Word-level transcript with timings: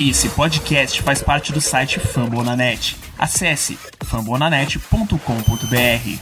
Esse 0.00 0.28
podcast 0.30 1.00
faz 1.02 1.22
parte 1.22 1.52
do 1.52 1.60
site 1.60 2.00
Fambonanet. 2.00 2.96
Acesse 3.16 3.78
fambonanet.com.br. 4.04 6.18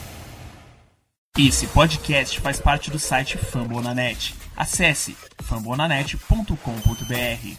Esse 1.38 1.66
podcast 1.68 2.38
faz 2.38 2.60
parte 2.60 2.90
do 2.90 2.98
site 2.98 3.38
Fambonanet. 3.38 4.34
Acesse 4.54 5.16
fambonanet.com.br. 5.42 7.56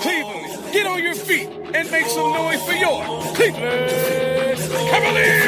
Cleveland, 0.00 0.72
get 0.72 0.86
on 0.86 1.02
your 1.02 1.14
feet 1.16 1.48
and 1.74 1.90
make 1.90 2.06
some 2.06 2.32
noise 2.32 2.62
for 2.62 2.74
your 2.74 3.02
Cleveland 3.34 3.90
Cavaliers! 4.90 5.47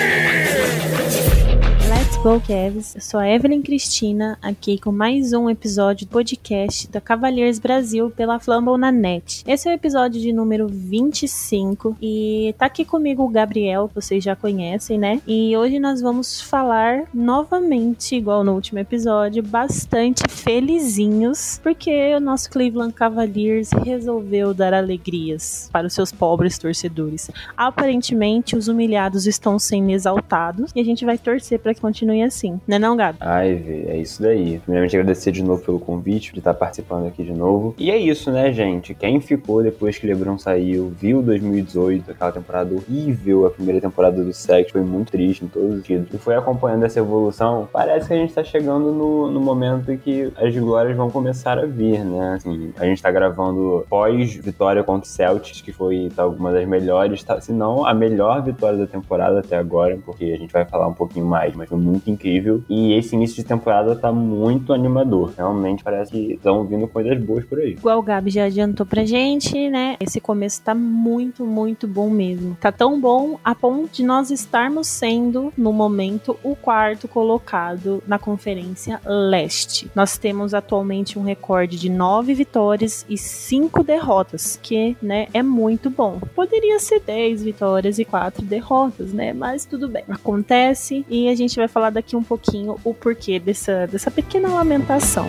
Cavs, 2.20 2.94
eu 2.94 3.00
sou 3.00 3.18
a 3.18 3.26
Evelyn 3.26 3.62
Cristina, 3.62 4.38
aqui 4.42 4.78
com 4.78 4.92
mais 4.92 5.32
um 5.32 5.48
episódio 5.48 6.06
do 6.06 6.10
podcast 6.10 6.86
da 6.90 7.00
Cavaliers 7.00 7.58
Brasil 7.58 8.10
pela 8.10 8.38
Flamble 8.38 8.76
na 8.76 8.92
Net. 8.92 9.42
Esse 9.46 9.70
é 9.70 9.72
o 9.72 9.74
episódio 9.74 10.20
de 10.20 10.30
número 10.30 10.68
25 10.68 11.96
e 12.00 12.54
tá 12.58 12.66
aqui 12.66 12.84
comigo 12.84 13.24
o 13.24 13.28
Gabriel, 13.28 13.88
que 13.88 13.94
vocês 13.94 14.22
já 14.22 14.36
conhecem, 14.36 14.98
né? 14.98 15.22
E 15.26 15.56
hoje 15.56 15.78
nós 15.78 16.02
vamos 16.02 16.42
falar 16.42 17.04
novamente, 17.14 18.16
igual 18.16 18.44
no 18.44 18.52
último 18.52 18.78
episódio, 18.78 19.42
bastante 19.42 20.22
felizinhos, 20.28 21.58
porque 21.62 22.14
o 22.14 22.20
nosso 22.20 22.50
Cleveland 22.50 22.92
Cavaliers 22.92 23.70
resolveu 23.82 24.52
dar 24.52 24.74
alegrias 24.74 25.70
para 25.72 25.86
os 25.86 25.94
seus 25.94 26.12
pobres 26.12 26.58
torcedores. 26.58 27.30
Aparentemente, 27.56 28.56
os 28.56 28.68
humilhados 28.68 29.26
estão 29.26 29.58
sendo 29.58 29.88
exaltados 29.88 30.70
e 30.76 30.80
a 30.80 30.84
gente 30.84 31.06
vai 31.06 31.16
torcer 31.16 31.58
para 31.58 31.72
que 31.72 31.80
continue 31.80 32.09
continue 32.10 32.22
assim, 32.22 32.60
né 32.66 32.78
não, 32.78 32.96
Gabi? 32.96 33.18
Ai, 33.20 33.62
é 33.88 33.96
isso 33.96 34.20
daí. 34.20 34.58
Primeiramente 34.58 34.96
agradecer 34.96 35.32
de 35.32 35.42
novo 35.42 35.62
pelo 35.62 35.78
convite, 35.78 36.32
de 36.32 36.38
estar 36.38 36.54
participando 36.54 37.06
aqui 37.06 37.22
de 37.22 37.32
novo. 37.32 37.74
E 37.78 37.90
é 37.90 37.96
isso, 37.96 38.30
né, 38.30 38.52
gente? 38.52 38.94
Quem 38.94 39.20
ficou 39.20 39.62
depois 39.62 39.98
que 39.98 40.06
LeBron 40.06 40.38
saiu, 40.38 40.88
viu 40.88 41.22
2018, 41.22 42.10
aquela 42.10 42.32
temporada 42.32 42.74
horrível, 42.74 43.46
a 43.46 43.50
primeira 43.50 43.80
temporada 43.80 44.22
do 44.22 44.32
Sex, 44.32 44.72
foi 44.72 44.82
muito 44.82 45.12
triste 45.12 45.44
em 45.44 45.48
todos 45.48 45.70
os 45.70 45.76
sentidos, 45.76 46.08
e 46.12 46.18
foi 46.18 46.34
acompanhando 46.34 46.84
essa 46.84 46.98
evolução, 46.98 47.68
parece 47.72 48.08
que 48.08 48.14
a 48.14 48.16
gente 48.16 48.32
tá 48.32 48.42
chegando 48.42 48.92
no, 48.92 49.30
no 49.30 49.40
momento 49.40 49.96
que 49.98 50.32
as 50.36 50.56
glórias 50.56 50.96
vão 50.96 51.10
começar 51.10 51.58
a 51.58 51.66
vir, 51.66 52.04
né? 52.04 52.34
Assim, 52.34 52.72
a 52.78 52.84
gente 52.84 53.02
tá 53.02 53.10
gravando 53.10 53.84
pós-vitória 53.88 54.82
contra 54.82 55.06
o 55.06 55.10
Celtics, 55.10 55.60
que 55.60 55.72
foi 55.72 56.10
tá, 56.14 56.26
uma 56.26 56.52
das 56.52 56.66
melhores, 56.66 57.22
tá, 57.22 57.40
se 57.40 57.52
não 57.52 57.86
a 57.86 57.94
melhor 57.94 58.42
vitória 58.42 58.78
da 58.78 58.86
temporada 58.86 59.40
até 59.40 59.56
agora, 59.56 59.98
porque 60.04 60.24
a 60.24 60.38
gente 60.38 60.52
vai 60.52 60.64
falar 60.64 60.88
um 60.88 60.94
pouquinho 60.94 61.26
mais, 61.26 61.54
mas 61.54 61.68
foi 61.68 61.78
muito 61.78 61.99
muito 62.00 62.10
incrível. 62.10 62.62
E 62.68 62.94
esse 62.94 63.14
início 63.14 63.36
de 63.36 63.44
temporada 63.44 63.94
tá 63.94 64.10
muito 64.10 64.72
animador. 64.72 65.32
Realmente 65.36 65.84
parece 65.84 66.10
que 66.10 66.32
estão 66.32 66.64
vindo 66.64 66.88
coisas 66.88 67.18
boas 67.22 67.44
por 67.44 67.58
aí. 67.58 67.72
Igual 67.72 67.98
o 67.98 68.02
Gabi 68.02 68.30
já 68.30 68.44
adiantou 68.44 68.86
pra 68.86 69.04
gente, 69.04 69.68
né? 69.68 69.96
Esse 70.00 70.20
começo 70.20 70.62
tá 70.62 70.74
muito, 70.74 71.44
muito 71.44 71.86
bom 71.86 72.08
mesmo. 72.08 72.56
Tá 72.60 72.72
tão 72.72 73.00
bom 73.00 73.38
a 73.44 73.54
ponto 73.54 73.92
de 73.92 74.02
nós 74.02 74.30
estarmos 74.30 74.86
sendo, 74.86 75.52
no 75.56 75.72
momento, 75.72 76.36
o 76.42 76.56
quarto 76.56 77.06
colocado 77.06 78.02
na 78.06 78.18
Conferência 78.18 79.00
Leste. 79.04 79.90
Nós 79.94 80.16
temos 80.16 80.54
atualmente 80.54 81.18
um 81.18 81.22
recorde 81.22 81.78
de 81.78 81.90
nove 81.90 82.34
vitórias 82.34 83.04
e 83.08 83.18
cinco 83.18 83.82
derrotas, 83.82 84.58
que, 84.62 84.96
né, 85.02 85.28
é 85.34 85.42
muito 85.42 85.90
bom. 85.90 86.20
Poderia 86.34 86.78
ser 86.78 87.00
dez 87.00 87.42
vitórias 87.42 87.98
e 87.98 88.04
quatro 88.04 88.44
derrotas, 88.44 89.12
né? 89.12 89.32
Mas 89.32 89.64
tudo 89.64 89.88
bem. 89.88 90.04
Acontece 90.08 91.04
e 91.08 91.28
a 91.28 91.34
gente 91.34 91.56
vai 91.56 91.68
falar 91.68 91.89
falar 91.90 91.92
daqui 91.92 92.16
um 92.16 92.22
pouquinho 92.22 92.78
o 92.84 92.94
porquê 92.94 93.38
dessa, 93.38 93.86
dessa 93.86 94.10
pequena 94.10 94.48
lamentação. 94.48 95.28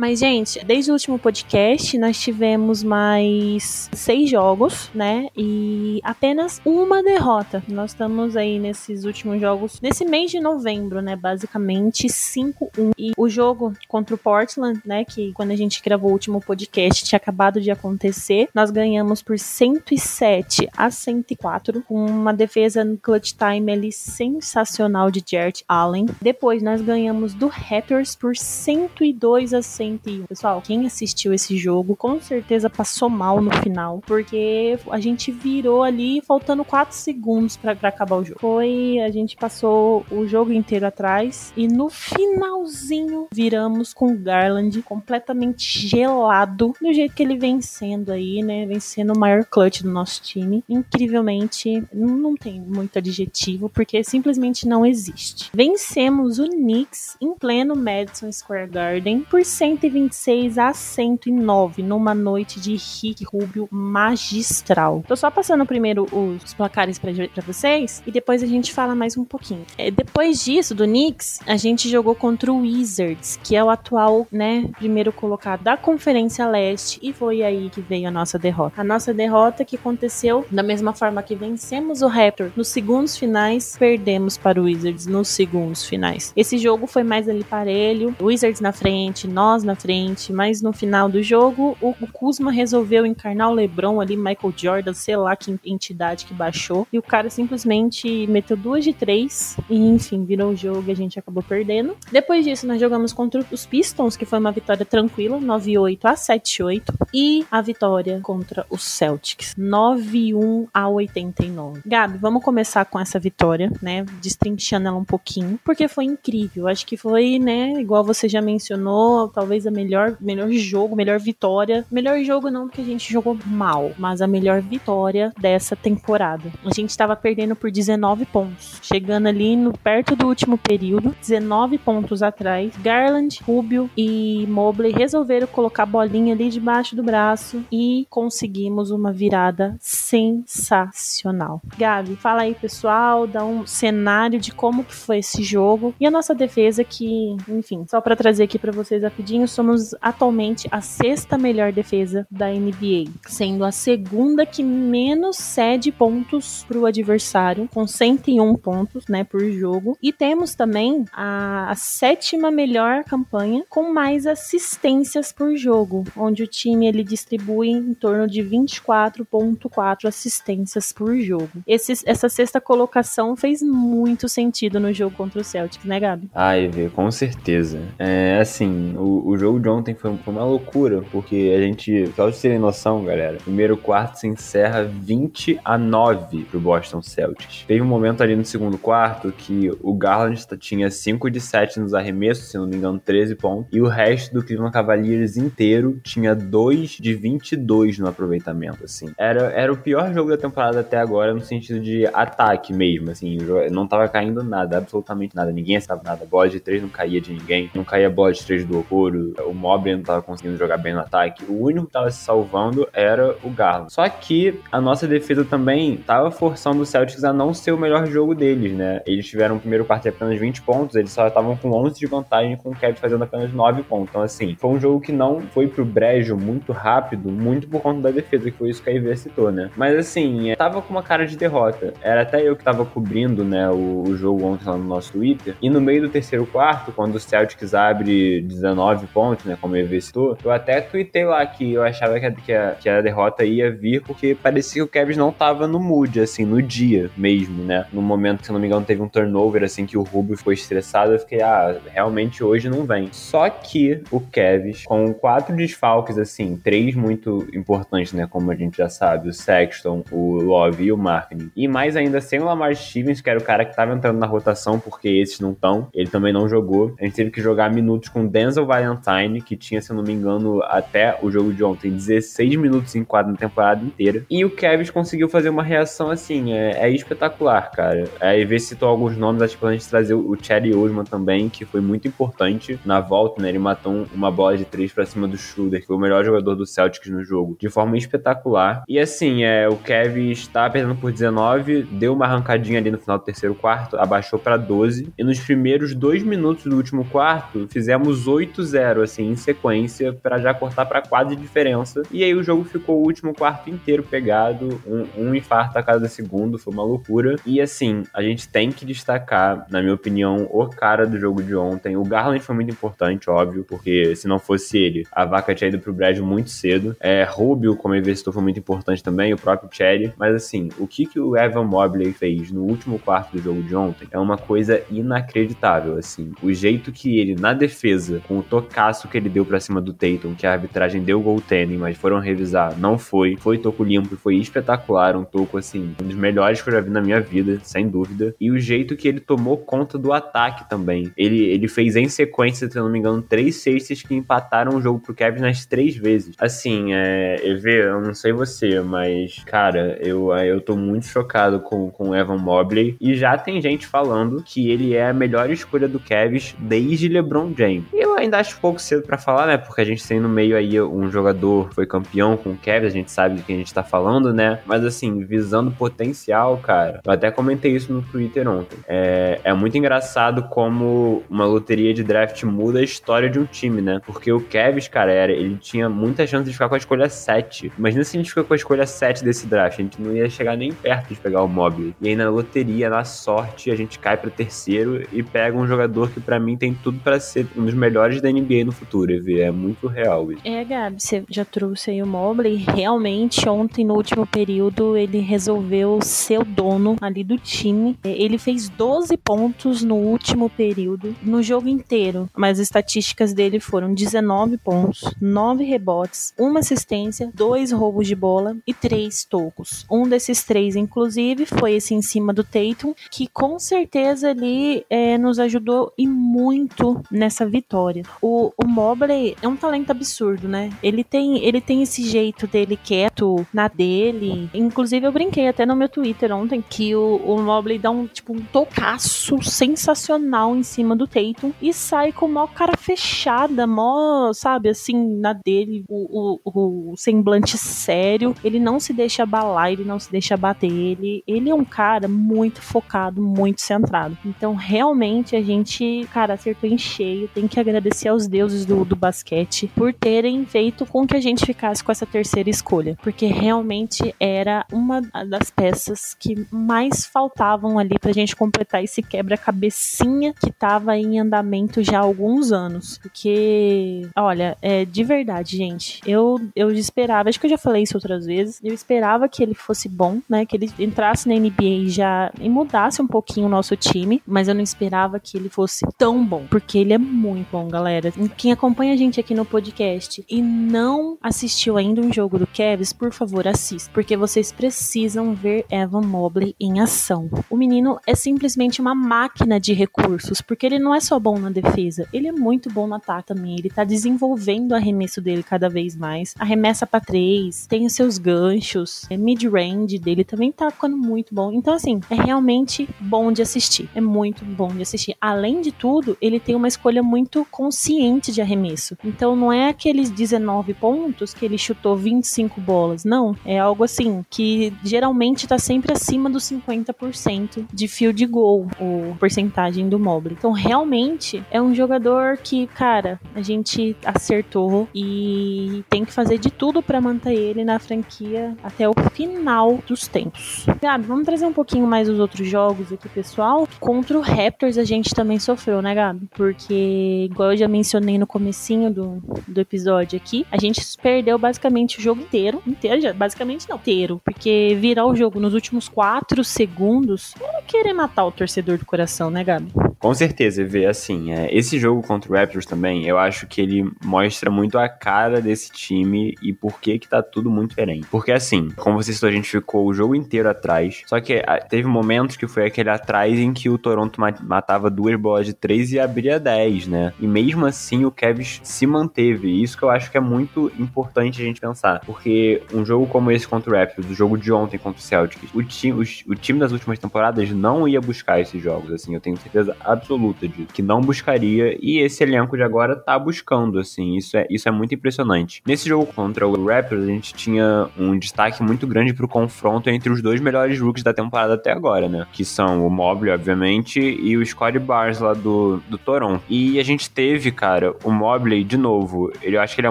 Mas, 0.00 0.18
gente, 0.18 0.64
desde 0.64 0.90
o 0.90 0.94
último 0.94 1.18
podcast, 1.18 1.98
nós 1.98 2.18
tivemos 2.18 2.82
mais 2.82 3.90
seis 3.92 4.30
jogos, 4.30 4.90
né? 4.94 5.28
E 5.36 6.00
apenas 6.02 6.58
uma 6.64 7.02
derrota. 7.02 7.62
Nós 7.68 7.90
estamos 7.90 8.34
aí 8.34 8.58
nesses 8.58 9.04
últimos 9.04 9.38
jogos, 9.38 9.78
nesse 9.82 10.06
mês 10.06 10.30
de 10.30 10.40
novembro, 10.40 11.02
né? 11.02 11.16
Basicamente 11.16 12.06
5-1. 12.06 12.92
E 12.96 13.12
o 13.14 13.28
jogo 13.28 13.74
contra 13.88 14.14
o 14.14 14.18
Portland, 14.18 14.80
né? 14.86 15.04
Que 15.04 15.34
quando 15.34 15.50
a 15.50 15.56
gente 15.56 15.82
gravou 15.82 16.08
o 16.08 16.14
último 16.14 16.40
podcast 16.40 17.04
tinha 17.04 17.18
acabado 17.18 17.60
de 17.60 17.70
acontecer, 17.70 18.48
nós 18.54 18.70
ganhamos 18.70 19.20
por 19.20 19.38
107 19.38 20.66
a 20.74 20.90
104, 20.90 21.82
com 21.82 22.06
uma 22.06 22.32
defesa 22.32 22.82
no 22.82 22.96
clutch 22.96 23.34
time 23.34 23.70
ali 23.70 23.92
sensacional 23.92 25.10
de 25.10 25.22
Jared 25.30 25.62
Allen. 25.68 26.06
Depois 26.22 26.62
nós 26.62 26.80
ganhamos 26.80 27.34
do 27.34 27.48
Raptors 27.48 28.16
por 28.16 28.34
102 28.34 29.52
a 29.52 29.60
100 29.60 29.90
101. 30.04 30.26
Pessoal, 30.26 30.62
quem 30.62 30.86
assistiu 30.86 31.32
esse 31.32 31.56
jogo 31.56 31.96
com 31.96 32.20
certeza 32.20 32.68
passou 32.68 33.08
mal 33.08 33.40
no 33.40 33.50
final, 33.56 34.02
porque 34.06 34.78
a 34.90 35.00
gente 35.00 35.30
virou 35.30 35.82
ali 35.82 36.20
faltando 36.22 36.64
4 36.64 36.94
segundos 36.94 37.56
para 37.56 37.72
acabar 37.72 38.16
o 38.16 38.24
jogo. 38.24 38.40
Foi, 38.40 38.98
a 39.00 39.10
gente 39.10 39.36
passou 39.36 40.04
o 40.10 40.26
jogo 40.26 40.52
inteiro 40.52 40.86
atrás 40.86 41.52
e 41.56 41.68
no 41.68 41.88
finalzinho 41.88 43.28
viramos 43.32 43.92
com 43.92 44.16
Garland 44.16 44.82
completamente 44.82 45.88
gelado, 45.88 46.74
do 46.80 46.92
jeito 46.92 47.14
que 47.14 47.22
ele 47.22 47.36
vem 47.36 47.60
sendo 47.60 48.12
aí, 48.12 48.42
né? 48.42 48.66
Vem 48.66 48.80
sendo 48.80 49.14
o 49.14 49.18
maior 49.18 49.44
clutch 49.44 49.82
do 49.82 49.90
nosso 49.90 50.22
time. 50.22 50.64
Incrivelmente, 50.68 51.82
não 51.92 52.34
tem 52.34 52.60
muito 52.60 52.98
adjetivo, 52.98 53.68
porque 53.68 54.02
simplesmente 54.04 54.66
não 54.66 54.84
existe. 54.84 55.50
Vencemos 55.52 56.38
o 56.38 56.48
Knicks 56.48 57.16
em 57.20 57.34
pleno 57.34 57.74
Madison 57.74 58.30
Square 58.30 58.70
Garden 58.70 59.20
por 59.20 59.44
100 59.44 59.76
126 59.80 60.58
a 60.58 60.74
109 60.74 61.82
numa 61.82 62.14
noite 62.14 62.60
de 62.60 62.76
Rick 62.76 63.24
Rubio 63.24 63.66
magistral. 63.70 65.02
Tô 65.08 65.16
só 65.16 65.30
passando 65.30 65.64
primeiro 65.64 66.06
os 66.12 66.52
placares 66.52 66.98
para 66.98 67.12
vocês 67.46 68.02
e 68.06 68.10
depois 68.10 68.42
a 68.42 68.46
gente 68.46 68.74
fala 68.74 68.94
mais 68.94 69.16
um 69.16 69.24
pouquinho. 69.24 69.64
É, 69.78 69.90
depois 69.90 70.44
disso, 70.44 70.74
do 70.74 70.84
Knicks, 70.84 71.40
a 71.46 71.56
gente 71.56 71.88
jogou 71.88 72.14
contra 72.14 72.52
o 72.52 72.60
Wizards, 72.60 73.38
que 73.42 73.56
é 73.56 73.64
o 73.64 73.70
atual, 73.70 74.26
né, 74.30 74.68
primeiro 74.78 75.12
colocado 75.12 75.62
da 75.62 75.76
Conferência 75.76 76.46
Leste 76.46 76.98
e 77.02 77.12
foi 77.12 77.42
aí 77.42 77.70
que 77.70 77.80
veio 77.80 78.08
a 78.08 78.10
nossa 78.10 78.38
derrota. 78.38 78.80
A 78.82 78.84
nossa 78.84 79.14
derrota 79.14 79.64
que 79.64 79.76
aconteceu 79.76 80.44
da 80.50 80.62
mesma 80.62 80.92
forma 80.92 81.22
que 81.22 81.34
vencemos 81.34 82.02
o 82.02 82.06
Raptor 82.06 82.50
nos 82.54 82.68
segundos 82.68 83.16
finais, 83.16 83.76
perdemos 83.78 84.36
para 84.36 84.60
o 84.60 84.64
Wizards 84.64 85.06
nos 85.06 85.28
segundos 85.28 85.86
finais. 85.86 86.32
Esse 86.36 86.58
jogo 86.58 86.86
foi 86.86 87.02
mais 87.02 87.28
ali 87.28 87.44
parelho, 87.44 88.14
Wizards 88.20 88.60
na 88.60 88.72
frente, 88.72 89.26
nós 89.26 89.62
na 89.62 89.69
na 89.70 89.76
frente, 89.76 90.32
mas 90.32 90.60
no 90.60 90.72
final 90.72 91.08
do 91.08 91.22
jogo 91.22 91.76
o, 91.80 91.94
Kuzma 92.12 92.50
resolveu 92.50 93.06
encarnar 93.06 93.50
o 93.50 93.54
LeBron 93.54 94.00
ali, 94.00 94.16
Michael 94.16 94.52
Jordan, 94.56 94.94
sei 94.94 95.16
lá 95.16 95.36
que 95.36 95.56
entidade 95.64 96.26
que 96.26 96.34
baixou, 96.34 96.86
e 96.92 96.98
o 96.98 97.02
cara 97.02 97.30
simplesmente 97.30 98.26
meteu 98.26 98.56
duas 98.56 98.84
de 98.84 98.92
três 98.92 99.56
e 99.68 99.76
enfim, 99.76 100.24
virou 100.24 100.50
o 100.50 100.56
jogo 100.56 100.84
e 100.88 100.90
a 100.90 100.96
gente 100.96 101.18
acabou 101.18 101.42
perdendo. 101.42 101.96
Depois 102.10 102.44
disso, 102.44 102.66
nós 102.66 102.80
jogamos 102.80 103.12
contra 103.12 103.44
os 103.50 103.64
Pistons, 103.64 104.16
que 104.16 104.24
foi 104.24 104.38
uma 104.38 104.52
vitória 104.52 104.84
tranquila, 104.84 105.38
9-8 105.38 105.98
a 106.04 106.14
7-8, 106.14 106.82
e 107.14 107.46
a 107.50 107.60
vitória 107.60 108.20
contra 108.22 108.66
os 108.70 108.82
Celtics, 108.82 109.54
9-1 109.56 110.68
a 110.72 110.88
89. 110.88 111.82
Gabi, 111.86 112.18
vamos 112.18 112.42
começar 112.42 112.84
com 112.84 112.98
essa 112.98 113.18
vitória, 113.18 113.72
né, 113.80 114.04
destrinchando 114.20 114.88
ela 114.88 114.96
um 114.96 115.04
pouquinho, 115.04 115.58
porque 115.64 115.86
foi 115.88 116.04
incrível. 116.04 116.66
Acho 116.68 116.86
que 116.86 116.96
foi, 116.96 117.38
né, 117.38 117.80
igual 117.80 118.04
você 118.04 118.28
já 118.28 118.40
mencionou, 118.40 119.28
talvez 119.28 119.59
talvez 119.60 119.66
a 119.66 119.70
melhor, 119.70 120.16
melhor 120.20 120.50
jogo, 120.52 120.96
melhor 120.96 121.18
vitória. 121.18 121.84
Melhor 121.90 122.22
jogo 122.22 122.50
não 122.50 122.66
porque 122.66 122.80
a 122.80 122.84
gente 122.84 123.12
jogou 123.12 123.36
mal, 123.46 123.92
mas 123.98 124.22
a 124.22 124.26
melhor 124.26 124.60
vitória 124.62 125.32
dessa 125.38 125.76
temporada. 125.76 126.50
A 126.64 126.72
gente 126.72 126.90
estava 126.90 127.14
perdendo 127.14 127.54
por 127.54 127.70
19 127.70 128.24
pontos, 128.26 128.78
chegando 128.82 129.26
ali 129.26 129.56
no 129.56 129.72
perto 129.72 130.16
do 130.16 130.26
último 130.26 130.56
período, 130.56 131.14
19 131.20 131.78
pontos 131.78 132.22
atrás. 132.22 132.72
Garland, 132.82 133.40
Rubio 133.44 133.90
e 133.96 134.46
Mobley 134.48 134.92
resolveram 134.92 135.46
colocar 135.46 135.82
a 135.82 135.86
bolinha 135.86 136.34
ali 136.34 136.48
debaixo 136.48 136.96
do 136.96 137.02
braço 137.02 137.62
e 137.70 138.06
conseguimos 138.08 138.90
uma 138.90 139.12
virada 139.12 139.76
sensacional. 139.80 141.60
Gabi, 141.76 142.16
fala 142.16 142.42
aí 142.42 142.54
pessoal, 142.54 143.26
dá 143.26 143.44
um 143.44 143.66
cenário 143.66 144.38
de 144.38 144.52
como 144.52 144.84
que 144.84 144.94
foi 144.94 145.18
esse 145.18 145.42
jogo 145.42 145.94
e 146.00 146.06
a 146.06 146.10
nossa 146.10 146.34
defesa 146.34 146.84
que, 146.84 147.36
enfim, 147.48 147.84
só 147.88 148.00
para 148.00 148.16
trazer 148.16 148.44
aqui 148.44 148.58
para 148.58 148.72
vocês 148.72 149.02
rapidinho 149.02 149.46
somos 149.50 149.94
atualmente 150.00 150.68
a 150.70 150.80
sexta 150.80 151.36
melhor 151.36 151.72
defesa 151.72 152.26
da 152.30 152.48
NBA, 152.48 153.10
sendo 153.26 153.64
a 153.64 153.72
segunda 153.72 154.46
que 154.46 154.62
menos 154.62 155.36
cede 155.36 155.92
pontos 155.92 156.64
para 156.66 156.78
o 156.78 156.86
adversário, 156.86 157.68
com 157.72 157.86
101 157.86 158.56
pontos, 158.56 159.06
né, 159.08 159.24
por 159.24 159.40
jogo. 159.50 159.96
E 160.02 160.12
temos 160.12 160.54
também 160.54 161.04
a, 161.12 161.70
a 161.70 161.74
sétima 161.74 162.50
melhor 162.50 163.04
campanha 163.04 163.64
com 163.68 163.92
mais 163.92 164.26
assistências 164.26 165.32
por 165.32 165.56
jogo, 165.56 166.04
onde 166.16 166.42
o 166.42 166.46
time 166.46 166.86
ele 166.86 167.04
distribui 167.04 167.70
em 167.70 167.94
torno 167.94 168.26
de 168.26 168.42
24.4 168.42 170.06
assistências 170.06 170.92
por 170.92 171.16
jogo. 171.18 171.50
Esse, 171.66 171.92
essa 172.06 172.28
sexta 172.28 172.60
colocação 172.60 173.36
fez 173.36 173.62
muito 173.62 174.28
sentido 174.28 174.78
no 174.78 174.92
jogo 174.92 175.16
contra 175.16 175.40
o 175.40 175.44
Celtics, 175.44 175.84
né, 175.84 175.98
Gabi? 176.00 176.30
Ah, 176.34 176.56
Eve, 176.56 176.90
com 176.90 177.10
certeza. 177.10 177.80
É 177.98 178.38
assim, 178.40 178.94
o, 178.96 179.28
o 179.28 179.36
jogo 179.40 179.58
de 179.58 179.68
ontem 179.68 179.94
foi, 179.94 180.16
uma 180.26 180.44
loucura, 180.44 181.02
porque 181.10 181.54
a 181.56 181.60
gente, 181.60 182.06
só 182.14 182.28
de 182.28 182.38
terem 182.38 182.58
noção, 182.58 183.04
galera, 183.04 183.38
primeiro 183.42 183.76
quarto 183.76 184.16
se 184.16 184.26
encerra 184.26 184.84
20 184.84 185.58
a 185.64 185.78
9 185.78 186.44
pro 186.44 186.60
Boston 186.60 187.00
Celtics. 187.00 187.64
Teve 187.66 187.80
um 187.80 187.86
momento 187.86 188.22
ali 188.22 188.36
no 188.36 188.44
segundo 188.44 188.76
quarto 188.76 189.32
que 189.32 189.70
o 189.80 189.94
Garland 189.94 190.46
tinha 190.58 190.90
5 190.90 191.30
de 191.30 191.40
7 191.40 191.80
nos 191.80 191.94
arremessos, 191.94 192.50
se 192.50 192.58
não 192.58 192.66
me 192.66 192.76
engano, 192.76 192.98
13 192.98 193.34
pontos, 193.34 193.68
e 193.72 193.80
o 193.80 193.86
resto 193.86 194.34
do 194.34 194.44
Cleveland 194.44 194.72
Cavaliers 194.72 195.36
inteiro 195.36 195.98
tinha 196.04 196.34
2 196.34 196.98
de 197.00 197.14
22 197.14 197.98
no 197.98 198.08
aproveitamento, 198.08 198.84
assim. 198.84 199.06
Era, 199.16 199.50
era 199.52 199.72
o 199.72 199.76
pior 199.76 200.12
jogo 200.12 200.30
da 200.30 200.36
temporada 200.36 200.80
até 200.80 200.98
agora 200.98 201.32
no 201.32 201.40
sentido 201.40 201.80
de 201.80 202.06
ataque 202.06 202.72
mesmo, 202.74 203.10
assim, 203.10 203.38
não 203.70 203.86
tava 203.86 204.06
caindo 204.08 204.42
nada, 204.44 204.78
absolutamente 204.78 205.34
nada, 205.34 205.50
ninguém 205.50 205.76
estava 205.76 206.02
nada, 206.04 206.26
bola 206.26 206.48
de 206.48 206.60
3 206.60 206.82
não 206.82 206.88
caía 206.90 207.20
de 207.20 207.32
ninguém, 207.32 207.70
não 207.74 207.84
caía 207.84 208.10
bola 208.10 208.32
de 208.32 208.44
3 208.44 208.64
do 208.64 208.80
Okoro, 208.80 209.29
o 209.46 209.54
Mobley 209.54 209.96
não 209.96 210.02
tava 210.02 210.22
conseguindo 210.22 210.56
jogar 210.56 210.76
bem 210.78 210.94
no 210.94 211.00
ataque, 211.00 211.44
o 211.48 211.62
único 211.64 211.86
que 211.86 211.92
tava 211.92 212.10
se 212.10 212.22
salvando 212.22 212.88
era 212.92 213.36
o 213.42 213.50
Garland. 213.50 213.92
Só 213.92 214.08
que 214.08 214.60
a 214.70 214.80
nossa 214.80 215.06
defesa 215.06 215.44
também 215.44 215.96
tava 215.96 216.30
forçando 216.30 216.82
o 216.82 216.86
Celtics 216.86 217.24
a 217.24 217.32
não 217.32 217.52
ser 217.52 217.72
o 217.72 217.78
melhor 217.78 218.06
jogo 218.06 218.34
deles, 218.34 218.72
né? 218.72 219.00
Eles 219.06 219.26
tiveram 219.26 219.56
o 219.56 219.60
primeiro 219.60 219.84
quarto 219.84 220.08
apenas 220.08 220.38
20 220.38 220.62
pontos, 220.62 220.96
eles 220.96 221.12
só 221.12 221.26
estavam 221.26 221.56
com 221.56 221.70
11 221.70 221.98
de 221.98 222.06
vantagem 222.06 222.56
com 222.56 222.70
o 222.70 222.76
Cavs 222.76 222.98
fazendo 222.98 223.24
apenas 223.24 223.52
9 223.52 223.82
pontos. 223.82 224.08
Então, 224.10 224.22
assim, 224.22 224.56
foi 224.58 224.70
um 224.70 224.80
jogo 224.80 225.00
que 225.00 225.12
não 225.12 225.40
foi 225.40 225.68
pro 225.68 225.84
brejo 225.84 226.36
muito 226.36 226.72
rápido, 226.72 227.30
muito 227.30 227.68
por 227.68 227.80
conta 227.80 228.00
da 228.00 228.10
defesa, 228.10 228.50
que 228.50 228.56
foi 228.56 228.70
isso 228.70 228.82
que 228.82 228.90
a 228.90 228.92
Ivy 228.92 229.16
citou, 229.16 229.50
né? 229.50 229.70
Mas, 229.76 229.96
assim, 229.96 230.50
é, 230.50 230.56
tava 230.56 230.82
com 230.82 230.90
uma 230.90 231.02
cara 231.02 231.26
de 231.26 231.36
derrota. 231.36 231.92
Era 232.02 232.22
até 232.22 232.46
eu 232.46 232.56
que 232.56 232.64
tava 232.64 232.84
cobrindo, 232.84 233.44
né, 233.44 233.68
o, 233.70 234.02
o 234.06 234.16
jogo 234.16 234.44
ontem 234.44 234.66
lá 234.66 234.76
no 234.76 234.84
nosso 234.84 235.12
Twitter. 235.12 235.54
E 235.60 235.68
no 235.68 235.80
meio 235.80 236.02
do 236.02 236.08
terceiro 236.08 236.46
quarto, 236.46 236.92
quando 236.92 237.14
o 237.16 237.20
Celtics 237.20 237.74
abre 237.74 238.40
19 238.42 239.06
pontos, 239.08 239.19
né, 239.44 239.56
como 239.60 239.76
citou, 240.00 240.36
eu 240.44 240.50
até 240.50 240.80
tuitei 240.80 241.24
lá 241.24 241.44
que 241.46 241.72
eu 241.72 241.82
achava 241.82 242.18
que 242.18 242.26
a, 242.26 242.32
que 242.32 242.52
a, 242.52 242.70
que 242.72 242.88
a 242.88 243.00
derrota 243.00 243.44
ia 243.44 243.70
vir 243.70 244.02
porque 244.02 244.34
parecia 244.34 244.82
que 244.82 244.82
o 244.82 244.88
Cavs 244.88 245.16
não 245.16 245.32
tava 245.32 245.66
no 245.66 245.78
mood, 245.78 246.20
assim, 246.20 246.44
no 246.44 246.60
dia 246.62 247.10
mesmo, 247.16 247.62
né? 247.64 247.86
No 247.92 248.02
momento 248.02 248.44
se 248.44 248.52
não 248.52 248.60
me 248.60 248.66
engano, 248.66 248.84
teve 248.84 249.02
um 249.02 249.08
turnover, 249.08 249.62
assim, 249.62 249.86
que 249.86 249.96
o 249.96 250.02
Rubio 250.02 250.36
ficou 250.36 250.52
estressado, 250.52 251.12
eu 251.12 251.18
fiquei, 251.18 251.40
ah, 251.42 251.76
realmente 251.92 252.42
hoje 252.42 252.68
não 252.68 252.84
vem. 252.84 253.08
Só 253.12 253.48
que 253.48 254.02
o 254.10 254.20
Kevs, 254.20 254.84
com 254.84 255.12
quatro 255.14 255.54
desfalques, 255.54 256.18
assim, 256.18 256.56
três 256.56 256.94
muito 256.94 257.46
importantes, 257.54 258.12
né? 258.12 258.26
Como 258.28 258.50
a 258.50 258.54
gente 258.54 258.76
já 258.76 258.88
sabe, 258.88 259.28
o 259.28 259.32
Sexton, 259.32 260.04
o 260.10 260.40
Love 260.40 260.84
e 260.84 260.92
o 260.92 260.96
Marketing. 260.96 261.50
E 261.56 261.68
mais 261.68 261.96
ainda 261.96 262.20
sem 262.20 262.40
o 262.40 262.44
Lamar 262.44 262.74
Stevens, 262.74 263.20
que 263.20 263.30
era 263.30 263.38
o 263.38 263.42
cara 263.42 263.64
que 263.64 263.74
tava 263.74 263.94
entrando 263.94 264.18
na 264.18 264.26
rotação, 264.26 264.78
porque 264.78 265.08
esses 265.08 265.40
não 265.40 265.52
estão. 265.52 265.88
Ele 265.94 266.08
também 266.08 266.32
não 266.32 266.48
jogou. 266.48 266.94
A 267.00 267.04
gente 267.04 267.14
teve 267.14 267.30
que 267.30 267.40
jogar 267.40 267.70
minutos 267.72 268.08
com 268.08 268.26
Denzel 268.26 268.66
Valentine, 268.66 269.09
que 269.44 269.56
tinha, 269.56 269.80
se 269.80 269.92
não 269.92 270.02
me 270.02 270.12
engano, 270.12 270.62
até 270.62 271.18
o 271.22 271.30
jogo 271.30 271.52
de 271.52 271.62
ontem, 271.62 271.90
16 271.90 272.56
minutos 272.56 272.94
em 272.94 273.04
quadro 273.04 273.32
na 273.32 273.38
temporada 273.38 273.84
inteira. 273.84 274.24
E 274.30 274.44
o 274.44 274.50
Kevs 274.50 274.90
conseguiu 274.90 275.28
fazer 275.28 275.48
uma 275.48 275.62
reação 275.62 276.10
assim, 276.10 276.52
é, 276.52 276.72
é 276.86 276.90
espetacular, 276.90 277.70
cara. 277.70 278.04
Aí 278.20 278.44
vê 278.44 278.58
citou 278.58 278.88
alguns 278.88 279.16
nomes, 279.16 279.42
acho 279.42 279.58
que 279.58 279.66
a 279.66 279.72
gente 279.72 279.88
trazer 279.88 280.14
o 280.14 280.36
Chad 280.40 280.66
Osman 280.66 281.04
também, 281.04 281.48
que 281.48 281.64
foi 281.64 281.80
muito 281.80 282.06
importante 282.06 282.78
na 282.84 283.00
volta, 283.00 283.42
né? 283.42 283.48
Ele 283.48 283.58
matou 283.58 284.06
uma 284.14 284.30
bola 284.30 284.56
de 284.56 284.64
três 284.64 284.92
para 284.92 285.04
cima 285.04 285.26
do 285.26 285.36
Schroeder, 285.36 285.80
que 285.80 285.86
foi 285.86 285.96
o 285.96 285.98
melhor 285.98 286.24
jogador 286.24 286.54
do 286.54 286.66
Celtics 286.66 287.10
no 287.10 287.24
jogo, 287.24 287.56
de 287.60 287.68
forma 287.68 287.96
espetacular. 287.96 288.84
E 288.88 288.98
assim, 288.98 289.44
é, 289.44 289.68
o 289.68 289.76
Kevin 289.76 290.30
está 290.30 290.68
perdendo 290.70 290.94
por 290.94 291.12
19, 291.12 291.82
deu 291.82 292.12
uma 292.12 292.26
arrancadinha 292.26 292.78
ali 292.78 292.90
no 292.90 292.98
final 292.98 293.18
do 293.18 293.24
terceiro 293.24 293.54
quarto, 293.54 293.96
abaixou 293.96 294.38
para 294.38 294.56
12. 294.56 295.12
E 295.18 295.24
nos 295.24 295.40
primeiros 295.40 295.94
dois 295.94 296.22
minutos 296.22 296.64
do 296.64 296.76
último 296.76 297.04
quarto, 297.04 297.66
fizemos 297.70 298.26
8-0, 298.26 298.89
assim, 298.98 299.30
em 299.30 299.36
sequência, 299.36 300.12
para 300.12 300.38
já 300.38 300.52
cortar 300.54 300.86
para 300.86 301.02
4 301.02 301.34
de 301.34 301.40
diferença. 301.40 302.02
E 302.10 302.24
aí 302.24 302.34
o 302.34 302.42
jogo 302.42 302.64
ficou 302.64 302.98
o 302.98 303.06
último 303.06 303.34
quarto 303.34 303.70
inteiro 303.70 304.02
pegado, 304.02 304.80
um, 304.86 305.26
um 305.26 305.34
infarto 305.34 305.78
a 305.78 305.82
cada 305.82 306.08
segundo, 306.08 306.58
foi 306.58 306.72
uma 306.72 306.82
loucura. 306.82 307.36
E 307.44 307.60
assim, 307.60 308.02
a 308.14 308.22
gente 308.22 308.48
tem 308.48 308.70
que 308.70 308.84
destacar, 308.84 309.66
na 309.70 309.80
minha 309.80 309.94
opinião, 309.94 310.48
o 310.50 310.66
cara 310.68 311.06
do 311.06 311.18
jogo 311.18 311.42
de 311.42 311.54
ontem. 311.54 311.96
O 311.96 312.02
Garland 312.02 312.42
foi 312.42 312.54
muito 312.54 312.70
importante, 312.70 313.28
óbvio, 313.28 313.64
porque 313.64 314.14
se 314.16 314.26
não 314.26 314.38
fosse 314.38 314.78
ele, 314.78 315.06
a 315.12 315.24
vaca 315.24 315.54
tinha 315.54 315.68
ido 315.68 315.78
pro 315.78 315.92
Brad 315.92 316.18
muito 316.18 316.50
cedo. 316.50 316.96
É, 317.00 317.24
Rubio, 317.24 317.76
como 317.76 317.94
investidor, 317.94 318.34
foi 318.34 318.42
muito 318.42 318.58
importante 318.58 319.02
também, 319.02 319.32
o 319.32 319.38
próprio 319.38 319.68
Cherry. 319.72 320.12
Mas 320.16 320.34
assim, 320.34 320.68
o 320.78 320.86
que, 320.86 321.06
que 321.06 321.20
o 321.20 321.36
Evan 321.36 321.64
Mobley 321.64 322.12
fez 322.12 322.50
no 322.50 322.62
último 322.62 322.98
quarto 322.98 323.32
do 323.32 323.42
jogo 323.42 323.62
de 323.62 323.74
ontem 323.74 324.08
é 324.10 324.18
uma 324.18 324.36
coisa 324.36 324.82
inacreditável, 324.90 325.96
assim. 325.96 326.32
O 326.42 326.52
jeito 326.52 326.92
que 326.92 327.18
ele, 327.18 327.34
na 327.34 327.52
defesa, 327.52 328.20
com 328.26 328.38
o 328.38 328.42
tocaço 328.80 329.08
que 329.08 329.18
ele 329.18 329.28
deu 329.28 329.44
pra 329.44 329.60
cima 329.60 329.80
do 329.80 329.92
Tatum, 329.92 330.34
que 330.34 330.46
a 330.46 330.52
arbitragem 330.52 331.02
deu 331.02 331.20
goaltending, 331.20 331.76
mas 331.76 331.98
foram 331.98 332.18
revisar, 332.18 332.78
não 332.78 332.98
foi. 332.98 333.36
Foi 333.36 333.58
toco 333.58 333.84
limpo, 333.84 334.16
foi 334.16 334.36
espetacular, 334.36 335.16
um 335.16 335.24
toco, 335.24 335.58
assim, 335.58 335.94
um 336.00 336.06
dos 336.06 336.16
melhores 336.16 336.62
que 336.62 336.68
eu 336.68 336.72
já 336.72 336.80
vi 336.80 336.90
na 336.90 337.02
minha 337.02 337.20
vida, 337.20 337.58
sem 337.62 337.88
dúvida. 337.88 338.34
E 338.40 338.50
o 338.50 338.58
jeito 338.58 338.96
que 338.96 339.06
ele 339.06 339.20
tomou 339.20 339.58
conta 339.58 339.98
do 339.98 340.12
ataque 340.12 340.68
também. 340.68 341.12
Ele, 341.16 341.44
ele 341.44 341.68
fez 341.68 341.94
em 341.96 342.08
sequência, 342.08 342.70
se 342.70 342.78
eu 342.78 342.84
não 342.84 342.90
me 342.90 342.98
engano, 342.98 343.20
três 343.20 343.56
cestas 343.56 344.02
que 344.02 344.14
empataram 344.14 344.76
o 344.76 344.80
jogo 344.80 345.00
pro 345.00 345.14
Kevin 345.14 345.40
nas 345.40 345.66
três 345.66 345.96
vezes. 345.96 346.34
Assim, 346.38 346.94
é, 346.94 347.36
EV, 347.44 347.66
eu 347.66 348.00
não 348.00 348.14
sei 348.14 348.32
você, 348.32 348.80
mas, 348.80 349.42
cara, 349.44 349.98
eu, 350.00 350.32
eu 350.36 350.60
tô 350.60 350.76
muito 350.76 351.06
chocado 351.06 351.60
com, 351.60 351.90
com 351.90 352.10
o 352.10 352.16
Evan 352.16 352.38
Mobley. 352.38 352.96
E 353.00 353.14
já 353.14 353.36
tem 353.36 353.60
gente 353.60 353.86
falando 353.86 354.42
que 354.42 354.70
ele 354.70 354.94
é 354.94 355.08
a 355.08 355.12
melhor 355.12 355.50
escolha 355.50 355.88
do 355.88 356.00
Kevin 356.00 356.40
desde 356.58 357.08
LeBron 357.08 357.52
James. 357.56 357.84
Eu 357.92 358.16
ainda 358.16 358.38
acho 358.38 358.58
pouco 358.60 358.69
cedo 358.78 359.02
para 359.02 359.18
falar, 359.18 359.46
né? 359.46 359.56
Porque 359.56 359.80
a 359.80 359.84
gente 359.84 360.06
tem 360.06 360.20
no 360.20 360.28
meio 360.28 360.56
aí 360.56 360.80
um 360.80 361.10
jogador 361.10 361.72
foi 361.74 361.86
campeão 361.86 362.36
com 362.36 362.50
o 362.50 362.56
Kevin, 362.56 362.86
a 362.86 362.90
gente 362.90 363.10
sabe 363.10 363.36
de 363.36 363.42
quem 363.42 363.56
a 363.56 363.58
gente 363.58 363.72
tá 363.72 363.82
falando, 363.82 364.32
né? 364.32 364.60
Mas 364.66 364.84
assim, 364.84 365.24
visando 365.24 365.70
potencial, 365.70 366.56
cara, 366.58 367.00
eu 367.04 367.12
até 367.12 367.30
comentei 367.30 367.74
isso 367.74 367.92
no 367.92 368.02
Twitter 368.02 368.48
ontem. 368.48 368.78
É, 368.88 369.40
é 369.44 369.52
muito 369.52 369.76
engraçado 369.76 370.44
como 370.44 371.22
uma 371.28 371.44
loteria 371.44 371.92
de 371.94 372.02
draft 372.02 372.42
muda 372.44 372.80
a 372.80 372.82
história 372.82 373.28
de 373.28 373.38
um 373.38 373.44
time, 373.44 373.80
né? 373.80 374.00
Porque 374.04 374.32
o 374.32 374.40
Kevin, 374.40 374.80
cara, 374.90 375.12
era, 375.12 375.32
ele 375.32 375.56
tinha 375.56 375.88
muita 375.88 376.26
chance 376.26 376.44
de 376.44 376.52
ficar 376.52 376.68
com 376.68 376.74
a 376.74 376.78
escolha 376.78 377.08
7. 377.08 377.72
Imagina 377.78 378.04
se 378.04 378.16
a 378.16 378.20
gente 378.20 378.28
ficou 378.28 378.44
com 378.44 378.52
a 378.52 378.56
escolha 378.56 378.86
7 378.86 379.24
desse 379.24 379.46
draft, 379.46 379.78
a 379.78 379.82
gente 379.82 380.00
não 380.00 380.14
ia 380.14 380.28
chegar 380.28 380.56
nem 380.56 380.72
perto 380.72 381.08
de 381.08 381.20
pegar 381.20 381.42
o 381.42 381.48
Mobley. 381.48 381.94
E 382.00 382.08
aí 382.08 382.16
na 382.16 382.28
loteria, 382.30 382.88
na 382.88 383.04
sorte, 383.04 383.70
a 383.70 383.76
gente 383.76 383.98
cai 383.98 384.16
para 384.16 384.30
terceiro 384.30 385.06
e 385.12 385.22
pega 385.22 385.56
um 385.56 385.66
jogador 385.66 386.10
que 386.10 386.20
para 386.20 386.38
mim 386.38 386.56
tem 386.56 386.74
tudo 386.74 386.98
para 387.00 387.20
ser 387.20 387.46
um 387.56 387.64
dos 387.64 387.74
melhores 387.74 388.20
da 388.20 388.30
NBA 388.30 388.59
no 388.64 388.72
futuro, 388.72 389.12
EV. 389.12 389.40
É 389.40 389.50
muito 389.50 389.86
real 389.86 390.30
isso. 390.32 390.42
É, 390.44 390.64
Gabi, 390.64 391.00
você 391.00 391.24
já 391.28 391.44
trouxe 391.44 391.90
aí 391.90 392.02
o 392.02 392.06
Mobley. 392.06 392.56
Realmente, 392.56 393.48
ontem 393.48 393.84
no 393.84 393.94
último 393.94 394.26
período, 394.26 394.96
ele 394.96 395.18
resolveu 395.18 396.00
ser 396.02 396.40
o 396.40 396.44
dono 396.44 396.96
ali 397.00 397.24
do 397.24 397.38
time. 397.38 397.98
Ele 398.04 398.38
fez 398.38 398.68
12 398.68 399.16
pontos 399.16 399.82
no 399.82 399.96
último 399.96 400.48
período, 400.50 401.14
no 401.22 401.42
jogo 401.42 401.68
inteiro. 401.68 402.28
Mas 402.36 402.58
as 402.58 402.66
estatísticas 402.66 403.32
dele 403.32 403.60
foram 403.60 403.92
19 403.94 404.58
pontos, 404.58 405.04
9 405.20 405.64
rebotes, 405.64 406.32
uma 406.38 406.60
assistência, 406.60 407.30
dois 407.34 407.72
roubos 407.72 408.06
de 408.06 408.14
bola 408.14 408.56
e 408.66 408.74
três 408.74 409.24
tocos. 409.24 409.84
Um 409.90 410.08
desses 410.08 410.44
três, 410.44 410.76
inclusive, 410.76 411.46
foi 411.46 411.74
esse 411.74 411.94
em 411.94 412.02
cima 412.02 412.32
do 412.32 412.44
Tatum, 412.44 412.94
que 413.10 413.26
com 413.26 413.58
certeza 413.58 414.30
ele 414.30 414.84
é, 414.88 415.16
nos 415.18 415.38
ajudou 415.38 415.92
e 415.96 416.06
muito 416.06 417.02
nessa 417.10 417.46
vitória. 417.46 418.02
O, 418.20 418.49
o 418.56 418.66
Mobley 418.66 419.36
é 419.42 419.48
um 419.48 419.56
talento 419.56 419.90
absurdo, 419.90 420.48
né? 420.48 420.70
Ele 420.82 421.02
tem, 421.02 421.44
ele 421.44 421.60
tem 421.60 421.82
esse 421.82 422.02
jeito 422.04 422.46
dele 422.46 422.76
quieto 422.76 423.46
na 423.52 423.68
dele. 423.68 424.50
Inclusive, 424.52 425.06
eu 425.06 425.12
brinquei 425.12 425.48
até 425.48 425.64
no 425.64 425.76
meu 425.76 425.88
Twitter 425.88 426.34
ontem 426.34 426.62
que 426.68 426.94
o, 426.94 427.16
o 427.16 427.42
Mobley 427.42 427.78
dá 427.78 427.90
um 427.90 428.06
tipo 428.06 428.32
um 428.32 428.40
tocaço 428.40 429.42
sensacional 429.42 430.54
em 430.54 430.62
cima 430.62 430.94
do 430.94 431.06
Tatum 431.06 431.52
e 431.60 431.72
sai 431.72 432.12
com 432.12 432.28
mó 432.28 432.46
cara 432.46 432.76
fechada, 432.76 433.66
mó, 433.66 434.32
sabe, 434.32 434.68
assim, 434.68 435.16
na 435.18 435.32
dele, 435.32 435.84
o, 435.88 436.40
o, 436.44 436.92
o 436.92 436.96
semblante 436.96 437.56
sério. 437.56 438.34
Ele 438.44 438.58
não 438.58 438.78
se 438.80 438.92
deixa 438.92 439.22
abalar, 439.22 439.72
ele 439.72 439.84
não 439.84 439.98
se 439.98 440.10
deixa 440.10 440.36
bater. 440.36 440.70
Ele, 440.70 441.22
ele 441.26 441.50
é 441.50 441.54
um 441.54 441.64
cara 441.64 442.08
muito 442.08 442.60
focado, 442.60 443.22
muito 443.22 443.60
centrado. 443.60 444.16
Então, 444.24 444.54
realmente, 444.54 445.36
a 445.36 445.42
gente, 445.42 446.06
cara, 446.12 446.34
acertou 446.34 446.68
em 446.68 446.78
cheio. 446.78 447.28
Tem 447.28 447.46
que 447.46 447.58
agradecer 447.58 448.08
aos 448.08 448.26
deuses 448.26 448.39
do, 448.48 448.84
do 448.84 448.96
basquete 448.96 449.70
por 449.74 449.92
terem 449.92 450.44
feito 450.46 450.86
com 450.86 451.06
que 451.06 451.16
a 451.16 451.20
gente 451.20 451.44
ficasse 451.44 451.82
com 451.82 451.92
essa 451.92 452.06
terceira 452.06 452.48
escolha, 452.50 452.96
porque 453.02 453.26
realmente 453.26 454.14
era 454.18 454.64
uma 454.72 455.00
das 455.28 455.50
peças 455.50 456.14
que 456.18 456.46
mais 456.50 457.04
faltavam 457.06 457.78
ali 457.78 457.98
pra 457.98 458.12
gente 458.12 458.36
completar 458.36 458.82
esse 458.82 459.02
quebra-cabecinha 459.02 460.34
que 460.34 460.50
tava 460.50 460.96
em 460.96 461.18
andamento 461.18 461.82
já 461.82 461.98
há 461.98 462.02
alguns 462.02 462.52
anos. 462.52 462.98
Porque, 462.98 464.08
olha, 464.16 464.56
é 464.62 464.84
de 464.84 465.04
verdade, 465.04 465.56
gente, 465.56 466.00
eu, 466.06 466.40
eu 466.54 466.70
esperava, 466.70 467.28
acho 467.28 467.38
que 467.38 467.46
eu 467.46 467.50
já 467.50 467.58
falei 467.58 467.82
isso 467.82 467.96
outras 467.96 468.26
vezes, 468.26 468.60
eu 468.62 468.72
esperava 468.72 469.28
que 469.28 469.42
ele 469.42 469.54
fosse 469.54 469.88
bom, 469.88 470.20
né? 470.28 470.46
Que 470.46 470.56
ele 470.56 470.70
entrasse 470.78 471.28
na 471.28 471.34
NBA 471.34 471.88
já 471.88 472.32
e 472.40 472.48
mudasse 472.48 473.02
um 473.02 473.06
pouquinho 473.06 473.46
o 473.46 473.50
nosso 473.50 473.76
time, 473.76 474.22
mas 474.26 474.48
eu 474.48 474.54
não 474.54 474.62
esperava 474.62 475.18
que 475.18 475.36
ele 475.36 475.48
fosse 475.48 475.84
tão 475.98 476.24
bom, 476.24 476.46
porque 476.48 476.78
ele 476.78 476.92
é 476.92 476.98
muito 476.98 477.50
bom, 477.50 477.68
galera. 477.68 478.12
Quem 478.36 478.52
acompanha 478.52 478.94
a 478.94 478.96
gente 478.96 479.20
aqui 479.20 479.34
no 479.34 479.44
podcast 479.44 480.24
e 480.28 480.42
não 480.42 481.18
assistiu 481.22 481.76
ainda 481.76 482.00
um 482.00 482.12
jogo 482.12 482.38
do 482.38 482.46
Cavs, 482.46 482.92
por 482.92 483.12
favor, 483.12 483.46
assista, 483.46 483.90
porque 483.92 484.16
vocês 484.16 484.52
precisam 484.52 485.34
ver 485.34 485.64
Evan 485.70 486.02
Mobley 486.02 486.54
em 486.58 486.80
ação. 486.80 487.28
O 487.48 487.56
menino 487.56 487.98
é 488.06 488.14
simplesmente 488.14 488.80
uma 488.80 488.94
máquina 488.94 489.60
de 489.60 489.72
recursos, 489.72 490.40
porque 490.40 490.66
ele 490.66 490.78
não 490.78 490.94
é 490.94 491.00
só 491.00 491.18
bom 491.18 491.38
na 491.38 491.50
defesa, 491.50 492.06
ele 492.12 492.28
é 492.28 492.32
muito 492.32 492.70
bom 492.70 492.86
no 492.86 492.94
ataque 492.94 493.28
também. 493.28 493.56
Ele 493.58 493.70
tá 493.70 493.84
desenvolvendo 493.84 494.72
o 494.72 494.74
arremesso 494.74 495.20
dele 495.20 495.42
cada 495.42 495.68
vez 495.68 495.96
mais. 495.96 496.34
Arremessa 496.38 496.86
para 496.86 497.00
três, 497.00 497.66
tem 497.66 497.86
os 497.86 497.92
seus 497.92 498.18
ganchos, 498.18 499.06
é 499.10 499.16
mid-range 499.16 499.98
dele 499.98 500.24
também 500.24 500.52
tá 500.52 500.70
ficando 500.70 500.96
muito 500.96 501.34
bom. 501.34 501.52
Então, 501.52 501.74
assim, 501.74 502.00
é 502.10 502.14
realmente 502.14 502.88
bom 503.00 503.32
de 503.32 503.42
assistir. 503.42 503.88
É 503.94 504.00
muito 504.00 504.44
bom 504.44 504.68
de 504.68 504.82
assistir. 504.82 505.16
Além 505.20 505.60
de 505.60 505.72
tudo, 505.72 506.16
ele 506.20 506.40
tem 506.40 506.54
uma 506.54 506.68
escolha 506.68 507.02
muito 507.02 507.46
consciente 507.50 508.19
de 508.20 508.40
arremesso. 508.40 508.96
Então, 509.04 509.34
não 509.34 509.52
é 509.52 509.68
aqueles 509.68 510.10
19 510.10 510.74
pontos 510.74 511.32
que 511.32 511.44
ele 511.44 511.56
chutou 511.56 511.96
25 511.96 512.60
bolas. 512.60 513.04
Não. 513.04 513.36
É 513.44 513.58
algo 513.58 513.84
assim 513.84 514.24
que 514.28 514.72
geralmente 514.84 515.46
tá 515.46 515.58
sempre 515.58 515.92
acima 515.92 516.28
dos 516.28 516.44
50% 516.44 517.66
de 517.72 517.88
field 517.88 518.26
goal, 518.26 518.66
ou 518.78 519.16
porcentagem 519.18 519.88
do 519.88 519.98
Mobley. 519.98 520.36
Então, 520.38 520.52
realmente 520.52 521.42
é 521.50 521.60
um 521.60 521.74
jogador 521.74 522.36
que, 522.36 522.66
cara, 522.68 523.20
a 523.34 523.40
gente 523.40 523.96
acertou 524.04 524.88
e 524.94 525.84
tem 525.88 526.04
que 526.04 526.12
fazer 526.12 526.38
de 526.38 526.50
tudo 526.50 526.82
para 526.82 527.00
manter 527.00 527.34
ele 527.34 527.64
na 527.64 527.78
franquia 527.78 528.56
até 528.62 528.88
o 528.88 528.92
final 529.12 529.78
dos 529.86 530.06
tempos. 530.08 530.66
Gabi, 530.80 531.04
vamos 531.04 531.24
trazer 531.24 531.46
um 531.46 531.52
pouquinho 531.52 531.86
mais 531.86 532.08
os 532.08 532.18
outros 532.18 532.48
jogos 532.48 532.92
aqui, 532.92 533.08
pessoal. 533.08 533.68
Contra 533.78 534.18
o 534.18 534.20
Raptors 534.20 534.78
a 534.78 534.84
gente 534.84 535.14
também 535.14 535.38
sofreu, 535.38 535.80
né, 535.82 535.94
Gabi? 535.94 536.28
Porque, 536.34 537.28
igual 537.30 537.52
eu 537.52 537.56
já 537.56 537.68
mencionei 537.68 537.99
no 538.00 538.26
comecinho 538.26 538.92
do, 538.92 539.22
do 539.46 539.60
episódio 539.60 540.16
aqui, 540.16 540.46
a 540.50 540.58
gente 540.58 540.80
perdeu 541.02 541.38
basicamente 541.38 541.98
o 541.98 542.02
jogo 542.02 542.20
inteiro. 542.22 542.62
Inteiro, 542.66 543.14
basicamente 543.14 543.68
não, 543.68 543.76
inteiro. 543.76 544.20
Porque 544.24 544.76
virar 544.80 545.06
o 545.06 545.14
jogo 545.14 545.40
nos 545.40 545.54
últimos 545.54 545.88
quatro 545.88 546.42
segundos 546.44 547.34
era 547.40 547.62
querer 547.62 547.92
matar 547.92 548.24
o 548.24 548.32
torcedor 548.32 548.78
do 548.78 548.86
coração, 548.86 549.30
né, 549.30 549.44
Gabi? 549.44 549.70
Com 549.98 550.14
certeza, 550.14 550.64
vê 550.64 550.86
assim, 550.86 551.30
é, 551.30 551.54
esse 551.54 551.78
jogo 551.78 552.02
contra 552.02 552.32
o 552.32 552.34
Raptors 552.34 552.64
também, 552.64 553.06
eu 553.06 553.18
acho 553.18 553.46
que 553.46 553.60
ele 553.60 553.90
mostra 554.02 554.50
muito 554.50 554.78
a 554.78 554.88
cara 554.88 555.42
desse 555.42 555.70
time 555.70 556.34
e 556.42 556.54
por 556.54 556.80
que 556.80 556.98
que 556.98 557.06
tá 557.06 557.22
tudo 557.22 557.50
muito 557.50 557.70
diferente. 557.70 558.06
Porque 558.10 558.32
assim, 558.32 558.70
como 558.76 558.96
você 558.96 559.12
citou, 559.12 559.28
a 559.28 559.32
gente 559.32 559.50
ficou 559.50 559.86
o 559.86 559.92
jogo 559.92 560.14
inteiro 560.14 560.48
atrás, 560.48 561.02
só 561.04 561.20
que 561.20 561.42
a, 561.46 561.58
teve 561.58 561.86
momentos 561.86 562.38
que 562.38 562.48
foi 562.48 562.64
aquele 562.64 562.88
atrás 562.88 563.38
em 563.38 563.52
que 563.52 563.68
o 563.68 563.76
Toronto 563.76 564.18
matava 564.42 564.88
duas 564.88 565.20
bolas 565.20 565.44
de 565.44 565.52
três 565.52 565.92
e 565.92 566.00
abria 566.00 566.40
10, 566.40 566.86
né? 566.86 567.12
E 567.20 567.26
mesmo 567.26 567.66
assim 567.66 567.89
o 568.04 568.10
Kevs 568.10 568.60
se 568.62 568.86
manteve, 568.86 569.62
isso 569.62 569.76
que 569.76 569.82
eu 569.82 569.90
acho 569.90 570.10
que 570.10 570.16
é 570.16 570.20
muito 570.20 570.70
importante 570.78 571.40
a 571.40 571.44
gente 571.44 571.60
pensar, 571.60 572.00
porque 572.00 572.62
um 572.72 572.84
jogo 572.84 573.06
como 573.06 573.30
esse 573.30 573.46
contra 573.46 573.70
o 573.72 573.76
Raptors, 573.76 574.08
o 574.08 574.14
jogo 574.14 574.36
de 574.38 574.52
ontem 574.52 574.78
contra 574.78 575.00
o 575.00 575.02
Celtics, 575.02 575.50
o 575.54 575.62
time, 575.62 576.00
o, 576.00 576.32
o 576.32 576.34
time 576.34 576.58
das 576.58 576.72
últimas 576.72 576.98
temporadas 576.98 577.50
não 577.50 577.86
ia 577.86 578.00
buscar 578.00 578.40
esses 578.40 578.62
jogos, 578.62 578.92
assim, 578.92 579.14
eu 579.14 579.20
tenho 579.20 579.36
certeza 579.36 579.76
absoluta 579.80 580.46
de 580.46 580.64
que 580.66 580.82
não 580.82 581.00
buscaria 581.00 581.76
e 581.80 581.98
esse 581.98 582.22
elenco 582.22 582.56
de 582.56 582.62
agora 582.62 582.96
tá 582.96 583.18
buscando, 583.18 583.78
assim, 583.78 584.16
isso 584.16 584.36
é, 584.36 584.46
isso 584.50 584.68
é 584.68 584.72
muito 584.72 584.94
impressionante. 584.94 585.62
Nesse 585.66 585.88
jogo 585.88 586.06
contra 586.06 586.46
o 586.46 586.66
Raptors, 586.66 587.02
a 587.02 587.06
gente 587.06 587.34
tinha 587.34 587.88
um 587.98 588.18
destaque 588.18 588.62
muito 588.62 588.86
grande 588.86 589.12
pro 589.12 589.28
confronto 589.28 589.88
entre 589.90 590.10
os 590.12 590.22
dois 590.22 590.40
melhores 590.40 590.80
rookies 590.80 591.02
da 591.02 591.12
temporada 591.12 591.54
até 591.54 591.72
agora, 591.72 592.08
né? 592.08 592.26
Que 592.32 592.44
são 592.44 592.86
o 592.86 592.90
Mobley, 592.90 593.32
obviamente, 593.32 594.00
e 594.00 594.36
o 594.36 594.44
Scottie 594.44 594.78
Barnes 594.78 595.20
lá 595.20 595.32
do, 595.32 595.82
do 595.88 595.98
Toronto. 595.98 596.42
E 596.48 596.78
a 596.78 596.82
gente 596.82 597.10
teve, 597.10 597.50
cara, 597.50 597.79
o 598.04 598.10
Mobley, 598.10 598.64
de 598.64 598.76
novo, 598.76 599.32
ele, 599.42 599.56
eu 599.56 599.60
acho 599.60 599.74
que 599.74 599.80
ele 599.80 599.88
é 599.88 599.90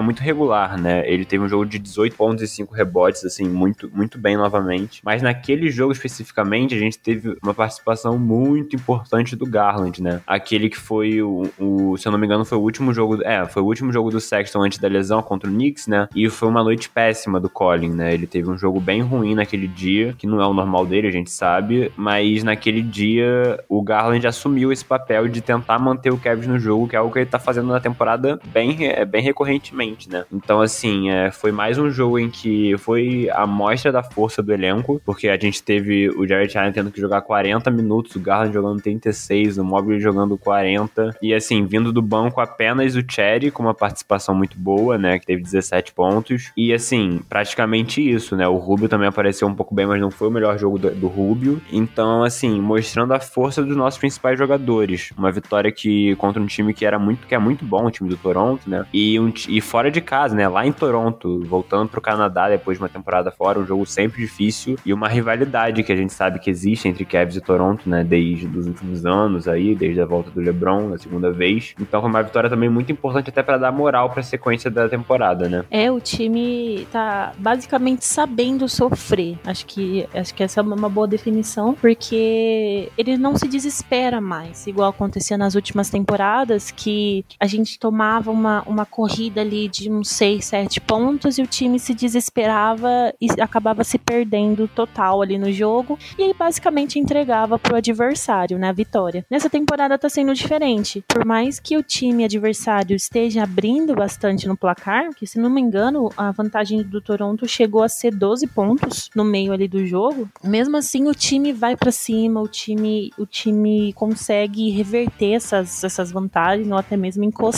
muito 0.00 0.22
regular, 0.22 0.78
né? 0.80 1.02
Ele 1.06 1.24
teve 1.24 1.44
um 1.44 1.48
jogo 1.48 1.66
de 1.66 1.78
18 1.78 2.16
pontos 2.16 2.42
e 2.42 2.48
5 2.48 2.74
rebotes, 2.74 3.24
assim, 3.24 3.48
muito, 3.48 3.90
muito 3.92 4.18
bem 4.18 4.36
novamente. 4.36 5.00
Mas 5.04 5.22
naquele 5.22 5.70
jogo 5.70 5.92
especificamente, 5.92 6.74
a 6.74 6.78
gente 6.78 6.98
teve 6.98 7.36
uma 7.42 7.54
participação 7.54 8.18
muito 8.18 8.76
importante 8.76 9.34
do 9.36 9.46
Garland 9.46 9.90
né? 10.00 10.20
Aquele 10.26 10.68
que 10.68 10.76
foi 10.76 11.22
o, 11.22 11.50
o, 11.58 11.96
se 11.96 12.06
eu 12.06 12.12
não 12.12 12.18
me 12.18 12.26
engano, 12.26 12.44
foi 12.44 12.58
o 12.58 12.60
último 12.60 12.92
jogo, 12.92 13.22
é, 13.22 13.46
foi 13.46 13.62
o 13.62 13.66
último 13.66 13.92
jogo 13.92 14.10
do 14.10 14.20
Sexton 14.20 14.62
antes 14.62 14.78
da 14.78 14.88
lesão 14.88 15.22
contra 15.22 15.48
o 15.48 15.52
Knicks, 15.52 15.86
né? 15.86 16.08
E 16.14 16.28
foi 16.28 16.48
uma 16.48 16.62
noite 16.62 16.88
péssima 16.88 17.40
do 17.40 17.48
Colin, 17.48 17.90
né? 17.90 18.12
Ele 18.12 18.26
teve 18.26 18.50
um 18.50 18.58
jogo 18.58 18.80
bem 18.80 19.00
ruim 19.00 19.34
naquele 19.34 19.66
dia, 19.66 20.14
que 20.16 20.26
não 20.26 20.40
é 20.40 20.46
o 20.46 20.52
normal 20.54 20.84
dele, 20.86 21.08
a 21.08 21.12
gente 21.12 21.30
sabe, 21.30 21.90
mas 21.96 22.44
naquele 22.44 22.82
dia 22.82 23.62
o 23.68 23.82
Garland 23.82 24.26
assumiu 24.26 24.70
esse 24.70 24.84
papel 24.84 25.28
de 25.28 25.40
tentar 25.40 25.78
manter 25.78 26.12
o 26.12 26.18
Kevin 26.18 26.48
no 26.48 26.58
jogo, 26.58 26.86
que 26.86 26.94
é 26.94 26.98
algo 26.98 27.12
que 27.12 27.20
ele 27.20 27.26
tá 27.26 27.38
fazendo 27.38 27.68
na 27.68 27.79
temporada 27.80 28.38
bem, 28.52 28.86
é, 28.86 29.04
bem 29.04 29.22
recorrentemente, 29.22 30.08
né? 30.08 30.24
Então, 30.32 30.60
assim, 30.60 31.10
é, 31.10 31.30
foi 31.30 31.52
mais 31.52 31.78
um 31.78 31.90
jogo 31.90 32.18
em 32.18 32.30
que 32.30 32.76
foi 32.78 33.28
a 33.32 33.46
mostra 33.46 33.90
da 33.90 34.02
força 34.02 34.42
do 34.42 34.52
elenco, 34.52 35.00
porque 35.04 35.28
a 35.28 35.36
gente 35.36 35.62
teve 35.62 36.08
o 36.10 36.26
Jared 36.26 36.56
Allen 36.56 36.72
tendo 36.72 36.90
que 36.90 37.00
jogar 37.00 37.22
40 37.22 37.70
minutos, 37.70 38.14
o 38.14 38.20
Garland 38.20 38.52
jogando 38.52 38.82
36, 38.82 39.58
o 39.58 39.64
Mobley 39.64 40.00
jogando 40.00 40.36
40. 40.36 41.16
E 41.22 41.34
assim, 41.34 41.64
vindo 41.64 41.92
do 41.92 42.02
banco 42.02 42.40
apenas 42.40 42.94
o 42.96 43.04
Cherry 43.08 43.50
com 43.50 43.62
uma 43.62 43.74
participação 43.74 44.34
muito 44.34 44.58
boa, 44.58 44.98
né? 44.98 45.18
Que 45.18 45.26
teve 45.26 45.42
17 45.42 45.92
pontos. 45.92 46.52
E 46.56 46.72
assim, 46.72 47.20
praticamente 47.28 48.00
isso, 48.00 48.36
né? 48.36 48.46
O 48.46 48.56
Rubio 48.56 48.88
também 48.88 49.08
apareceu 49.08 49.46
um 49.48 49.54
pouco 49.54 49.74
bem, 49.74 49.86
mas 49.86 50.00
não 50.00 50.10
foi 50.10 50.28
o 50.28 50.30
melhor 50.30 50.58
jogo 50.58 50.78
do, 50.78 50.90
do 50.90 51.08
Rubio. 51.08 51.60
Então, 51.72 52.22
assim, 52.22 52.60
mostrando 52.60 53.12
a 53.12 53.20
força 53.20 53.62
dos 53.62 53.76
nossos 53.76 53.98
principais 53.98 54.38
jogadores. 54.38 55.12
Uma 55.16 55.32
vitória 55.32 55.70
que 55.70 56.14
contra 56.16 56.42
um 56.42 56.46
time 56.46 56.74
que 56.74 56.84
era 56.84 56.98
muito, 56.98 57.26
que 57.26 57.34
é 57.34 57.38
muito 57.38 57.64
bom, 57.70 57.86
o 57.86 57.90
time 57.90 58.08
do 58.08 58.16
Toronto, 58.16 58.68
né? 58.68 58.84
E, 58.92 59.18
um, 59.20 59.32
e 59.48 59.60
fora 59.60 59.90
de 59.90 60.00
casa, 60.00 60.34
né? 60.34 60.48
Lá 60.48 60.66
em 60.66 60.72
Toronto, 60.72 61.42
voltando 61.46 61.88
pro 61.88 62.00
Canadá 62.00 62.48
depois 62.48 62.76
de 62.76 62.82
uma 62.82 62.88
temporada 62.88 63.30
fora, 63.30 63.60
um 63.60 63.66
jogo 63.66 63.86
sempre 63.86 64.20
difícil 64.20 64.76
e 64.84 64.92
uma 64.92 65.08
rivalidade 65.08 65.82
que 65.82 65.92
a 65.92 65.96
gente 65.96 66.12
sabe 66.12 66.40
que 66.40 66.50
existe 66.50 66.88
entre 66.88 67.04
Cavs 67.04 67.36
e 67.36 67.40
Toronto, 67.40 67.88
né? 67.88 68.02
Desde 68.02 68.46
os 68.46 68.66
últimos 68.66 69.06
anos 69.06 69.46
aí 69.46 69.74
desde 69.74 70.00
a 70.00 70.06
volta 70.06 70.30
do 70.30 70.40
LeBron 70.40 70.88
na 70.88 70.98
segunda 70.98 71.30
vez. 71.30 71.74
Então 71.80 72.00
foi 72.00 72.10
uma 72.10 72.22
vitória 72.22 72.50
também 72.50 72.68
muito 72.68 72.90
importante 72.90 73.30
até 73.30 73.42
para 73.42 73.58
dar 73.58 73.72
moral 73.72 74.10
para 74.10 74.20
a 74.20 74.24
sequência 74.24 74.70
da 74.70 74.88
temporada, 74.88 75.48
né? 75.48 75.64
É, 75.70 75.90
o 75.90 76.00
time 76.00 76.86
tá 76.90 77.32
basicamente 77.38 78.04
sabendo 78.04 78.68
sofrer. 78.68 79.38
Acho 79.44 79.66
que 79.66 80.08
acho 80.14 80.34
que 80.34 80.42
essa 80.42 80.60
é 80.60 80.62
uma 80.62 80.88
boa 80.88 81.06
definição, 81.06 81.74
porque 81.74 82.90
ele 82.96 83.16
não 83.16 83.36
se 83.36 83.46
desespera 83.48 84.20
mais, 84.20 84.66
igual 84.66 84.90
acontecia 84.90 85.36
nas 85.36 85.54
últimas 85.54 85.90
temporadas, 85.90 86.70
que 86.70 87.24
a 87.38 87.46
gente 87.46 87.59
tomava 87.64 88.30
uma, 88.30 88.62
uma 88.62 88.86
corrida 88.86 89.40
ali 89.40 89.68
de 89.68 89.90
uns 89.90 90.08
6, 90.10 90.44
7 90.44 90.80
pontos 90.80 91.38
e 91.38 91.42
o 91.42 91.46
time 91.46 91.78
se 91.78 91.94
desesperava 91.94 93.14
e 93.20 93.28
acabava 93.40 93.84
se 93.84 93.98
perdendo 93.98 94.68
total 94.68 95.22
ali 95.22 95.38
no 95.38 95.52
jogo 95.52 95.98
e 96.18 96.22
aí 96.22 96.34
basicamente 96.34 96.98
entregava 96.98 97.58
pro 97.58 97.76
adversário, 97.76 98.58
né, 98.58 98.68
a 98.68 98.72
vitória. 98.72 99.24
Nessa 99.30 99.50
temporada 99.50 99.98
tá 99.98 100.08
sendo 100.08 100.34
diferente. 100.34 101.04
Por 101.06 101.24
mais 101.24 101.60
que 101.60 101.76
o 101.76 101.82
time 101.82 102.24
adversário 102.24 102.96
esteja 102.96 103.42
abrindo 103.42 103.94
bastante 103.94 104.48
no 104.48 104.56
placar, 104.56 105.14
que 105.14 105.26
se 105.26 105.38
não 105.38 105.50
me 105.50 105.60
engano, 105.60 106.10
a 106.16 106.30
vantagem 106.30 106.82
do 106.82 107.00
Toronto 107.00 107.46
chegou 107.46 107.82
a 107.82 107.88
ser 107.88 108.14
12 108.14 108.46
pontos 108.48 109.10
no 109.14 109.24
meio 109.24 109.52
ali 109.52 109.68
do 109.68 109.84
jogo, 109.86 110.28
mesmo 110.42 110.76
assim 110.76 111.08
o 111.08 111.14
time 111.14 111.52
vai 111.52 111.76
para 111.76 111.90
cima, 111.90 112.40
o 112.40 112.48
time, 112.48 113.10
o 113.18 113.26
time 113.26 113.92
consegue 113.92 114.70
reverter 114.70 115.32
essas, 115.32 115.84
essas 115.84 116.10
vantagens 116.10 116.70
ou 116.70 116.76
até 116.76 116.96
mesmo 116.96 117.24
encostar. 117.24 117.49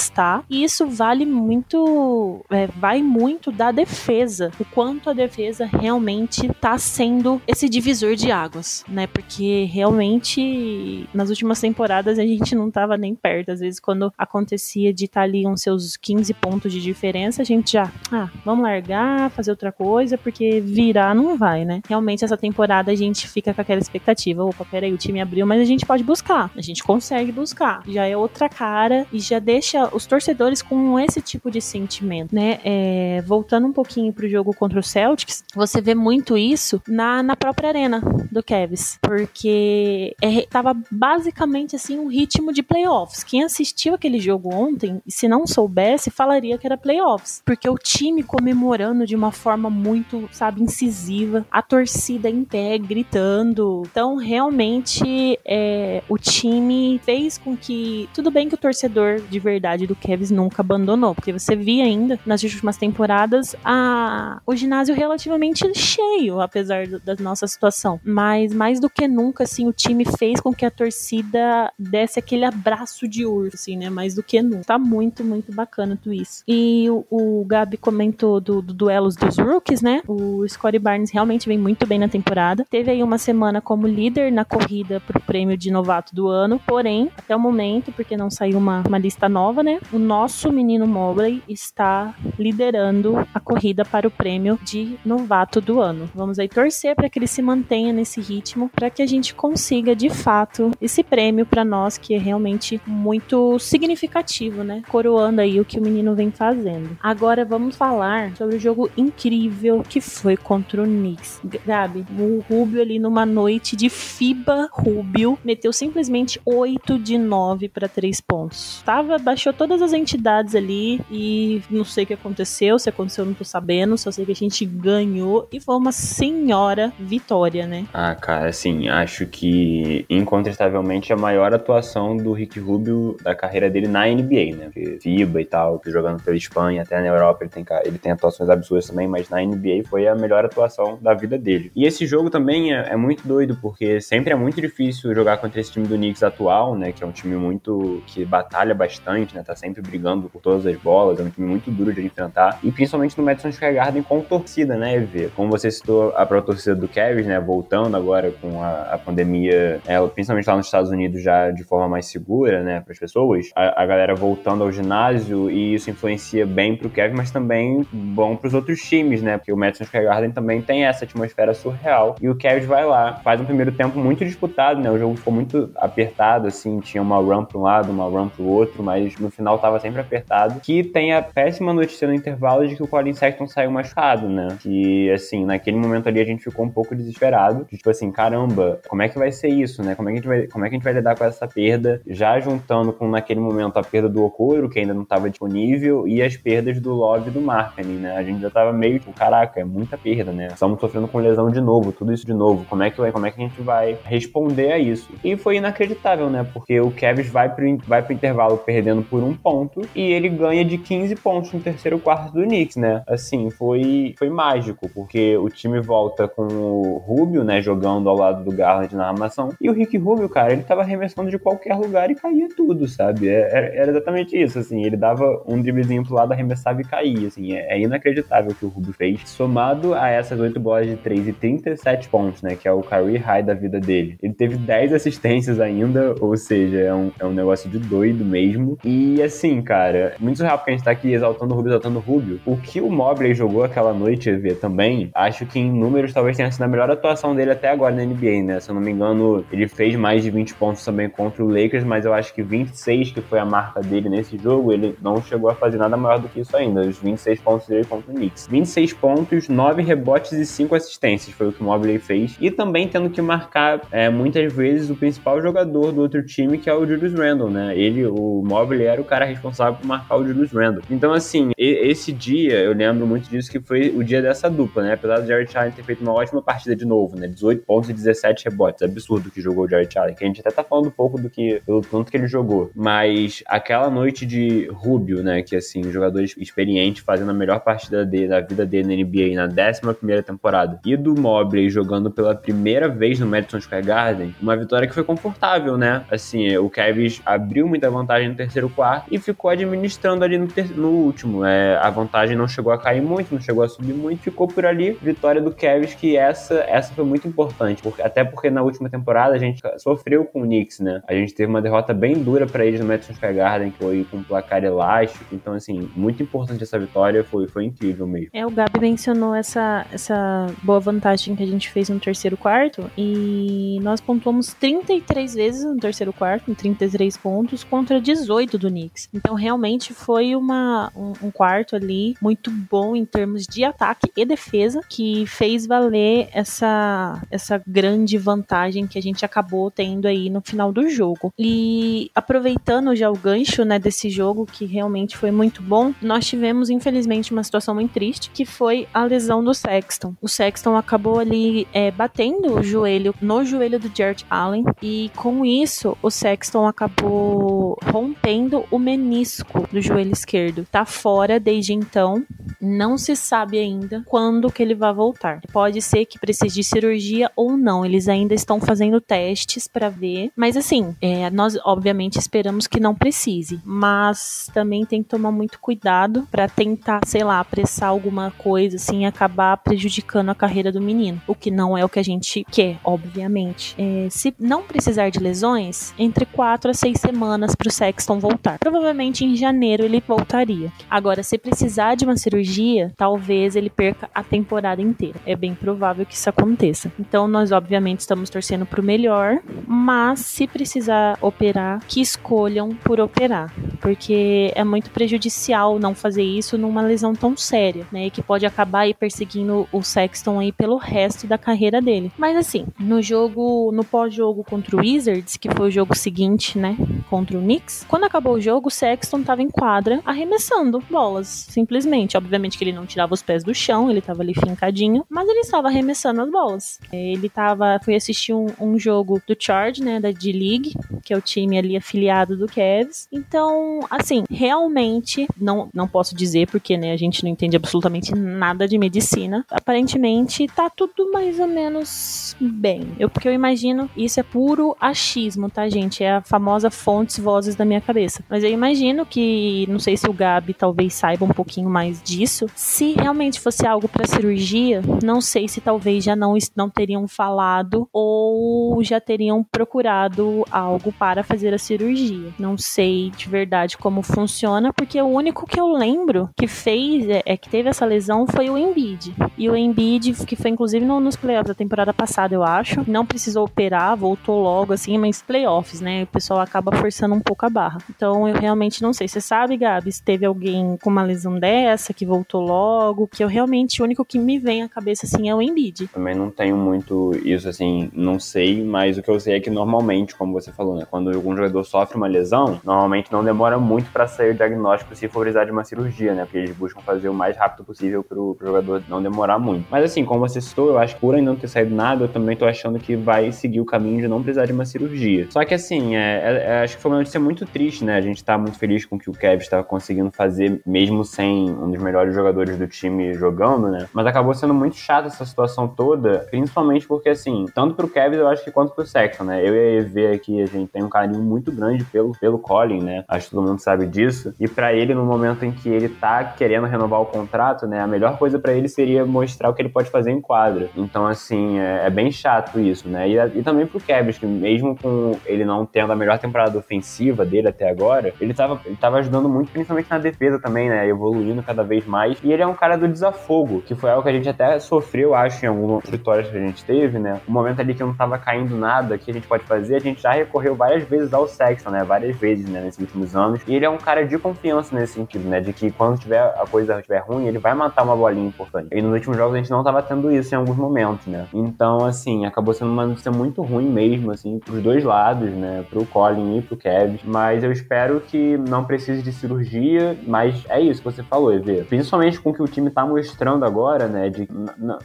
E 0.49 0.65
isso 0.65 0.87
vale 0.87 1.25
muito, 1.25 2.45
é, 2.51 2.67
vai 2.67 3.03
muito 3.03 3.51
da 3.51 3.71
defesa, 3.71 4.51
o 4.59 4.65
quanto 4.65 5.11
a 5.11 5.13
defesa 5.13 5.67
realmente 5.67 6.49
tá 6.61 6.79
sendo 6.79 7.41
esse 7.47 7.69
divisor 7.69 8.15
de 8.15 8.31
águas, 8.31 8.85
né? 8.89 9.07
Porque 9.07 9.65
realmente 9.65 11.09
nas 11.13 11.31
últimas 11.31 11.61
temporadas 11.61 12.19
a 12.19 12.27
gente 12.27 12.55
não 12.55 12.71
tava 12.71 12.97
nem 12.97 13.15
perto. 13.15 13.51
Às 13.51 13.61
vezes, 13.61 13.81
quando 13.81 14.13
acontecia 14.17 14.93
de 14.93 15.05
estar 15.05 15.21
tá 15.21 15.25
ali 15.25 15.47
uns 15.47 15.63
seus 15.63 15.97
15 15.97 16.33
pontos 16.35 16.73
de 16.73 16.81
diferença, 16.81 17.43
a 17.43 17.45
gente 17.45 17.73
já, 17.73 17.91
ah, 18.11 18.29
vamos 18.45 18.63
largar, 18.63 19.31
fazer 19.31 19.51
outra 19.51 19.73
coisa, 19.73 20.17
porque 20.17 20.61
virar 20.61 21.15
não 21.15 21.37
vai, 21.37 21.65
né? 21.65 21.83
Realmente, 21.89 22.25
essa 22.25 22.37
temporada 22.37 22.91
a 22.91 22.95
gente 22.95 23.29
fica 23.29 23.53
com 23.55 23.61
aquela 23.61 23.81
expectativa. 23.81 24.45
Opa, 24.45 24.65
peraí, 24.65 24.93
o 24.93 24.99
time 24.99 25.21
abriu, 25.21 25.47
mas 25.47 25.61
a 25.61 25.65
gente 25.65 25.87
pode 25.87 26.03
buscar. 26.03 26.51
A 26.57 26.61
gente 26.61 26.83
consegue 26.83 27.33
buscar. 27.33 27.83
Já 27.87 28.07
é 28.07 28.17
outra 28.17 28.49
cara 28.49 29.07
e 29.13 29.19
já 29.19 29.39
deixa 29.39 29.82
os 29.93 30.07
torcedores 30.07 30.63
com 30.63 30.99
esse 30.99 31.21
tipo 31.21 31.51
de 31.51 31.61
sentimento, 31.61 32.35
né? 32.35 32.59
É, 32.65 33.23
voltando 33.27 33.67
um 33.67 33.73
pouquinho 33.73 34.13
pro 34.13 34.29
jogo 34.29 34.55
contra 34.55 34.79
o 34.79 34.83
Celtics, 34.83 35.45
você 35.55 35.81
vê 35.81 35.95
muito 35.95 36.37
isso 36.37 36.81
na, 36.87 37.23
na 37.23 37.37
própria 37.37 37.69
arena 37.71 38.01
do 38.31 38.43
Cavs, 38.43 38.99
porque 39.01 40.15
é, 40.21 40.47
tava 40.47 40.77
basicamente 40.91 41.77
assim 41.77 41.99
um 41.99 42.09
ritmo 42.09 42.53
de 42.53 42.63
playoffs. 42.63 43.25
Quem 43.25 43.45
assistiu 43.45 43.95
aquele 43.95 44.19
jogo 44.19 44.55
ontem, 44.55 45.01
se 45.07 45.29
não 45.29 45.47
soubesse, 45.47 46.11
falaria 46.11 46.59
que 46.59 46.67
era 46.67 46.77
playoffs, 46.77 47.43
porque 47.45 47.69
o 47.69 47.77
time 47.77 48.23
comemorando 48.23 49.07
de 49.07 49.17
uma 49.17 49.33
forma 49.33 49.69
muito, 49.71 50.29
sabe, 50.33 50.63
incisiva, 50.63 51.47
a 51.51 51.63
torcida 51.63 52.29
em 52.29 52.45
pé 52.45 52.79
gritando. 52.79 53.83
Então, 53.91 54.17
realmente, 54.17 55.39
é, 55.45 56.03
o 56.09 56.19
time 56.19 57.01
fez 57.05 57.39
com 57.39 57.57
que 57.57 58.09
tudo 58.15 58.31
bem 58.31 58.49
que 58.49 58.55
o 58.55 58.59
torcedor 58.59 59.21
de 59.21 59.39
verdade 59.39 59.72
do 59.79 59.97
Cavs 59.97 60.31
nunca 60.31 60.63
abandonou, 60.63 61.15
porque 61.15 61.33
você 61.33 61.57
via 61.57 61.85
ainda 61.85 62.19
nas 62.25 62.43
últimas 62.43 62.77
temporadas 62.77 63.57
a, 63.65 64.41
o 64.47 64.55
ginásio 64.55 64.95
relativamente 64.95 65.73
cheio, 65.75 66.41
apesar 66.41 66.87
do, 66.87 67.01
da 67.01 67.15
nossa 67.21 67.47
situação. 67.47 68.01
Mas 68.05 68.53
mais 68.53 68.81
do 68.81 68.89
que 68.89 69.09
nunca, 69.09 69.45
assim, 69.45 69.67
o 69.67 69.73
time 69.73 70.05
fez 70.05 70.41
com 70.41 70.53
que 70.53 70.65
a 70.65 70.71
torcida 70.71 71.73
desse 71.79 72.19
aquele 72.19 72.45
abraço 72.45 73.09
de 73.09 73.27
urso, 73.27 73.57
assim, 73.57 73.77
né? 73.77 73.91
Mais 73.91 74.15
do 74.15 74.23
que 74.23 74.41
nunca. 74.43 74.65
Tá 74.65 74.79
muito, 74.79 75.25
muito 75.25 75.53
bacana 75.53 75.99
tudo 76.01 76.13
isso. 76.13 76.43
E 76.47 76.87
o, 76.91 77.05
o 77.11 77.45
Gabi 77.45 77.77
comentou 77.77 78.41
do, 78.41 78.63
do 78.63 78.73
duelos 78.73 79.17
dos 79.17 79.37
rookies, 79.39 79.83
né? 79.83 80.03
O 80.07 80.47
Scottie 80.49 80.79
Barnes 80.79 81.11
realmente 81.11 81.49
vem 81.49 81.59
muito 81.59 81.87
bem 81.87 81.99
na 81.99 82.09
temporada. 82.09 82.67
Teve 82.71 82.91
aí 82.91 83.03
uma 83.03 83.19
semana 83.19 83.61
como 83.61 83.87
líder 83.87 84.31
na 84.33 84.45
corrida 84.45 85.01
pro 85.01 85.21
prêmio 85.21 85.57
de 85.57 85.71
novato 85.71 86.15
do 86.15 86.29
ano, 86.29 86.61
porém, 86.67 87.11
até 87.17 87.35
o 87.35 87.41
momento, 87.41 87.93
porque 87.93 88.17
não 88.17 88.31
saiu 88.31 88.59
uma, 88.59 88.83
uma 88.87 88.99
lista 88.99 89.29
nova, 89.29 89.52
né? 89.61 89.81
O 89.93 89.99
nosso 89.99 90.53
menino 90.53 90.87
Mobley 90.87 91.43
está 91.49 92.15
liderando 92.39 93.27
a 93.35 93.41
corrida 93.41 93.85
para 93.85 94.07
o 94.07 94.11
prêmio 94.11 94.57
de 94.63 94.97
novato 95.05 95.61
do 95.61 95.81
ano. 95.81 96.09
Vamos 96.15 96.39
aí 96.39 96.49
torcer 96.49 96.95
para 96.95 97.11
que 97.11 97.19
ele 97.19 97.27
se 97.27 97.43
mantenha 97.43 97.93
nesse 97.93 98.21
ritmo, 98.21 98.69
para 98.69 98.89
que 98.89 99.03
a 99.03 99.07
gente 99.07 99.35
consiga 99.35 99.97
de 99.97 100.09
fato 100.09 100.71
esse 100.81 101.03
prêmio 101.03 101.45
para 101.45 101.65
nós 101.65 101.99
que 101.99 102.15
é 102.15 102.19
realmente 102.19 102.81
muito 102.87 103.59
significativo, 103.59 104.63
né? 104.63 104.83
Coroando 104.89 105.41
aí 105.41 105.59
o 105.59 105.65
que 105.65 105.81
o 105.81 105.83
menino 105.83 106.15
vem 106.15 106.31
fazendo. 106.31 106.97
Agora 107.03 107.45
vamos 107.45 107.75
falar 107.75 108.37
sobre 108.37 108.57
o 108.57 108.61
jogo 108.61 108.89
incrível 108.97 109.83
que 109.89 110.01
foi 110.01 110.37
contra 110.37 110.83
o 110.83 110.87
Knicks. 110.87 111.41
Gabi, 111.67 112.07
o 112.19 112.45
Rubio 112.49 112.81
ali 112.81 112.99
numa 113.01 113.27
noite 113.27 113.75
de 113.75 113.89
FIBA 113.89 114.69
Rubio 114.71 115.39
meteu 115.45 115.73
simplesmente 115.73 116.41
8 116.45 116.99
de 116.99 117.19
9 117.19 117.69
para 117.69 117.89
3 117.89 118.21
pontos. 118.21 118.83
Tava, 118.85 119.19
baixou 119.43 119.53
todas 119.53 119.83
as 119.83 119.93
entidades 119.93 120.55
ali 120.55 121.01
e 121.11 121.63
não 121.69 121.85
sei 121.85 122.05
o 122.05 122.07
que 122.07 122.15
aconteceu, 122.15 122.79
se 122.79 122.89
aconteceu 122.89 123.25
não 123.25 123.35
tô 123.35 123.45
sabendo, 123.45 123.99
só 123.99 124.11
sei 124.11 124.25
que 124.25 124.31
a 124.31 124.37
gente 124.37 124.65
ganhou 124.65 125.49
e 125.53 125.59
foi 125.59 125.75
uma 125.75 125.91
senhora 125.91 126.93
vitória, 126.99 127.67
né? 127.67 127.85
Ah, 127.93 128.15
cara, 128.15 128.49
assim, 128.49 128.89
acho 128.89 129.27
que 129.27 130.07
incontestavelmente 130.09 131.13
a 131.13 131.17
maior 131.17 131.53
atuação 131.53 132.17
do 132.17 132.33
Rick 132.33 132.61
Rubio 132.61 133.17
da 133.23 133.35
carreira 133.35 133.69
dele 133.69 133.89
na 133.89 134.07
NBA, 134.07 134.57
né? 134.57 134.65
Porque 134.67 134.99
FIBA 135.01 135.41
e 135.41 135.45
tal, 135.45 135.81
jogando 135.87 136.23
pela 136.23 136.37
Espanha, 136.37 136.83
até 136.83 137.01
na 137.01 137.09
Europa 137.09 137.43
ele 137.43 137.51
tem, 137.51 137.65
ele 137.85 137.99
tem 137.99 138.13
atuações 138.13 138.49
absurdas 138.49 138.87
também, 138.87 139.09
mas 139.09 139.29
na 139.29 139.43
NBA 139.43 139.83
foi 139.89 140.07
a 140.07 140.15
melhor 140.15 140.45
atuação 140.45 140.99
da 141.01 141.15
vida 141.15 141.37
dele. 141.37 141.73
E 141.75 141.85
esse 141.85 142.07
jogo 142.07 142.31
também 142.31 142.73
é, 142.73 142.91
é 142.91 142.97
muito 142.97 143.27
doido, 143.27 143.59
porque 143.61 144.01
sempre 144.01 144.33
é 144.33 144.37
muito 144.37 144.61
difícil 144.61 145.13
jogar 145.15 145.39
contra 145.39 145.61
esse 145.61 145.73
time 145.73 145.87
do 145.89 145.97
Knicks 145.97 146.23
atual, 146.23 146.77
né? 146.77 146.93
Que 146.93 147.03
é 147.03 147.07
um 147.07 147.13
time 147.13 147.35
muito. 147.35 148.03
que 148.07 148.25
batalha 148.25 148.75
bastante, 148.75 149.32
né? 149.35 149.43
Tá 149.43 149.55
sempre 149.55 149.83
brigando 149.83 150.29
por 150.29 150.41
todas 150.41 150.67
as 150.67 150.77
bolas, 150.77 151.19
é 151.19 151.23
um 151.23 151.31
time 151.31 151.47
muito 151.47 151.71
duro 151.71 151.93
de 151.93 152.05
enfrentar. 152.05 152.59
E 152.63 152.71
principalmente 152.71 153.17
no 153.17 153.25
Madison 153.25 153.51
Square 153.53 153.75
Garden 153.75 154.03
com 154.03 154.21
torcida, 154.21 154.77
né, 154.77 154.97
EV? 154.97 155.31
Como 155.35 155.51
você 155.51 155.71
citou 155.71 156.11
a 156.17 156.27
própria 156.27 156.43
torcida 156.43 156.75
do 156.75 156.89
Cavs, 156.89 157.27
né? 157.27 157.41
Voltando 157.41 157.97
agora 157.97 158.33
com 158.41 158.63
a, 158.63 158.95
a 158.95 158.99
pandemia, 158.99 159.81
é, 159.87 160.07
principalmente 160.09 160.47
lá 160.47 160.57
nos 160.57 160.67
Estados 160.67 160.91
Unidos 160.91 161.23
já 161.23 161.51
de 161.51 161.65
forma 161.65 161.89
mais 161.89 162.07
segura, 162.07 162.63
né, 162.63 162.81
para 162.81 162.93
as 162.93 162.99
pessoas, 162.99 163.51
a, 163.55 163.83
a, 163.83 163.87
galera 163.87 164.15
voltando 164.15 164.63
ao 164.63 164.73
ginásio 164.73 165.51
e 165.51 165.75
isso 165.75 165.91
influencia 165.91 166.47
bem 166.47 166.77
pro 166.77 166.91
Kevin, 166.91 167.17
mas 167.17 167.31
também 167.31 167.87
bom 167.93 168.37
pros 168.37 168.55
outros 168.55 168.81
times, 168.83 169.23
né? 169.23 169.39
Porque 169.39 169.53
o 169.53 169.57
Madison 169.57 169.85
Square 169.85 170.07
Garden 170.07 170.31
também 170.31 170.61
tem 170.61 170.85
essa 170.85 171.05
atmosfera 171.05 171.55
surreal. 171.55 172.17
E 172.21 172.29
o 172.29 172.37
Cavs 172.37 172.65
vai 172.65 172.85
lá, 172.85 173.21
faz 173.23 173.41
um 173.41 173.45
primeiro 173.45 173.73
tempo 173.73 173.99
muito 173.99 174.25
disputado, 174.25 174.81
né? 174.81 174.91
O 174.91 174.99
jogo 174.99 175.17
ficou 175.17 175.33
muito 175.33 175.71
apertado, 175.77 176.49
assim, 176.49 176.81
tinha 176.81 177.03
uma 177.03 177.17
run 177.17 177.45
para 177.45 177.59
um 177.59 177.63
lado, 177.63 177.91
uma 177.91 178.05
run 178.05 178.29
pro 178.29 178.45
outro, 178.45 178.83
mas 178.83 179.15
no 179.23 179.31
final 179.31 179.59
tava 179.59 179.79
sempre 179.81 180.01
apertado. 180.01 180.61
Que 180.61 180.83
tem 180.83 181.13
a 181.13 181.23
péssima 181.23 181.73
notícia 181.73 182.07
no 182.09 182.15
intervalo 182.15 182.67
de 182.67 182.77
que 182.77 182.83
o 182.83 182.89
Colin 182.89 183.15
Sexton 183.15 183.47
saiu 183.47 183.71
machucado, 183.71 184.29
né? 184.29 184.57
Que, 184.61 185.11
assim, 185.11 185.45
naquele 185.45 185.77
momento 185.77 186.09
ali 186.09 186.21
a 186.21 186.25
gente 186.25 186.43
ficou 186.43 186.65
um 186.65 186.71
pouco 186.71 186.95
desesperado. 186.95 187.65
Tipo 187.65 187.91
assim, 187.91 188.11
caramba, 188.11 188.81
como 188.89 189.03
é 189.03 189.09
que 189.09 189.19
vai 189.19 189.31
ser 189.33 189.49
isso, 189.49 189.83
né? 189.83 189.95
Como 189.95 190.09
é 190.09 190.13
que 190.13 190.19
a 190.19 190.21
gente 190.21 190.29
vai, 190.29 190.47
como 190.47 190.65
é 190.65 190.69
que 190.69 190.75
a 190.75 190.79
gente 190.79 190.85
vai 190.85 190.93
lidar 190.93 191.17
com 191.17 191.25
essa 191.25 191.47
perda? 191.47 192.01
Já 192.07 192.39
juntando 192.41 192.93
com 192.93 193.09
naquele 193.09 193.41
momento 193.41 193.77
a 193.77 193.83
perda 193.83 194.09
do 194.09 194.25
Okoro, 194.25 194.69
que 194.69 194.79
ainda 194.79 194.95
não 194.95 195.03
estava 195.03 195.31
disponível, 195.31 196.07
e 196.07 196.23
as 196.23 196.37
perdas 196.37 196.81
do 196.81 196.93
Love 196.93 197.29
e 197.29 197.33
do 197.33 197.41
Markkinen, 197.41 197.99
né? 197.99 198.17
A 198.17 198.23
gente 198.23 198.41
já 198.41 198.51
tava 198.51 198.73
meio 198.73 198.99
tipo, 198.99 199.13
caraca, 199.13 199.61
é 199.61 199.65
muita 199.65 199.97
perda, 199.99 200.33
né? 200.33 200.49
Estamos 200.49 200.81
sofrendo 200.81 201.09
com 201.09 201.19
lesão 201.19 201.51
de 201.51 201.61
novo, 201.61 201.93
tudo 201.93 202.13
isso 202.13 202.27
de 202.27 202.35
novo. 202.35 202.65
Como 202.69 202.83
é 202.83 202.91
que, 202.91 203.13
como 203.13 203.27
é 203.27 203.31
que 203.31 203.43
a 203.43 203.49
gente 203.49 203.61
vai 203.61 203.97
responder 204.05 204.73
a 204.73 204.79
isso? 204.79 205.13
E 205.23 205.37
foi 205.37 205.57
inacreditável, 205.57 206.31
né? 206.31 206.47
Porque 206.53 206.81
o 206.81 206.91
Kevs 206.91 207.29
vai 207.29 207.49
pro, 207.49 207.77
vai 207.87 208.03
pro 208.03 208.13
intervalo 208.13 208.59
perdendo 208.59 209.03
por 209.13 209.23
um 209.23 209.35
ponto 209.35 209.83
e 209.95 210.01
ele 210.01 210.31
ganha 210.31 210.65
de 210.65 210.79
15 210.79 211.17
pontos 211.17 211.53
no 211.53 211.61
terceiro 211.61 211.99
quarto 211.99 212.33
do 212.33 212.43
Knicks, 212.45 212.77
né? 212.77 213.03
Assim, 213.07 213.51
foi, 213.51 214.15
foi 214.19 214.31
mágico, 214.31 214.89
porque 214.89 215.37
o 215.37 215.51
time 215.51 215.83
volta 215.83 216.27
com 216.27 216.47
o 216.47 216.97
Rubio, 216.97 217.45
né? 217.45 217.61
Jogando 217.61 218.09
ao 218.09 218.17
lado 218.17 218.43
do 218.43 218.57
Garland 218.57 218.97
na 218.97 219.09
armação. 219.09 219.51
E 219.61 219.69
o 219.69 219.75
Rick 219.75 219.99
Rubio, 219.99 220.31
cara, 220.31 220.55
ele 220.55 220.63
tava 220.63 220.81
arremessando 220.81 221.31
de 221.31 221.39
qualquer 221.39 221.77
lugar 221.77 222.11
e 222.11 222.15
caía 222.15 222.49
tudo, 222.57 222.89
sabe? 222.89 223.29
É, 223.29 223.55
era, 223.55 223.67
era 223.75 223.91
exatamente 223.91 224.35
isso, 224.35 224.59
assim. 224.59 224.83
Ele 224.83 224.97
dava 224.97 225.43
um 225.47 225.61
driblezinho 225.61 226.07
pro 226.07 226.15
lado, 226.15 226.33
arremessava 226.33 226.81
e 226.81 226.85
caía, 226.85 227.29
assim. 227.29 227.53
É, 227.53 227.75
é 227.75 227.81
inacreditável 227.83 228.53
o 228.53 228.55
que 228.55 228.65
o 228.65 228.71
Rubio 228.71 228.95
fez. 228.95 229.29
Somado 229.29 229.93
a 229.93 230.09
essas 230.09 230.41
8 230.41 230.59
bolas 230.59 230.87
de 230.87 230.97
3 230.97 231.29
e 231.29 231.33
37 231.35 232.09
pontos, 232.09 232.41
né? 232.41 232.57
Que 232.57 232.67
é 232.67 232.73
o 232.73 232.81
career 232.81 233.23
high 233.23 233.43
da 233.43 233.53
vida 233.53 233.79
dele. 233.79 234.17
Ele 234.23 234.33
teve 234.33 234.57
10 234.57 234.95
assistências 234.95 235.61
ainda, 235.61 236.15
ou 236.19 236.35
seja, 236.35 236.79
é 236.79 236.95
um, 236.95 237.11
é 237.21 237.27
um 237.27 237.33
negócio 237.33 237.69
de 237.69 237.79
doido 237.79 238.25
mesmo. 238.25 238.79
E 238.83 239.02
assim, 239.23 239.63
cara, 239.63 240.15
muito 240.19 240.37
surreal 240.37 240.59
porque 240.59 240.71
a 240.71 240.75
gente 240.75 240.85
tá 240.85 240.91
aqui 240.91 241.13
exaltando 241.13 241.55
o 241.55 241.57
Rubio, 241.57 241.71
exaltando 241.71 241.99
o 241.99 242.03
Rubio. 242.03 242.41
O 242.47 242.57
que 242.57 242.81
o 242.81 242.91
Mobley 242.91 243.35
jogou 243.35 243.65
aquela 243.65 243.93
noite, 243.93 244.31
ver 244.33 244.57
também, 244.57 245.11
acho 245.15 245.47
que 245.47 245.59
em 245.59 245.71
números 245.71 246.13
talvez 246.13 246.37
tenha 246.37 246.51
sido 246.51 246.63
a 246.63 246.69
melhor 246.69 246.91
atuação 246.91 247.35
dele 247.35 247.51
até 247.51 247.71
agora 247.71 247.95
na 247.95 248.05
NBA, 248.05 248.43
né? 248.43 248.61
Se 248.61 248.71
eu 248.71 248.75
não 248.75 248.83
me 248.83 248.91
engano, 248.91 249.45
ele 249.51 249.69
fez 249.69 249.97
mais 249.97 250.23
de 250.23 250.31
20 250.31 250.55
pontos 250.55 250.85
também 250.85 251.09
contra 251.09 251.45
o 251.45 251.49
Lakers, 251.49 251.85
mas 251.85 252.05
eu 252.05 252.13
acho 252.13 252.35
que 252.35 252.43
26, 252.43 253.13
que 253.13 253.21
foi 253.21 253.39
a 253.39 253.45
marca 253.45 253.81
dele 253.81 254.09
nesse 254.09 254.37
jogo, 254.39 254.73
ele 254.73 254.97
não 255.03 255.23
chegou 255.23 255.51
a 255.51 255.55
fazer 255.55 255.79
nada 255.79 255.97
maior 255.97 256.19
do 256.19 256.29
que 256.29 256.41
isso 256.41 256.57
ainda. 256.57 256.81
Os 256.83 256.99
26 256.99 257.41
pontos 257.41 257.67
dele 257.67 257.85
contra 257.85 258.11
o 258.11 258.15
Knicks. 258.15 258.47
26 258.47 258.93
pontos, 258.95 259.49
9 259.49 259.83
rebotes 259.83 260.33
e 260.33 260.47
5 260.47 260.75
assistências 260.75 261.35
foi 261.35 261.49
o 261.49 261.53
que 261.53 261.63
o 261.63 261.65
Mobley 261.65 261.99
fez. 261.99 262.37
E 262.41 262.51
também 262.51 262.89
tendo 262.89 263.11
que 263.11 263.23
marcar 263.23 263.83
é, 263.91 264.09
muitas 264.09 264.53
vezes 264.53 264.91
o 264.91 264.95
principal 264.95 265.41
jogador 265.41 265.93
do 265.93 266.01
outro 266.01 266.25
time, 266.25 266.59
que 266.59 266.69
é 266.69 266.75
o 266.75 266.87
Julius 266.87 267.15
Randle, 267.15 267.51
né? 267.51 267.77
Ele, 267.77 268.07
o 268.07 268.43
Mobley, 268.45 268.87
era 268.93 269.01
o 269.01 269.05
cara 269.05 269.25
responsável 269.25 269.75
por 269.75 269.87
marcar 269.87 270.17
o 270.17 270.27
Julius 270.27 270.53
Randle. 270.53 270.83
Então, 270.91 271.13
assim, 271.13 271.53
esse 271.57 272.13
dia, 272.13 272.61
eu 272.61 272.73
lembro 272.73 273.07
muito 273.07 273.29
disso, 273.29 273.51
que 273.51 273.61
foi 273.61 273.91
o 273.91 274.05
dia 274.05 274.21
dessa 274.21 274.49
dupla, 274.51 274.83
né? 274.83 274.93
Apesar 274.95 275.21
do 275.21 275.27
Jared 275.27 275.57
Allen 275.57 275.73
ter 275.73 275.83
feito 275.83 276.03
uma 276.03 276.13
ótima 276.13 276.43
partida 276.43 276.77
de 276.77 276.85
novo, 276.85 277.17
né? 277.17 277.27
18 277.27 277.65
pontos 277.65 277.91
e 277.91 277.93
17 277.93 278.45
rebotes. 278.45 278.83
Absurdo 278.83 279.31
que 279.31 279.41
jogou 279.41 279.65
o 279.65 279.69
Jared 279.69 279.99
Allen, 279.99 280.15
que 280.15 280.25
a 280.25 280.27
gente 280.27 280.41
até 280.41 280.51
tá 280.51 280.63
falando 280.63 280.87
um 280.87 280.91
pouco 280.91 281.21
do 281.21 281.31
que, 281.31 281.61
pelo 281.65 281.81
tanto 281.81 282.11
que 282.11 282.17
ele 282.17 282.27
jogou. 282.27 282.71
Mas 282.75 283.43
aquela 283.47 283.91
noite 283.91 284.27
de 284.27 284.67
Rubio, 284.73 285.23
né? 285.23 285.43
Que, 285.43 285.57
assim, 285.57 285.87
um 285.87 285.93
jogador 285.93 286.23
experiente 286.23 287.03
fazendo 287.03 287.31
a 287.31 287.35
melhor 287.35 287.61
partida 287.61 288.05
dele, 288.05 288.29
da 288.29 288.41
vida 288.41 288.67
dele 288.67 288.89
na 288.89 289.03
NBA 289.03 289.35
na 289.35 289.47
11 289.47 290.23
temporada. 290.23 290.81
E 290.85 290.97
do 290.97 291.19
Mobley 291.19 291.71
jogando 291.71 292.11
pela 292.11 292.35
primeira 292.35 292.89
vez 292.89 293.19
no 293.19 293.27
Madison 293.27 293.61
Square 293.61 293.87
Garden, 293.87 294.35
uma 294.41 294.57
vitória 294.57 294.87
que 294.87 294.95
foi 294.95 295.05
confortável, 295.05 295.77
né? 295.77 296.05
Assim, 296.11 296.57
o 296.57 296.69
Cavs 296.69 297.21
abriu 297.25 297.67
muita 297.67 297.91
vantagem 297.91 298.29
no 298.29 298.35
terceiro 298.35 298.69
quarto 298.69 298.82
e 299.11 299.19
ficou 299.19 299.51
administrando 299.51 300.25
ali 300.25 300.39
no, 300.39 300.47
ter... 300.47 300.69
no 300.71 300.89
último. 300.89 301.45
É, 301.45 301.77
a 301.77 301.91
vantagem 301.91 302.37
não 302.37 302.49
chegou 302.49 302.73
a 302.73 302.79
cair 302.79 303.03
muito, 303.03 303.33
não 303.33 303.41
chegou 303.41 303.63
a 303.63 303.69
subir 303.69 303.95
muito, 303.95 304.23
ficou 304.23 304.49
por 304.49 304.67
ali. 304.67 304.93
Vitória 305.01 305.41
do 305.41 305.53
Cavs, 305.53 305.95
que 305.95 306.17
essa, 306.17 306.55
essa 306.69 306.93
foi 306.95 307.05
muito 307.05 307.27
importante, 307.27 307.83
porque, 307.83 308.03
até 308.03 308.25
porque 308.25 308.51
na 308.51 308.63
última 308.63 308.89
temporada 308.89 309.35
a 309.35 309.39
gente 309.39 309.61
sofreu 309.79 310.25
com 310.25 310.43
o 310.43 310.45
Knicks, 310.45 310.81
né? 310.81 311.03
A 311.09 311.15
gente 311.15 311.35
teve 311.35 311.51
uma 311.51 311.63
derrota 311.63 311.93
bem 311.95 312.15
dura 312.15 312.47
para 312.47 312.65
eles 312.65 312.81
no 312.81 312.87
Madison 312.87 313.15
Square 313.15 313.35
Garden, 313.35 313.71
que 313.71 313.79
foi 313.79 314.07
com 314.11 314.19
um 314.19 314.23
placar 314.23 314.65
elástico. 314.65 315.25
Então, 315.33 315.55
assim, 315.55 315.91
muito 315.95 316.23
importante 316.23 316.63
essa 316.63 316.79
vitória, 316.79 317.25
foi, 317.25 317.47
foi 317.49 317.65
incrível 317.65 318.07
mesmo. 318.07 318.31
É, 318.33 318.47
o 318.47 318.51
Gabi 318.51 318.81
mencionou 318.81 319.35
essa, 319.35 319.87
essa 319.93 320.47
boa 320.63 320.81
vantagem 320.81 321.35
que 321.37 321.43
a 321.43 321.47
gente 321.47 321.71
fez 321.71 321.89
no 321.89 321.99
terceiro 321.99 322.37
quarto 322.37 322.91
e 322.97 323.79
nós 323.83 324.01
pontuamos 324.01 324.55
33 324.55 325.35
vezes 325.35 325.65
no 325.65 325.79
terceiro 325.79 326.13
quarto, 326.13 326.51
em 326.51 326.55
33 326.55 327.17
pontos, 327.17 327.65
contra 327.65 328.01
18 328.01 328.59
do 328.63 328.71
Knicks. 328.71 329.09
Então, 329.13 329.35
realmente 329.35 329.93
foi 329.93 330.35
uma, 330.35 330.91
um, 330.97 331.13
um 331.27 331.31
quarto 331.31 331.77
ali 331.77 332.17
muito 332.21 332.51
bom 332.51 332.97
em 332.97 333.05
termos 333.05 333.47
de 333.47 333.65
ataque 333.65 334.11
e 334.17 334.25
defesa, 334.25 334.81
que 334.89 335.27
fez 335.27 335.67
valer 335.67 336.29
essa, 336.33 337.23
essa 337.31 337.63
grande 337.67 338.17
vantagem 338.17 338.87
que 338.87 338.99
a 338.99 339.03
gente 339.03 339.25
acabou 339.25 339.71
tendo 339.71 340.07
aí 340.07 340.31
no 340.31 340.41
final 340.41 340.73
do 340.73 340.89
jogo. 340.89 341.33
E 341.39 342.11
aproveitando 342.15 342.95
já 342.95 343.11
o 343.11 343.17
gancho 343.17 343.65
né, 343.65 343.79
desse 343.79 344.09
jogo, 344.09 344.47
que 344.47 344.65
realmente 344.65 345.17
foi 345.17 345.31
muito 345.31 345.63
bom, 345.63 345.93
nós 346.01 346.27
tivemos, 346.27 346.71
infelizmente, 346.71 347.33
uma 347.33 347.45
situação 347.45 347.75
muito 347.75 347.93
triste, 347.93 348.31
que 348.31 348.45
foi 348.45 348.87
a 348.95 349.05
lesão 349.05 349.43
do 349.43 349.53
Sexton. 349.53 350.15
O 350.21 350.29
Sexton 350.29 350.77
acabou 350.77 351.19
ali 351.19 351.67
é, 351.73 351.91
batendo 351.91 352.59
o 352.59 352.63
joelho 352.63 353.15
no 353.21 353.45
joelho 353.45 353.79
do 353.79 353.91
Jared 353.95 354.25
Allen, 354.31 354.65
e 354.81 355.11
com 355.17 355.45
isso, 355.45 355.97
o 356.03 356.11
Sexton 356.11 356.67
acabou 356.67 357.79
rompendo 357.91 358.52
o 358.71 358.79
menisco 358.79 359.67
do 359.73 359.81
joelho 359.81 360.13
esquerdo. 360.13 360.67
Tá 360.71 360.85
fora 360.85 361.39
desde 361.39 361.73
então, 361.73 362.25
não 362.61 362.97
se 362.97 363.17
sabe 363.17 363.59
ainda 363.59 364.03
quando 364.07 364.51
que 364.51 364.63
ele 364.63 364.75
vai 364.75 364.93
voltar. 364.93 365.41
Pode 365.53 365.81
ser 365.81 366.05
que 366.07 366.19
precise 366.19 366.55
de 366.55 366.65
cirurgia 366.65 367.31
ou 367.35 367.57
não. 367.57 367.85
Eles 367.85 368.09
ainda 368.09 368.35
estão 368.35 368.61
fazendo 368.61 369.01
testes 369.01 369.67
para 369.67 369.89
ver. 369.89 370.31
Mas 370.37 370.57
assim, 370.57 370.95
é, 371.01 371.31
nós 371.31 371.57
obviamente 371.65 372.19
esperamos 372.19 372.67
que 372.67 372.81
não 372.81 372.95
precise. 372.95 373.61
Mas 373.65 374.49
também 374.53 374.85
tem 374.85 375.03
que 375.03 375.09
tomar 375.09 375.33
muito 375.33 375.59
cuidado 375.59 376.27
para 376.31 376.49
tentar, 376.49 377.01
sei 377.07 377.25
lá, 377.25 377.41
apressar 377.41 377.89
alguma 377.89 378.31
coisa 378.33 378.77
assim 378.77 379.07
acabar 379.07 379.57
prejudicando 379.57 380.31
a 380.31 380.35
carreira 380.35 380.71
do 380.71 380.81
menino. 380.81 381.21
O 381.27 381.35
que 381.35 381.51
não 381.51 381.77
é 381.77 381.85
o 381.85 381.89
que 381.89 381.99
a 381.99 382.05
gente 382.05 382.45
quer, 382.51 382.79
obviamente. 382.85 383.75
É, 383.79 384.09
se 384.11 384.35
não 384.39 384.63
precisar 384.63 385.11
de 385.11 385.19
lesões, 385.19 385.95
entre 385.99 386.27
quatro 386.27 386.71
a 386.71 386.75
seis 386.75 387.01
semanas 387.01 387.55
para 387.55 387.69
o 387.69 387.73
Sexton 387.73 388.19
voltar. 388.19 388.42
Provavelmente 388.59 389.25
em 389.25 389.37
janeiro 389.37 389.85
ele 389.85 390.03
voltaria. 390.07 390.73
Agora, 390.91 391.23
se 391.23 391.39
precisar 391.39 391.95
de 391.95 392.05
uma 392.05 392.17
cirurgia, 392.17 392.93
talvez 392.97 393.57
ele 393.57 393.71
perca 393.71 394.09
a 394.15 394.23
temporada 394.23 394.83
inteira. 394.83 395.19
É 395.27 395.37
bem 395.37 395.55
provável 395.55 396.05
que 396.05 396.15
isso 396.15 396.29
aconteça. 396.29 396.93
Então, 396.99 397.27
nós 397.29 397.53
obviamente 397.53 398.01
estamos 398.01 398.31
torcendo 398.31 398.67
para 398.67 398.81
o 398.81 398.85
melhor, 398.85 399.41
mas 399.67 400.21
se 400.21 400.47
precisar 400.47 401.19
operar, 401.21 401.81
que 401.87 402.01
escolham 402.01 402.71
por 402.71 403.01
operar, 403.01 403.53
porque 403.81 404.53
é 404.55 404.65
muito 404.65 404.91
prejudicial 404.91 405.79
não 405.79 405.95
fazer 405.95 406.23
isso 406.23 406.57
numa 406.59 406.83
lesão 406.83 407.15
tão 407.15 407.37
séria, 407.37 407.87
né, 407.93 408.07
e 408.07 408.11
que 408.11 408.23
pode 408.23 408.47
acabar 408.47 408.81
aí 408.81 408.95
perseguindo 408.95 409.69
o 409.73 409.83
Sexton 409.83 410.41
aí 410.41 410.53
pelo 410.53 410.77
resto 410.77 411.27
da 411.27 411.39
carreira 411.39 411.81
dele. 411.81 412.13
Mas 412.17 412.37
assim, 412.37 412.67
no 412.79 413.03
jogo, 413.03 413.71
no 413.73 413.85
pós-jogo 413.85 414.45
contra 414.45 414.77
o 414.77 414.81
Wizards, 414.81 415.37
que 415.37 415.51
foi 415.51 415.69
o 415.69 415.71
jogo 415.71 415.97
seguinte, 415.97 416.59
né, 416.59 416.77
contra 417.09 417.39
o 417.39 417.43
Knicks, 417.43 417.85
quando 417.89 418.05
acabou 418.05 418.32
o 418.33 418.41
jogo, 418.41 418.71
Sexton 418.71 419.21
estava 419.21 419.43
em 419.43 419.51
quadra 419.51 420.01
arremessando 420.05 420.83
bolas, 420.91 421.47
simplesmente. 421.51 422.17
Obviamente 422.17 422.59
que 422.59 422.65
ele 422.65 422.73
não 422.73 422.87
tirava 422.87 423.15
os 423.15 423.23
pés 423.23 423.45
do 423.45 423.55
chão, 423.55 423.91
ele 423.91 423.99
estava 423.99 424.23
ali 424.23 424.35
fincadinho, 424.35 425.05
mas 425.09 425.29
ele 425.29 425.41
estava 425.41 425.69
arremessando 425.69 426.23
as 426.23 426.31
bolas. 426.31 426.81
Ele 426.93 427.27
estava, 427.27 427.81
fui 427.85 427.95
assistir 427.95 428.33
um, 428.33 428.47
um, 428.61 428.79
jogo 428.79 429.21
do 429.27 429.37
Charge, 429.39 429.83
né, 429.83 430.01
da 430.01 430.11
D-League, 430.11 430.75
que 431.03 431.13
é 431.13 431.17
o 431.17 431.21
time 431.21 431.59
ali 431.59 431.77
afiliado 431.77 432.37
do 432.37 432.47
Cavs. 432.47 433.09
Então, 433.13 433.81
assim, 433.91 434.25
realmente 434.31 435.27
não 435.39 435.69
não 435.73 435.89
posso 435.89 436.15
dizer 436.15 436.49
porque, 436.49 436.77
né, 436.77 436.93
a 436.93 436.97
gente 436.97 437.23
não 437.23 437.31
entende 437.31 437.57
absolutamente 437.57 438.15
nada 438.15 438.67
de 438.67 438.79
medicina. 438.79 439.45
Aparentemente 439.51 440.47
tá 440.47 440.71
tudo 440.71 441.11
mais 441.13 441.39
ou 441.39 441.47
menos 441.47 442.37
bem. 442.41 442.89
Eu 442.99 443.09
porque 443.09 443.29
eu 443.29 443.33
imagino 443.33 443.91
isso 443.97 444.21
é 444.21 444.23
puro 444.23 444.77
achismo, 444.81 445.51
tá, 445.51 445.69
gente? 445.69 446.03
É 446.03 446.13
a 446.13 446.21
famosa 446.21 446.71
fontes 446.71 447.19
vozes 447.19 447.55
da 447.55 447.65
minha 447.65 447.81
cabeça. 447.81 448.22
Mas 448.29 448.45
eu 448.45 448.51
imagino 448.51 449.05
que, 449.05 449.67
não 449.69 449.79
sei 449.79 449.97
se 449.97 450.09
o 450.09 450.13
Gabi 450.13 450.55
talvez 450.55 450.95
saiba 450.95 451.25
um 451.25 451.29
pouquinho 451.29 451.69
mais 451.69 452.03
disso. 452.03 452.47
Se 452.55 452.93
realmente 452.93 453.41
fosse 453.41 453.67
algo 453.67 453.89
para 453.89 454.07
cirurgia, 454.07 454.83
não 455.03 455.21
sei 455.21 455.49
se 455.49 455.61
talvez 455.61 456.05
já 456.05 456.17
não, 456.17 456.35
não 456.57 456.69
teriam 456.69 457.07
falado 457.07 457.89
ou 457.93 458.83
já 458.83 459.01
teriam 459.01 459.45
procurado 459.45 460.45
algo 460.51 460.93
para 460.93 461.23
fazer 461.23 461.55
a 461.55 461.59
cirurgia. 461.59 462.33
Não 462.39 462.57
sei 462.57 463.11
de 463.17 463.29
verdade 463.29 463.77
como 463.77 464.03
funciona, 464.03 464.73
porque 464.73 465.01
o 465.01 465.07
único 465.07 465.47
que 465.47 465.61
eu 465.61 465.73
lembro 465.73 466.31
que 466.37 466.47
fez, 466.47 467.09
é, 467.09 467.23
é 467.25 467.37
que 467.37 467.49
teve 467.49 467.69
essa 467.69 467.85
lesão 467.85 468.27
foi 468.27 468.49
o 468.51 468.59
Embiid. 468.59 469.15
E 469.37 469.49
o 469.49 469.57
Embiid, 469.57 470.13
que 470.27 470.37
foi 470.37 470.51
inclusive 470.51 470.85
no, 470.85 471.01
nos 471.01 471.17
playoffs 471.17 471.49
da 471.49 471.55
temporada 471.55 471.93
passada, 471.93 472.35
eu 472.35 472.43
acho, 472.43 472.85
não 472.87 473.07
precisou 473.07 473.45
operar, 473.45 473.97
voltou 473.97 474.41
logo 474.43 474.73
assim, 474.73 474.99
mas 474.99 475.23
playoffs, 475.23 475.81
né? 475.81 476.05
O 476.05 476.07
pessoal 476.07 476.41
acaba 476.41 476.75
forçando 476.77 477.15
um 477.15 477.21
pouco 477.21 477.47
a 477.47 477.51
barra. 477.51 477.79
Então 477.91 478.12
eu 478.27 478.35
realmente 478.35 478.83
não 478.83 478.93
sei. 478.93 479.09
Você 479.09 479.21
sabe, 479.21 479.57
Gabi, 479.57 479.91
se 479.91 480.03
teve 480.03 480.25
alguém 480.25 480.77
com 480.81 480.91
uma 480.91 481.03
lesão 481.03 481.39
dessa 481.39 481.93
que 481.93 482.07
voltou 482.07 482.41
logo? 482.41 483.09
Que 483.09 483.25
eu 483.25 483.29
realmente, 483.29 483.83
o 483.83 483.85
único 483.85 484.05
que 484.05 484.19
me 484.19 484.39
vem 484.39 484.63
à 484.63 484.69
cabeça 484.69 485.07
assim 485.07 485.29
é 485.29 485.35
o 485.35 485.43
Embiid. 485.43 485.89
Também 485.89 486.15
não 486.15 486.31
tenho 486.31 486.57
muito 486.57 487.13
isso 487.25 487.49
assim, 487.49 487.91
não 487.93 488.19
sei, 488.19 488.63
mas 488.65 488.99
o 488.99 489.03
que 489.03 489.11
eu 489.11 489.19
sei 489.19 489.37
é 489.37 489.41
que 489.41 489.51
normalmente, 489.51 490.15
como 490.15 490.33
você 490.33 490.53
falou, 490.53 490.77
né? 490.77 490.87
Quando 490.89 491.11
algum 491.11 491.37
jogador 491.37 491.65
sofre 491.65 491.97
uma 491.97 492.07
lesão, 492.07 492.61
normalmente 492.65 493.11
não 493.13 493.25
demora 493.25 493.59
muito 493.59 493.91
para 493.91 494.07
sair 494.07 494.31
o 494.31 494.35
diagnóstico 494.35 494.95
se 494.95 495.09
for 495.09 495.21
precisar 495.33 495.45
de 495.45 495.51
uma 495.51 495.65
cirurgia, 495.65 496.15
né? 496.15 496.25
Porque 496.25 496.39
eles 496.39 496.57
buscam 496.57 496.81
fazer 496.81 497.09
o 497.09 497.15
mais 497.15 497.37
rápido 497.37 497.65
possível 497.65 498.03
pro, 498.03 498.35
pro 498.35 498.47
jogador 498.47 498.83
não 498.89 499.03
demorar 499.03 499.39
muito. 499.39 499.67
Mas 499.71 499.85
assim, 499.85 500.05
como 500.05 500.21
você 500.21 500.41
citou, 500.41 500.71
eu 500.71 500.79
acho 500.79 500.95
que 500.95 501.01
por 501.01 501.15
ainda 501.15 501.31
não 501.31 501.37
ter 501.37 501.49
saído 501.49 501.75
nada, 501.75 502.05
eu 502.05 502.09
também 502.09 502.37
tô 502.37 502.45
achando 502.45 502.79
que 502.79 502.95
vai 502.95 503.33
seguir 503.33 503.61
o 503.61 503.65
caminho 503.65 504.01
de 504.01 504.09
não 504.09 504.23
precisar 504.23 504.47
de 504.47 504.53
uma 504.53 504.65
cirurgia. 504.65 505.27
Só 505.31 505.45
que 505.45 505.55
assim, 505.55 505.97
é, 505.97 506.01
é, 506.01 506.45
é 506.47 506.63
acho 506.63 506.77
que 506.77 506.83
foi 506.83 506.91
uma 506.91 506.99
notícia 506.99 507.19
muito 507.19 507.47
triste, 507.47 507.85
né? 507.85 508.01
Gente 508.03 508.25
tá 508.25 508.37
muito 508.37 508.59
feliz 508.59 508.85
com 508.85 508.97
o 508.97 508.99
que 508.99 509.11
o 509.11 509.13
Kevin 509.13 509.43
estava 509.43 509.65
conseguindo 509.65 510.11
fazer, 510.11 510.61
mesmo 510.67 511.05
sem 511.05 511.51
um 511.51 511.71
dos 511.71 511.83
melhores 511.83 512.15
jogadores 512.15 512.57
do 512.59 512.67
time 512.67 513.15
jogando, 513.15 513.69
né? 513.69 513.89
Mas 513.93 514.07
acabou 514.07 514.35
sendo 514.35 514.55
muito 514.55 514.77
chato 514.77 515.07
essa 515.07 515.25
situação 515.25 515.69
toda, 515.69 516.27
principalmente 516.31 516.87
porque, 516.87 517.09
assim, 517.09 517.47
tanto 517.55 517.75
pro 517.75 517.89
Kevin 517.89 518.17
eu 518.17 518.29
acho 518.29 518.45
que 518.45 518.51
quanto 518.51 518.75
pro 518.75 518.87
Sexton, 518.87 519.25
né? 519.25 519.47
Eu 519.47 519.55
e 519.55 519.59
a 519.59 519.81
EV 519.81 520.15
aqui, 520.15 520.43
a 520.43 520.47
gente 520.47 520.71
tem 520.71 520.83
um 520.83 520.89
carinho 520.89 521.23
muito 521.23 521.53
grande 521.53 521.85
pelo, 521.85 522.13
pelo 522.13 522.39
Colin, 522.39 522.83
né? 522.83 523.05
Acho 523.09 523.29
que 523.29 523.35
todo 523.35 523.47
mundo 523.47 523.61
sabe 523.61 523.87
disso. 523.87 524.35
E 524.39 524.49
para 524.49 524.73
ele, 524.73 524.95
no 524.95 525.05
momento 525.05 525.45
em 525.45 525.53
que 525.53 525.69
ele 525.69 525.89
tá 525.89 526.25
querendo 526.25 526.67
renovar 526.67 527.01
o 527.01 527.07
contrato, 527.07 527.67
né? 527.67 527.81
A 527.81 527.87
melhor 527.87 528.19
coisa 528.19 528.39
para 528.39 528.53
ele 528.53 528.69
seria 528.69 529.05
mostrar 529.07 529.49
o 529.49 529.55
que 529.55 529.63
ele 529.63 529.69
pode 529.69 529.91
fazer 529.91 530.11
em 530.11 530.21
quadra. 530.21 530.69
Então, 530.77 531.07
assim, 531.07 531.59
é, 531.59 531.87
é 531.87 531.91
bem 531.91 532.11
chato 532.11 532.59
isso, 532.59 532.89
né? 532.89 533.09
E, 533.09 533.39
e 533.39 533.43
também 533.43 533.67
pro 533.67 533.81
Kevin, 533.81 534.13
que 534.13 534.27
mesmo 534.27 534.77
com 534.77 535.17
ele 535.27 535.45
não 535.45 535.65
tendo 535.65 535.93
a 535.93 535.97
melhor 535.97 536.19
temporada 536.19 536.59
ofensiva 536.59 537.25
dele 537.25 537.49
até 537.49 537.69
agora, 537.69 537.92
ele 538.21 538.35
tava, 538.35 538.61
ele 538.65 538.77
tava 538.77 538.99
ajudando 538.99 539.29
muito, 539.29 539.51
principalmente 539.51 539.91
na 539.91 539.99
defesa 539.99 540.39
também, 540.39 540.69
né? 540.69 540.87
Evoluindo 540.89 541.43
cada 541.43 541.63
vez 541.63 541.87
mais. 541.87 542.19
E 542.23 542.33
ele 542.33 542.43
é 542.43 542.47
um 542.47 542.55
cara 542.55 542.77
do 542.77 542.89
desafogo, 542.89 543.63
que 543.63 543.75
foi 543.75 543.91
algo 543.91 544.03
que 544.03 544.09
a 544.09 544.13
gente 544.13 544.29
até 544.29 544.59
sofreu, 544.59 545.15
acho, 545.15 545.45
em 545.45 545.49
algumas 545.49 545.85
vitórias 545.89 546.29
que 546.29 546.37
a 546.37 546.41
gente 546.41 546.65
teve, 546.65 546.99
né? 546.99 547.21
Um 547.29 547.33
momento 547.33 547.61
ali 547.61 547.75
que 547.75 547.83
não 547.83 547.95
tava 547.95 548.19
caindo 548.19 548.57
nada, 548.57 548.99
que 548.99 549.11
a 549.11 549.15
gente 549.15 549.27
pode 549.27 549.45
fazer, 549.45 549.77
a 549.77 549.81
gente 549.81 550.03
já 550.03 550.13
recorreu 550.13 550.55
várias 550.55 550.85
vezes 550.85 551.13
ao 551.13 551.27
Sexton, 551.27 551.71
né? 551.71 551.85
Várias 551.85 552.17
vezes, 552.17 552.49
né? 552.49 552.61
Nesses 552.61 552.81
últimos 552.81 553.17
anos. 553.17 553.41
E 553.47 553.55
ele 553.55 553.65
é 553.65 553.71
um 553.71 553.79
cara 553.79 554.05
de 554.05 554.19
confiança 554.19 554.75
nesse 554.75 554.95
sentido, 554.95 555.29
né? 555.29 555.41
De 555.41 555.53
que 555.53 555.71
quando 555.71 555.99
tiver 555.99 556.21
a 556.21 556.45
coisa 556.51 556.79
estiver 556.79 557.01
ruim, 557.01 557.27
ele 557.27 557.39
vai 557.39 557.55
matar 557.55 557.83
uma 557.83 557.97
bolinha 557.97 558.27
importante. 558.27 558.69
E 558.73 558.83
nos 558.83 558.93
últimos 558.93 559.17
jogos 559.17 559.35
a 559.35 559.39
gente 559.39 559.51
não 559.51 559.65
tava 559.65 559.83
tendo 559.83 560.11
isso 560.13 560.35
em 560.35 560.39
alguns 560.39 560.57
momentos, 560.57 561.07
né? 561.07 561.27
Então, 561.33 561.85
assim, 561.85 562.25
acabou 562.27 562.55
sendo 562.55 562.71
uma 562.71 562.87
notícia 562.87 563.11
muito 563.11 563.43
ruim 563.43 563.69
mesmo, 563.69 564.13
assim, 564.13 564.39
pros 564.39 564.63
dois 564.63 564.85
lados, 564.85 565.31
né? 565.31 565.65
Pro 565.69 565.85
Colin 565.87 566.39
e 566.39 566.43
pro 566.43 566.57
Kevin. 566.57 567.01
Mas 567.05 567.43
eu 567.43 567.53
espero 567.53 567.72
que 568.01 568.37
não 568.37 568.65
precise 568.65 569.03
de 569.03 569.13
cirurgia, 569.13 569.97
mas 570.07 570.45
é 570.49 570.61
isso 570.61 570.81
que 570.81 570.91
você 570.91 571.03
falou, 571.03 571.33
EV. 571.33 571.65
Principalmente 571.65 572.21
com 572.21 572.31
o 572.31 572.35
que 572.35 572.43
o 572.43 572.47
time 572.47 572.71
tá 572.71 572.85
mostrando 572.85 573.45
agora, 573.45 573.87
né? 573.87 574.09
De 574.09 574.29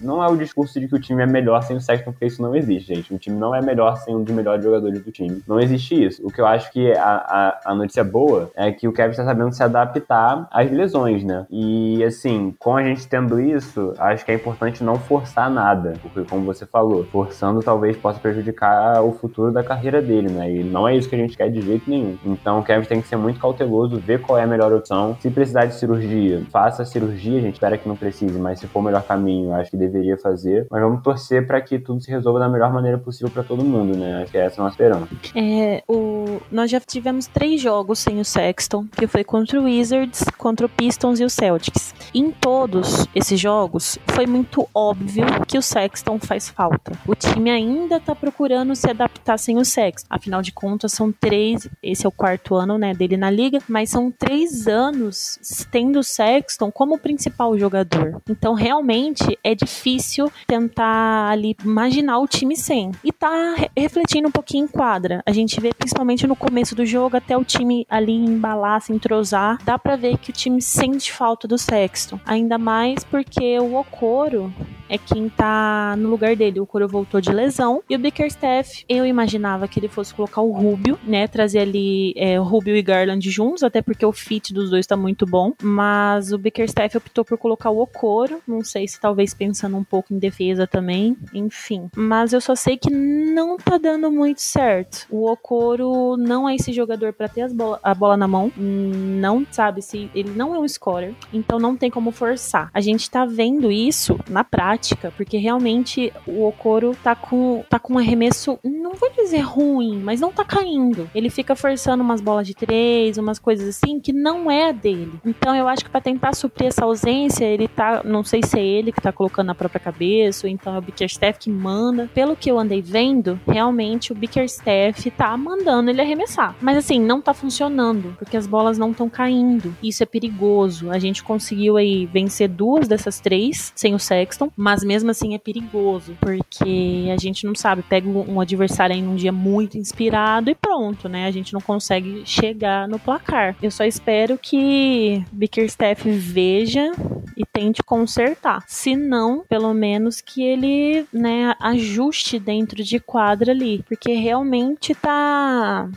não 0.01 0.23
é 0.23 0.27
o 0.27 0.35
discurso 0.37 0.79
de 0.79 0.87
que 0.87 0.95
o 0.95 0.99
time 0.99 1.23
é 1.23 1.25
melhor 1.25 1.61
sem 1.63 1.75
o 1.75 1.81
Sexton, 1.81 2.11
porque 2.11 2.25
isso 2.25 2.41
não 2.41 2.55
existe, 2.55 2.93
gente. 2.93 3.13
O 3.13 3.17
time 3.17 3.37
não 3.37 3.53
é 3.53 3.61
melhor 3.61 3.97
sem 3.97 4.15
um 4.15 4.23
dos 4.23 4.33
melhores 4.33 4.63
jogadores 4.63 5.01
do 5.03 5.11
time. 5.11 5.41
Não 5.47 5.59
existe 5.59 6.03
isso. 6.03 6.25
O 6.25 6.31
que 6.31 6.41
eu 6.41 6.47
acho 6.47 6.71
que 6.71 6.91
a, 6.93 7.59
a, 7.65 7.71
a 7.71 7.75
notícia 7.75 8.03
boa 8.03 8.51
é 8.55 8.71
que 8.71 8.87
o 8.87 8.93
Kevin 8.93 9.11
está 9.11 9.25
sabendo 9.25 9.53
se 9.53 9.63
adaptar 9.63 10.47
às 10.51 10.71
lesões, 10.71 11.23
né? 11.23 11.45
E 11.49 12.03
assim, 12.03 12.53
com 12.59 12.75
a 12.75 12.83
gente 12.83 13.07
tendo 13.07 13.39
isso, 13.39 13.93
acho 13.97 14.25
que 14.25 14.31
é 14.31 14.35
importante 14.35 14.83
não 14.83 14.95
forçar 14.95 15.49
nada. 15.49 15.93
Porque, 16.01 16.29
como 16.29 16.45
você 16.45 16.65
falou, 16.65 17.03
forçando 17.05 17.61
talvez 17.61 17.97
possa 17.97 18.19
prejudicar 18.19 19.01
o 19.01 19.11
futuro 19.11 19.51
da 19.51 19.63
carreira 19.63 20.01
dele, 20.01 20.29
né? 20.29 20.51
E 20.51 20.63
não 20.63 20.87
é 20.87 20.95
isso 20.95 21.09
que 21.09 21.15
a 21.15 21.19
gente 21.19 21.37
quer 21.37 21.49
de 21.49 21.61
jeito 21.61 21.89
nenhum. 21.89 22.17
Então 22.25 22.59
o 22.59 22.63
Kevin 22.63 22.76
tem 22.85 23.01
que 23.01 23.07
ser 23.07 23.15
muito 23.15 23.39
cauteloso, 23.39 23.97
ver 23.97 24.21
qual 24.21 24.37
é 24.37 24.43
a 24.43 24.47
melhor 24.47 24.71
opção. 24.73 25.17
Se 25.19 25.29
precisar 25.29 25.65
de 25.65 25.75
cirurgia, 25.75 26.43
faça 26.51 26.83
a 26.83 26.85
cirurgia, 26.85 27.39
a 27.39 27.41
gente 27.41 27.53
espera 27.53 27.77
que 27.77 27.87
não 27.87 27.95
precise, 27.95 28.37
mas 28.37 28.59
se 28.59 28.67
for 28.67 28.79
o 28.79 28.83
melhor 28.83 29.03
caminho, 29.03 29.53
acho 29.53 29.71
que 29.71 29.77
deveria 29.77 30.17
fazer. 30.17 30.67
Mas 30.69 30.81
vamos 30.81 31.01
torcer 31.01 31.47
para 31.47 31.61
que 31.61 31.79
tudo 31.79 32.01
se 32.01 32.11
resolva 32.11 32.39
da 32.39 32.49
melhor 32.49 32.71
maneira 32.71 32.97
possível 32.97 33.29
para 33.29 33.43
todo 33.43 33.63
mundo, 33.63 33.97
né? 33.97 34.21
Acho 34.21 34.31
que 34.31 34.37
essa 34.37 34.55
é 34.55 34.59
a 34.59 34.63
nossa 34.63 34.73
esperança. 34.73 35.07
É, 35.35 35.83
o... 35.87 36.39
Nós 36.51 36.69
já 36.69 36.79
tivemos 36.79 37.27
três 37.27 37.61
jogos 37.61 37.99
sem 37.99 38.19
o 38.19 38.25
Sexton, 38.25 38.85
que 38.91 39.07
foi 39.07 39.23
contra 39.23 39.59
o 39.59 39.63
Wizards, 39.63 40.23
contra 40.37 40.65
o 40.65 40.69
Pistons 40.69 41.19
e 41.19 41.23
o 41.23 41.29
Celtics. 41.29 41.93
Em 42.13 42.31
todos 42.31 43.07
esses 43.15 43.39
jogos, 43.39 43.97
foi 44.07 44.25
muito 44.25 44.67
óbvio 44.73 45.25
que 45.47 45.57
o 45.57 45.61
Sexton 45.61 46.19
faz 46.19 46.49
falta. 46.49 46.91
O 47.07 47.15
time 47.15 47.49
ainda 47.49 47.99
tá 47.99 48.15
procurando 48.15 48.75
se 48.75 48.89
adaptar 48.89 49.37
sem 49.37 49.57
o 49.57 49.65
Sexton. 49.65 50.07
Afinal 50.09 50.41
de 50.41 50.51
contas, 50.51 50.91
são 50.91 51.11
três, 51.11 51.69
esse 51.81 52.05
é 52.05 52.09
o 52.09 52.11
quarto 52.11 52.55
ano, 52.55 52.66
né, 52.75 52.95
dele 52.95 53.15
na 53.15 53.29
liga, 53.29 53.59
mas 53.69 53.91
são 53.91 54.09
três 54.09 54.67
anos 54.67 55.67
tendo 55.69 55.99
o 55.99 56.03
Sexton 56.03 56.71
como 56.71 56.97
principal 56.97 57.55
jogador. 57.59 58.19
Então, 58.27 58.55
realmente, 58.55 59.37
é 59.43 59.53
difícil 59.53 60.31
tentar 60.47 61.29
ali 61.29 61.55
imaginar 61.63 62.17
o 62.17 62.27
time 62.27 62.57
sem. 62.57 62.91
E 63.03 63.11
tá 63.11 63.55
refletindo 63.77 64.27
um 64.27 64.31
pouquinho 64.31 64.65
em 64.65 64.67
quadra. 64.67 65.21
A 65.23 65.31
gente 65.31 65.61
vê 65.61 65.69
principalmente 65.77 66.25
no 66.25 66.35
começo 66.35 66.73
do 66.73 66.85
jogo, 66.85 67.17
até 67.17 67.37
o 67.37 67.43
time 67.43 67.85
ali 67.87 68.13
embalar, 68.13 68.81
se 68.81 68.91
entrosar, 68.91 69.59
dá 69.63 69.77
para 69.77 69.95
ver 69.95 70.17
que 70.17 70.31
o 70.31 70.33
time 70.33 70.61
sente 70.61 71.11
falta 71.11 71.47
do 71.47 71.57
Sexton. 71.57 72.19
Ainda 72.25 72.57
mais 72.57 73.03
porque 73.03 73.59
o 73.59 73.75
Okoro 73.75 74.51
é 74.89 74.97
quem 74.97 75.29
tá 75.29 75.95
no 75.97 76.09
lugar 76.09 76.35
dele. 76.35 76.59
O 76.59 76.63
Okoro 76.63 76.87
voltou 76.87 77.19
de 77.19 77.31
lesão. 77.31 77.83
E 77.89 77.95
o 77.95 77.99
Bickerstaff, 77.99 78.85
eu 78.87 79.05
imaginava 79.05 79.67
que 79.67 79.79
ele 79.79 79.87
fosse 79.87 80.13
colocar 80.13 80.41
o 80.41 80.51
Rubio, 80.51 80.97
né? 81.03 81.27
Trazer 81.27 81.59
ali 81.59 82.13
é, 82.15 82.39
o 82.39 82.43
Rubio 82.57 82.75
e 82.75 82.81
Garland 82.81 83.29
juntos, 83.29 83.61
até 83.61 83.83
porque 83.83 84.03
o 84.03 84.11
fit 84.11 84.51
dos 84.51 84.71
dois 84.71 84.87
tá 84.87 84.97
muito 84.97 85.27
bom. 85.27 85.53
Mas 85.61 86.31
o 86.33 86.39
Bickerstaff 86.39 86.97
optou 86.97 87.23
por 87.23 87.37
colocar 87.37 87.69
o 87.69 87.79
Okoro. 87.79 88.41
Não 88.47 88.63
sei 88.63 88.87
se 88.87 88.99
talvez 88.99 89.33
pensando 89.33 89.77
um 89.77 89.83
pouco 89.83 90.11
em 90.11 90.17
defesa 90.17 90.65
também. 90.65 91.15
Enfim. 91.33 91.89
Mas 91.95 92.33
eu 92.33 92.41
só 92.41 92.55
sei 92.55 92.77
que 92.77 92.89
não 92.89 93.57
tá 93.57 93.77
dando 93.77 94.11
muito 94.11 94.41
certo. 94.41 95.05
O 95.11 95.29
Okoro 95.29 96.17
não 96.17 96.49
é 96.49 96.55
esse 96.55 96.73
jogador 96.73 97.13
para 97.13 97.29
ter 97.29 97.47
a 97.83 97.93
bola 97.93 98.17
na 98.17 98.27
mão. 98.27 98.51
Não 98.57 99.45
sabe 99.51 99.83
se 99.83 100.09
ele 100.15 100.31
não 100.31 100.55
é 100.55 100.59
um 100.59 100.67
scorer. 100.67 101.13
Então 101.31 101.59
não 101.59 101.77
tem 101.77 101.91
como 101.91 102.11
forçar. 102.11 102.71
A 102.73 102.81
gente 102.81 103.09
tá 103.09 103.23
vendo 103.23 103.71
isso 103.71 104.19
na 104.27 104.43
prática, 104.43 105.13
porque 105.15 105.37
realmente 105.37 106.11
o 106.25 106.47
Okoro 106.47 106.95
tá 107.03 107.15
com, 107.15 107.63
tá 107.69 107.77
com 107.77 107.93
um 107.93 107.97
arremesso, 107.99 108.57
não 108.63 108.93
vou 108.93 109.11
dizer 109.11 109.41
ruim, 109.41 109.99
mas 109.99 110.19
não 110.19 110.31
tá 110.31 110.43
caindo. 110.43 111.09
Ele 111.13 111.29
fica 111.29 111.55
forçando 111.55 112.03
umas 112.03 112.21
bolas 112.21 112.46
de 112.47 112.55
três, 112.55 113.17
umas 113.17 113.39
coisas 113.39 113.67
assim, 113.67 113.99
que 113.99 114.13
não 114.13 114.49
é 114.49 114.71
dele. 114.73 115.13
Então 115.25 115.55
eu 115.55 115.67
acho 115.67 115.83
que 115.83 115.91
para 115.91 116.01
tentar 116.01 116.33
suprir 116.35 116.67
essa 116.67 116.85
ausência, 116.85 117.45
ele 117.45 117.67
tá, 117.67 118.01
não 118.03 118.23
sei 118.23 118.41
se 118.43 118.57
é 118.57 118.65
ele 118.65 118.91
que 118.91 119.01
tá 119.01 119.11
colocando 119.11 119.47
na 119.47 119.55
própria 119.55 119.79
cabeça, 119.79 120.47
ou 120.47 120.51
então 120.51 120.73
é 120.75 120.79
o 120.79 120.81
Bickerstaff 120.81 121.39
que 121.39 121.49
manda. 121.49 122.09
Pelo 122.13 122.35
que 122.35 122.49
eu 122.49 122.57
andei 122.57 122.81
vendo, 122.81 123.39
realmente 123.47 124.11
o 124.11 124.15
Bickerstaff 124.15 125.09
tá 125.11 125.35
mandando 125.37 125.89
ele 125.89 126.01
arremessar. 126.01 126.55
Mas 126.61 126.77
assim, 126.77 126.99
não 126.99 127.21
tá 127.21 127.33
funcionando, 127.33 128.15
porque 128.17 128.37
as 128.37 128.47
bolas 128.47 128.77
não 128.77 128.91
estão 128.91 129.09
caindo. 129.09 129.75
Isso 129.83 130.03
é 130.03 130.05
perigoso. 130.05 130.89
A 130.91 130.99
gente 130.99 131.23
conseguiu 131.23 131.77
aí 131.77 132.05
vencer 132.05 132.47
duas 132.47 132.87
dessas 132.87 133.19
três 133.19 133.71
sem 133.75 133.93
o 133.93 133.99
Sexton, 133.99 134.51
mas 134.55 134.83
mesmo 134.83 135.11
assim 135.11 135.35
é 135.35 135.37
perigoso, 135.37 136.17
porque 136.19 137.09
a 137.13 137.17
gente 137.17 137.45
não 137.45 137.55
sabe, 137.55 137.83
pega 137.83 138.07
um 138.07 138.39
adversário 138.39 138.95
aí 138.95 139.01
num 139.01 139.15
dia 139.15 139.31
muito 139.31 139.77
inspirado 139.77 140.49
e 140.49 140.55
pronto, 140.55 141.09
né? 141.09 141.25
A 141.25 141.31
gente 141.31 141.53
não 141.53 141.61
consegue 141.61 142.23
chegar 142.39 142.87
no 142.87 142.99
placar. 142.99 143.55
Eu 143.61 143.71
só 143.71 143.83
espero 143.83 144.37
que 144.37 145.23
Bickerstaff 145.31 146.09
veja 146.09 146.91
e 147.35 147.45
tente 147.57 147.81
consertar. 147.81 148.63
Se 148.67 148.95
não, 148.95 149.43
pelo 149.49 149.73
menos 149.73 150.21
que 150.21 150.43
ele, 150.43 151.07
né, 151.11 151.55
ajuste 151.59 152.37
dentro 152.37 152.83
de 152.83 152.99
quadra 152.99 153.51
ali, 153.51 153.83
porque 153.87 154.13
realmente 154.13 154.93
tá 154.93 155.89